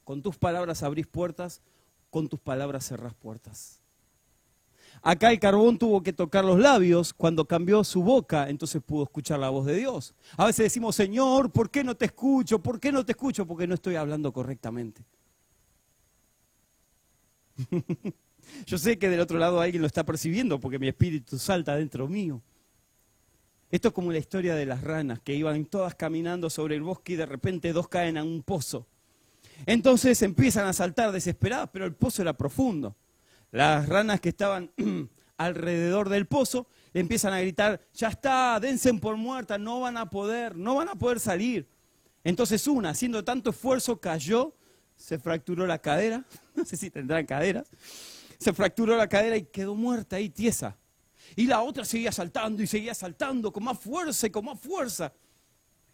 Con 0.03 0.21
tus 0.21 0.37
palabras 0.37 0.83
abrís 0.83 1.05
puertas, 1.05 1.61
con 2.09 2.27
tus 2.29 2.39
palabras 2.39 2.87
cerrás 2.87 3.13
puertas. 3.13 3.81
Acá 5.01 5.31
el 5.31 5.39
carbón 5.39 5.77
tuvo 5.77 6.01
que 6.01 6.13
tocar 6.13 6.43
los 6.43 6.57
labios, 6.59 7.13
cuando 7.13 7.45
cambió 7.45 7.83
su 7.83 8.01
boca, 8.01 8.49
entonces 8.49 8.81
pudo 8.81 9.03
escuchar 9.03 9.39
la 9.39 9.49
voz 9.49 9.65
de 9.65 9.75
Dios. 9.75 10.15
A 10.37 10.45
veces 10.45 10.63
decimos, 10.63 10.95
Señor, 10.95 11.51
¿por 11.51 11.69
qué 11.69 11.83
no 11.83 11.95
te 11.95 12.05
escucho? 12.05 12.59
¿Por 12.59 12.79
qué 12.79 12.91
no 12.91 13.05
te 13.05 13.11
escucho? 13.11 13.45
Porque 13.45 13.67
no 13.67 13.75
estoy 13.75 13.95
hablando 13.95 14.31
correctamente. 14.31 15.03
Yo 18.65 18.77
sé 18.77 18.97
que 18.97 19.09
del 19.09 19.19
otro 19.19 19.37
lado 19.37 19.61
alguien 19.61 19.81
lo 19.81 19.87
está 19.87 20.05
percibiendo 20.05 20.59
porque 20.59 20.79
mi 20.79 20.87
espíritu 20.87 21.37
salta 21.37 21.75
dentro 21.75 22.07
mío. 22.07 22.41
Esto 23.69 23.89
es 23.89 23.93
como 23.93 24.11
la 24.11 24.17
historia 24.17 24.55
de 24.55 24.65
las 24.65 24.81
ranas 24.81 25.19
que 25.19 25.35
iban 25.35 25.65
todas 25.65 25.95
caminando 25.95 26.49
sobre 26.49 26.75
el 26.75 26.81
bosque 26.81 27.13
y 27.13 27.15
de 27.17 27.25
repente 27.25 27.73
dos 27.73 27.87
caen 27.89 28.17
a 28.17 28.23
un 28.23 28.41
pozo. 28.41 28.87
Entonces 29.65 30.21
empiezan 30.21 30.67
a 30.67 30.73
saltar 30.73 31.11
desesperadas, 31.11 31.69
pero 31.71 31.85
el 31.85 31.93
pozo 31.93 32.21
era 32.21 32.33
profundo. 32.33 32.95
Las 33.51 33.87
ranas 33.89 34.21
que 34.21 34.29
estaban 34.29 34.71
alrededor 35.37 36.09
del 36.09 36.27
pozo 36.27 36.67
empiezan 36.93 37.33
a 37.33 37.41
gritar, 37.41 37.81
ya 37.93 38.09
está, 38.09 38.59
dense 38.59 38.93
por 38.95 39.17
muerta, 39.17 39.57
no 39.57 39.81
van 39.81 39.97
a 39.97 40.09
poder, 40.09 40.55
no 40.55 40.75
van 40.75 40.89
a 40.89 40.95
poder 40.95 41.19
salir. 41.19 41.67
Entonces 42.23 42.67
una, 42.67 42.89
haciendo 42.89 43.23
tanto 43.23 43.49
esfuerzo, 43.49 43.99
cayó, 43.99 44.53
se 44.95 45.19
fracturó 45.19 45.67
la 45.67 45.79
cadera, 45.79 46.25
no 46.55 46.65
sé 46.65 46.77
si 46.77 46.89
tendrán 46.89 47.25
caderas, 47.25 47.69
se 48.38 48.53
fracturó 48.53 48.95
la 48.95 49.07
cadera 49.07 49.38
y 49.38 49.43
quedó 49.43 49.75
muerta 49.75 50.17
ahí, 50.17 50.29
tiesa. 50.29 50.77
Y 51.35 51.45
la 51.45 51.61
otra 51.61 51.83
seguía 51.85 52.11
saltando 52.11 52.63
y 52.63 52.67
seguía 52.67 52.93
saltando 52.93 53.51
con 53.51 53.63
más 53.63 53.79
fuerza 53.79 54.27
y 54.27 54.29
con 54.29 54.45
más 54.45 54.59
fuerza. 54.59 55.13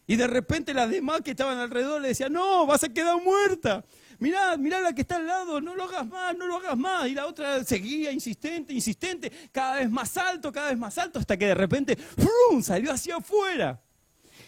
Y 0.06 0.16
de 0.16 0.26
repente 0.26 0.74
las 0.74 0.90
demás 0.90 1.22
que 1.22 1.30
estaban 1.30 1.58
alrededor 1.58 2.00
le 2.00 2.08
decían, 2.08 2.32
no, 2.32 2.66
vas 2.66 2.84
a 2.84 2.88
quedar 2.88 3.22
muerta. 3.22 3.84
Mirá, 4.18 4.56
mirá 4.56 4.80
la 4.80 4.94
que 4.94 5.00
está 5.00 5.16
al 5.16 5.26
lado, 5.26 5.60
no 5.60 5.74
lo 5.74 5.84
hagas 5.84 6.06
más, 6.06 6.36
no 6.36 6.46
lo 6.46 6.56
hagas 6.56 6.76
más. 6.76 7.08
Y 7.08 7.14
la 7.14 7.26
otra 7.26 7.64
seguía 7.64 8.12
insistente, 8.12 8.72
insistente, 8.72 9.32
cada 9.50 9.76
vez 9.76 9.90
más 9.90 10.16
alto, 10.16 10.52
cada 10.52 10.68
vez 10.68 10.78
más 10.78 10.96
alto, 10.98 11.18
hasta 11.18 11.36
que 11.36 11.46
de 11.46 11.54
repente 11.54 11.96
¡frum! 11.96 12.62
salió 12.62 12.92
hacia 12.92 13.16
afuera. 13.16 13.80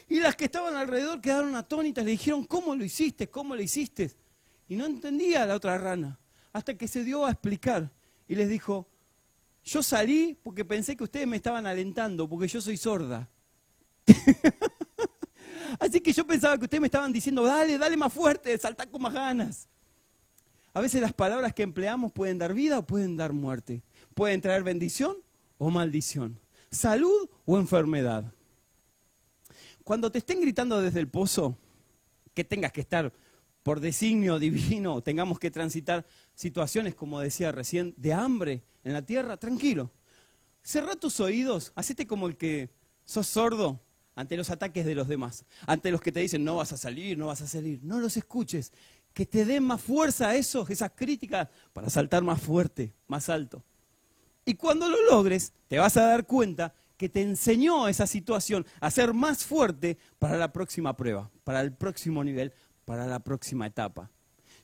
Y 0.09 0.21
las 0.21 0.37
que 0.37 0.45
estaban 0.45 0.77
alrededor 0.77 1.21
quedaron 1.21 1.57
atónitas, 1.57 2.05
le 2.05 2.13
dijeron, 2.13 2.45
¿cómo 2.45 2.77
lo 2.77 2.85
hiciste? 2.85 3.29
¿Cómo 3.29 3.57
lo 3.57 3.63
hiciste? 3.63 4.13
Y 4.69 4.77
no 4.77 4.87
entendía 4.87 5.47
la 5.47 5.57
otra 5.57 5.79
rana, 5.79 6.19
hasta 6.57 6.75
que 6.75 6.89
se 6.89 7.05
dio 7.05 7.27
a 7.27 7.31
explicar. 7.31 7.93
Y 8.27 8.35
les 8.35 8.49
dijo, 8.49 8.89
yo 9.63 9.83
salí 9.83 10.39
porque 10.43 10.65
pensé 10.65 10.97
que 10.97 11.05
ustedes 11.05 11.27
me 11.27 11.37
estaban 11.37 11.67
alentando, 11.67 12.27
porque 12.27 12.49
yo 12.49 12.63
soy 12.63 12.79
sorda. 12.79 13.29
Así 15.79 16.01
que 16.01 16.15
yo 16.15 16.27
pensaba 16.27 16.57
que 16.57 16.65
ustedes 16.65 16.81
me 16.81 16.87
estaban 16.87 17.13
diciendo, 17.13 17.43
dale, 17.43 17.77
dale 17.77 17.95
más 17.99 18.11
fuerte, 18.11 18.57
salta 18.57 18.87
con 18.87 19.03
más 19.03 19.13
ganas. 19.13 19.69
A 20.73 20.81
veces 20.81 21.03
las 21.03 21.13
palabras 21.13 21.53
que 21.53 21.63
empleamos 21.63 22.11
pueden 22.11 22.39
dar 22.39 22.55
vida 22.55 22.79
o 22.79 22.87
pueden 22.87 23.19
dar 23.19 23.35
muerte. 23.35 23.83
Pueden 24.15 24.41
traer 24.41 24.63
bendición 24.63 25.19
o 25.59 25.69
maldición. 25.69 26.41
Salud 26.71 27.29
o 27.45 27.59
enfermedad. 27.59 28.33
Cuando 29.85 30.11
te 30.11 30.19
estén 30.19 30.41
gritando 30.41 30.81
desde 30.81 31.01
el 31.01 31.09
pozo, 31.09 31.59
que 32.33 32.45
tengas 32.45 32.73
que 32.73 32.81
estar 32.81 33.13
por 33.63 33.81
designio 33.81 34.39
divino, 34.39 35.03
tengamos 35.03 35.39
que 35.39 35.51
transitar 35.51 36.07
situaciones, 36.37 36.95
como 36.95 37.19
decía 37.19 37.51
recién, 37.51 37.95
de 37.97 38.13
hambre 38.13 38.63
en 38.85 38.93
la 38.93 39.03
tierra, 39.03 39.37
tranquilo. 39.37 39.91
Cerra 40.63 40.95
tus 40.95 41.19
oídos, 41.19 41.73
hacete 41.75 42.07
como 42.07 42.29
el 42.29 42.37
que 42.37 42.71
sos 43.05 43.27
sordo 43.27 43.81
ante 44.15 44.37
los 44.37 44.51
ataques 44.51 44.87
de 44.87 44.95
los 44.95 45.09
demás, 45.09 45.45
ante 45.67 45.91
los 45.91 46.01
que 46.01 46.13
te 46.13 46.21
dicen 46.21 46.45
no 46.45 46.57
vas 46.57 46.73
a 46.73 46.77
salir, 46.77 47.19
no 47.19 47.27
vas 47.27 47.43
a 47.43 47.47
salir. 47.47 47.81
No 47.83 47.99
los 47.99 48.17
escuches, 48.17 48.73
que 49.13 49.27
te 49.27 49.45
den 49.45 49.65
más 49.65 49.81
fuerza 49.81 50.29
a 50.29 50.37
esos, 50.37 50.69
esas 50.71 50.93
críticas, 50.95 51.49
para 51.73 51.91
saltar 51.91 52.23
más 52.23 52.41
fuerte, 52.41 52.93
más 53.09 53.29
alto. 53.29 53.65
Y 54.45 54.55
cuando 54.55 54.89
lo 54.89 55.03
logres, 55.11 55.53
te 55.67 55.79
vas 55.79 55.97
a 55.97 56.07
dar 56.07 56.27
cuenta 56.27 56.75
que 56.97 57.09
te 57.09 57.23
enseñó 57.23 57.89
esa 57.89 58.07
situación 58.07 58.67
a 58.81 58.91
ser 58.91 59.13
más 59.13 59.45
fuerte 59.45 59.99
para 60.19 60.37
la 60.37 60.53
próxima 60.53 60.97
prueba, 60.97 61.31
para 61.45 61.61
el 61.61 61.73
próximo 61.73 62.23
nivel, 62.23 62.53
para 62.85 63.07
la 63.07 63.21
próxima 63.21 63.67
etapa. 63.67 64.11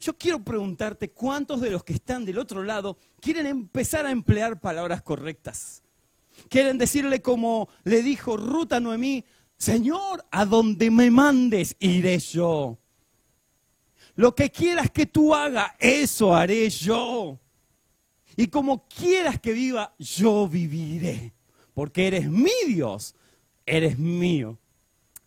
Yo 0.03 0.19
quiero 0.19 0.43
preguntarte 0.43 1.13
cuántos 1.13 1.61
de 1.61 1.71
los 1.71 1.85
que 1.85 1.93
están 1.93 2.25
del 2.25 2.39
otro 2.39 2.65
lado 2.65 2.99
quieren 3.21 3.47
empezar 3.47 4.05
a 4.05 4.11
emplear 4.11 4.59
palabras 4.59 5.01
correctas. 5.01 5.85
Quieren 6.49 6.77
decirle 6.77 7.23
como 7.23 7.69
le 7.85 8.03
dijo 8.03 8.37
Ruta 8.37 8.81
Noemí, 8.81 9.25
Señor, 9.57 10.25
a 10.33 10.45
donde 10.45 10.91
me 10.91 11.09
mandes 11.13 11.77
iré 11.79 12.19
yo. 12.19 12.81
Lo 14.17 14.35
que 14.35 14.51
quieras 14.51 14.91
que 14.91 15.07
tú 15.07 15.37
hagas, 15.37 15.71
eso 15.79 16.35
haré 16.35 16.69
yo. 16.69 17.39
Y 18.35 18.49
como 18.49 18.89
quieras 18.89 19.39
que 19.39 19.53
viva, 19.53 19.95
yo 20.01 20.49
viviré. 20.49 21.33
Porque 21.75 22.09
eres 22.09 22.29
mi 22.29 22.51
Dios, 22.67 23.15
eres 23.65 24.01
mío. 24.01 24.59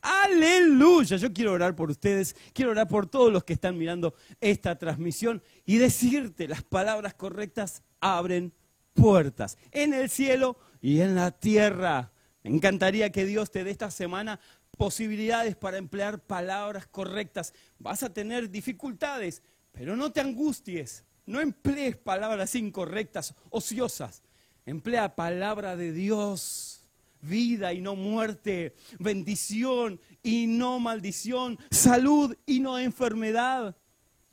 Aleluya. 0.05 1.17
Yo 1.17 1.33
quiero 1.33 1.53
orar 1.53 1.75
por 1.75 1.89
ustedes, 1.89 2.35
quiero 2.53 2.69
orar 2.71 2.87
por 2.87 3.07
todos 3.07 3.33
los 3.33 3.43
que 3.43 3.53
están 3.53 3.75
mirando 3.75 4.13
esta 4.39 4.77
transmisión 4.77 5.41
y 5.65 5.77
decirte 5.77 6.47
las 6.47 6.61
palabras 6.61 7.15
correctas 7.15 7.81
abren 7.99 8.53
puertas 8.93 9.57
en 9.71 9.95
el 9.95 10.11
cielo 10.11 10.57
y 10.79 11.01
en 11.01 11.15
la 11.15 11.31
tierra. 11.31 12.11
Me 12.43 12.51
encantaría 12.51 13.11
que 13.11 13.25
Dios 13.25 13.49
te 13.49 13.63
dé 13.63 13.71
esta 13.71 13.89
semana 13.89 14.39
posibilidades 14.77 15.55
para 15.55 15.77
emplear 15.77 16.19
palabras 16.19 16.85
correctas. 16.85 17.55
Vas 17.79 18.03
a 18.03 18.13
tener 18.13 18.51
dificultades, 18.51 19.41
pero 19.71 19.95
no 19.95 20.11
te 20.11 20.21
angusties. 20.21 21.03
No 21.25 21.41
emplees 21.41 21.97
palabras 21.97 22.53
incorrectas, 22.53 23.33
ociosas. 23.49 24.21
Emplea 24.67 25.15
palabra 25.15 25.75
de 25.75 25.91
Dios 25.91 26.74
vida 27.25 27.73
y 27.73 27.81
no 27.81 27.95
muerte, 27.95 28.75
bendición 28.99 29.99
y 30.23 30.47
no 30.47 30.79
maldición, 30.79 31.57
salud 31.71 32.35
y 32.45 32.59
no 32.59 32.79
enfermedad, 32.79 33.75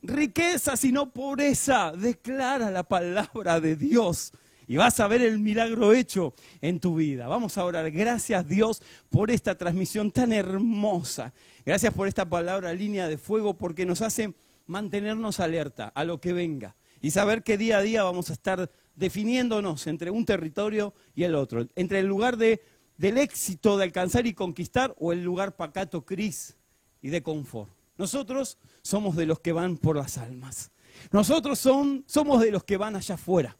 riquezas 0.01 0.83
y 0.83 0.91
no 0.91 1.11
pobreza. 1.11 1.91
Declara 1.91 2.71
la 2.71 2.83
palabra 2.83 3.59
de 3.59 3.75
Dios 3.75 4.31
y 4.67 4.77
vas 4.77 4.99
a 4.99 5.07
ver 5.07 5.21
el 5.21 5.39
milagro 5.39 5.93
hecho 5.93 6.33
en 6.61 6.79
tu 6.79 6.95
vida. 6.95 7.27
Vamos 7.27 7.57
a 7.57 7.65
orar. 7.65 7.89
Gracias 7.91 8.47
Dios 8.47 8.81
por 9.09 9.31
esta 9.31 9.57
transmisión 9.57 10.11
tan 10.11 10.31
hermosa. 10.31 11.33
Gracias 11.65 11.93
por 11.93 12.07
esta 12.07 12.25
palabra 12.29 12.73
línea 12.73 13.07
de 13.07 13.17
fuego 13.17 13.57
porque 13.57 13.85
nos 13.85 14.01
hace 14.01 14.33
mantenernos 14.65 15.39
alerta 15.39 15.87
a 15.87 16.03
lo 16.03 16.21
que 16.21 16.33
venga 16.33 16.75
y 17.01 17.11
saber 17.11 17.43
que 17.43 17.57
día 17.57 17.79
a 17.79 17.81
día 17.81 18.03
vamos 18.03 18.29
a 18.29 18.33
estar 18.33 18.71
definiéndonos 18.95 19.87
entre 19.87 20.09
un 20.09 20.25
territorio 20.25 20.93
y 21.13 21.23
el 21.23 21.35
otro, 21.35 21.67
entre 21.75 21.99
el 21.99 22.05
lugar 22.05 22.37
de 22.37 22.61
del 22.97 23.17
éxito 23.17 23.77
de 23.77 23.83
alcanzar 23.83 24.27
y 24.27 24.33
conquistar 24.33 24.95
o 24.99 25.11
el 25.11 25.23
lugar 25.23 25.55
pacato, 25.55 26.05
cris 26.05 26.55
y 27.01 27.09
de 27.09 27.23
confort. 27.23 27.71
Nosotros 27.97 28.57
somos 28.81 29.15
de 29.15 29.25
los 29.25 29.39
que 29.39 29.51
van 29.51 29.77
por 29.77 29.95
las 29.95 30.17
almas. 30.17 30.71
Nosotros 31.11 31.59
son, 31.59 32.03
somos 32.07 32.41
de 32.41 32.51
los 32.51 32.63
que 32.63 32.77
van 32.77 32.95
allá 32.95 33.15
afuera 33.15 33.57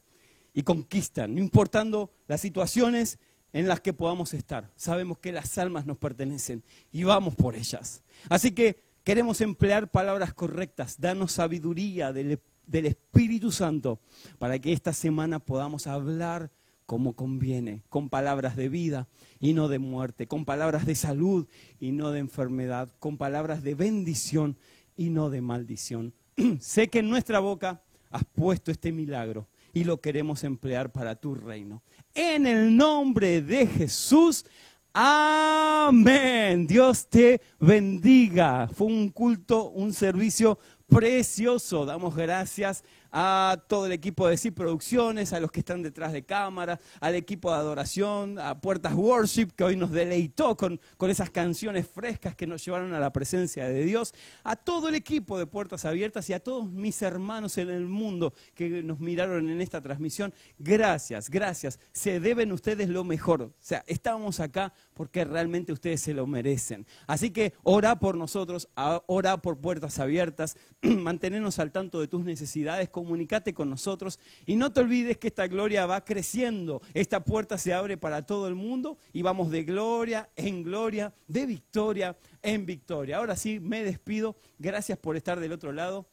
y 0.52 0.62
conquistan, 0.62 1.34
no 1.34 1.40
importando 1.40 2.10
las 2.28 2.40
situaciones 2.40 3.18
en 3.52 3.68
las 3.68 3.80
que 3.80 3.92
podamos 3.92 4.34
estar. 4.34 4.70
Sabemos 4.76 5.18
que 5.18 5.32
las 5.32 5.56
almas 5.58 5.86
nos 5.86 5.98
pertenecen 5.98 6.62
y 6.92 7.04
vamos 7.04 7.34
por 7.34 7.54
ellas. 7.54 8.02
Así 8.28 8.52
que 8.52 8.82
queremos 9.04 9.40
emplear 9.40 9.90
palabras 9.90 10.34
correctas, 10.34 11.00
darnos 11.00 11.32
sabiduría 11.32 12.12
del, 12.12 12.40
del 12.66 12.86
Espíritu 12.86 13.52
Santo 13.52 14.00
para 14.38 14.58
que 14.58 14.72
esta 14.72 14.92
semana 14.92 15.38
podamos 15.38 15.86
hablar 15.86 16.50
como 16.86 17.14
conviene, 17.14 17.82
con 17.88 18.08
palabras 18.08 18.56
de 18.56 18.68
vida 18.68 19.08
y 19.40 19.54
no 19.54 19.68
de 19.68 19.78
muerte, 19.78 20.26
con 20.26 20.44
palabras 20.44 20.86
de 20.86 20.94
salud 20.94 21.46
y 21.80 21.92
no 21.92 22.10
de 22.10 22.20
enfermedad, 22.20 22.90
con 22.98 23.16
palabras 23.16 23.62
de 23.62 23.74
bendición 23.74 24.56
y 24.96 25.10
no 25.10 25.30
de 25.30 25.40
maldición. 25.40 26.14
sé 26.60 26.88
que 26.88 27.00
en 27.00 27.08
nuestra 27.08 27.40
boca 27.40 27.82
has 28.10 28.24
puesto 28.24 28.70
este 28.70 28.92
milagro 28.92 29.48
y 29.72 29.84
lo 29.84 30.00
queremos 30.00 30.44
emplear 30.44 30.92
para 30.92 31.16
tu 31.16 31.34
reino. 31.34 31.82
En 32.14 32.46
el 32.46 32.76
nombre 32.76 33.42
de 33.42 33.66
Jesús, 33.66 34.44
amén. 34.92 36.66
Dios 36.66 37.08
te 37.08 37.40
bendiga. 37.58 38.68
Fue 38.68 38.86
un 38.86 39.08
culto, 39.10 39.70
un 39.70 39.92
servicio 39.92 40.58
precioso. 40.86 41.84
Damos 41.84 42.14
gracias 42.14 42.84
a 43.16 43.62
todo 43.68 43.86
el 43.86 43.92
equipo 43.92 44.26
de 44.26 44.36
CIP 44.36 44.56
Producciones, 44.56 45.32
a 45.32 45.38
los 45.38 45.52
que 45.52 45.60
están 45.60 45.82
detrás 45.82 46.12
de 46.12 46.24
cámara, 46.24 46.80
al 46.98 47.14
equipo 47.14 47.52
de 47.52 47.58
adoración, 47.58 48.40
a 48.40 48.60
Puertas 48.60 48.92
Worship, 48.92 49.50
que 49.54 49.62
hoy 49.62 49.76
nos 49.76 49.92
deleitó 49.92 50.56
con, 50.56 50.80
con 50.96 51.10
esas 51.10 51.30
canciones 51.30 51.86
frescas 51.86 52.34
que 52.34 52.48
nos 52.48 52.64
llevaron 52.64 52.92
a 52.92 52.98
la 52.98 53.12
presencia 53.12 53.68
de 53.68 53.84
Dios, 53.84 54.14
a 54.42 54.56
todo 54.56 54.88
el 54.88 54.96
equipo 54.96 55.38
de 55.38 55.46
Puertas 55.46 55.84
Abiertas 55.84 56.28
y 56.28 56.32
a 56.32 56.40
todos 56.40 56.68
mis 56.68 57.00
hermanos 57.02 57.56
en 57.56 57.70
el 57.70 57.86
mundo 57.86 58.34
que 58.52 58.82
nos 58.82 58.98
miraron 58.98 59.48
en 59.48 59.60
esta 59.60 59.80
transmisión. 59.80 60.34
Gracias, 60.58 61.30
gracias. 61.30 61.78
Se 61.92 62.18
deben 62.18 62.50
ustedes 62.50 62.88
lo 62.88 63.04
mejor. 63.04 63.42
O 63.42 63.52
sea, 63.60 63.84
estamos 63.86 64.40
acá 64.40 64.72
porque 64.94 65.24
realmente 65.24 65.72
ustedes 65.72 66.00
se 66.00 66.14
lo 66.14 66.26
merecen. 66.26 66.86
Así 67.06 67.30
que 67.30 67.52
ora 67.62 67.98
por 67.98 68.16
nosotros, 68.16 68.68
ora 69.06 69.36
por 69.38 69.58
Puertas 69.58 69.98
Abiertas, 69.98 70.56
mantenernos 70.82 71.58
al 71.58 71.72
tanto 71.72 72.00
de 72.00 72.08
tus 72.08 72.24
necesidades 72.24 72.88
comunícate 72.88 73.54
con 73.54 73.70
nosotros 73.70 74.18
y 74.46 74.56
no 74.56 74.72
te 74.72 74.80
olvides 74.80 75.18
que 75.18 75.28
esta 75.28 75.46
gloria 75.46 75.86
va 75.86 76.04
creciendo. 76.04 76.80
Esta 76.94 77.24
puerta 77.24 77.58
se 77.58 77.74
abre 77.74 77.96
para 77.96 78.22
todo 78.22 78.48
el 78.48 78.54
mundo 78.54 78.98
y 79.12 79.22
vamos 79.22 79.50
de 79.50 79.64
gloria 79.64 80.30
en 80.36 80.62
gloria, 80.62 81.12
de 81.26 81.46
victoria 81.46 82.16
en 82.42 82.66
victoria. 82.66 83.18
Ahora 83.18 83.36
sí, 83.36 83.60
me 83.60 83.82
despido. 83.82 84.36
Gracias 84.58 84.98
por 84.98 85.16
estar 85.16 85.40
del 85.40 85.52
otro 85.52 85.72
lado. 85.72 86.06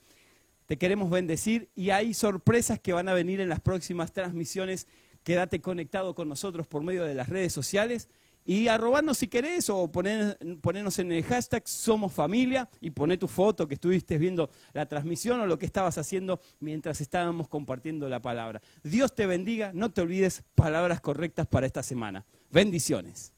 Te 0.65 0.77
queremos 0.77 1.09
bendecir 1.09 1.69
y 1.75 1.89
hay 1.89 2.13
sorpresas 2.13 2.79
que 2.79 2.93
van 2.93 3.09
a 3.09 3.13
venir 3.13 3.41
en 3.41 3.49
las 3.49 3.59
próximas 3.59 4.13
transmisiones. 4.13 4.87
Quédate 5.23 5.61
conectado 5.61 6.15
con 6.15 6.29
nosotros 6.29 6.65
por 6.65 6.81
medio 6.83 7.03
de 7.03 7.13
las 7.13 7.29
redes 7.29 7.53
sociales. 7.53 8.09
Y 8.45 8.67
arrobarnos 8.67 9.17
si 9.17 9.27
querés 9.27 9.69
o 9.69 9.91
ponernos 9.91 10.99
en 10.99 11.11
el 11.11 11.23
hashtag 11.23 11.67
Somos 11.67 12.11
Familia 12.11 12.69
y 12.79 12.91
poner 12.91 13.17
tu 13.17 13.27
foto 13.27 13.67
que 13.67 13.75
estuviste 13.75 14.17
viendo 14.17 14.49
la 14.73 14.85
transmisión 14.87 15.39
o 15.41 15.45
lo 15.45 15.59
que 15.59 15.65
estabas 15.65 15.97
haciendo 15.97 16.39
mientras 16.59 17.01
estábamos 17.01 17.47
compartiendo 17.47 18.09
la 18.09 18.21
palabra. 18.21 18.61
Dios 18.83 19.13
te 19.13 19.25
bendiga, 19.25 19.71
no 19.73 19.91
te 19.91 20.01
olvides 20.01 20.43
palabras 20.55 21.01
correctas 21.01 21.47
para 21.47 21.65
esta 21.65 21.83
semana. 21.83 22.25
Bendiciones. 22.49 23.33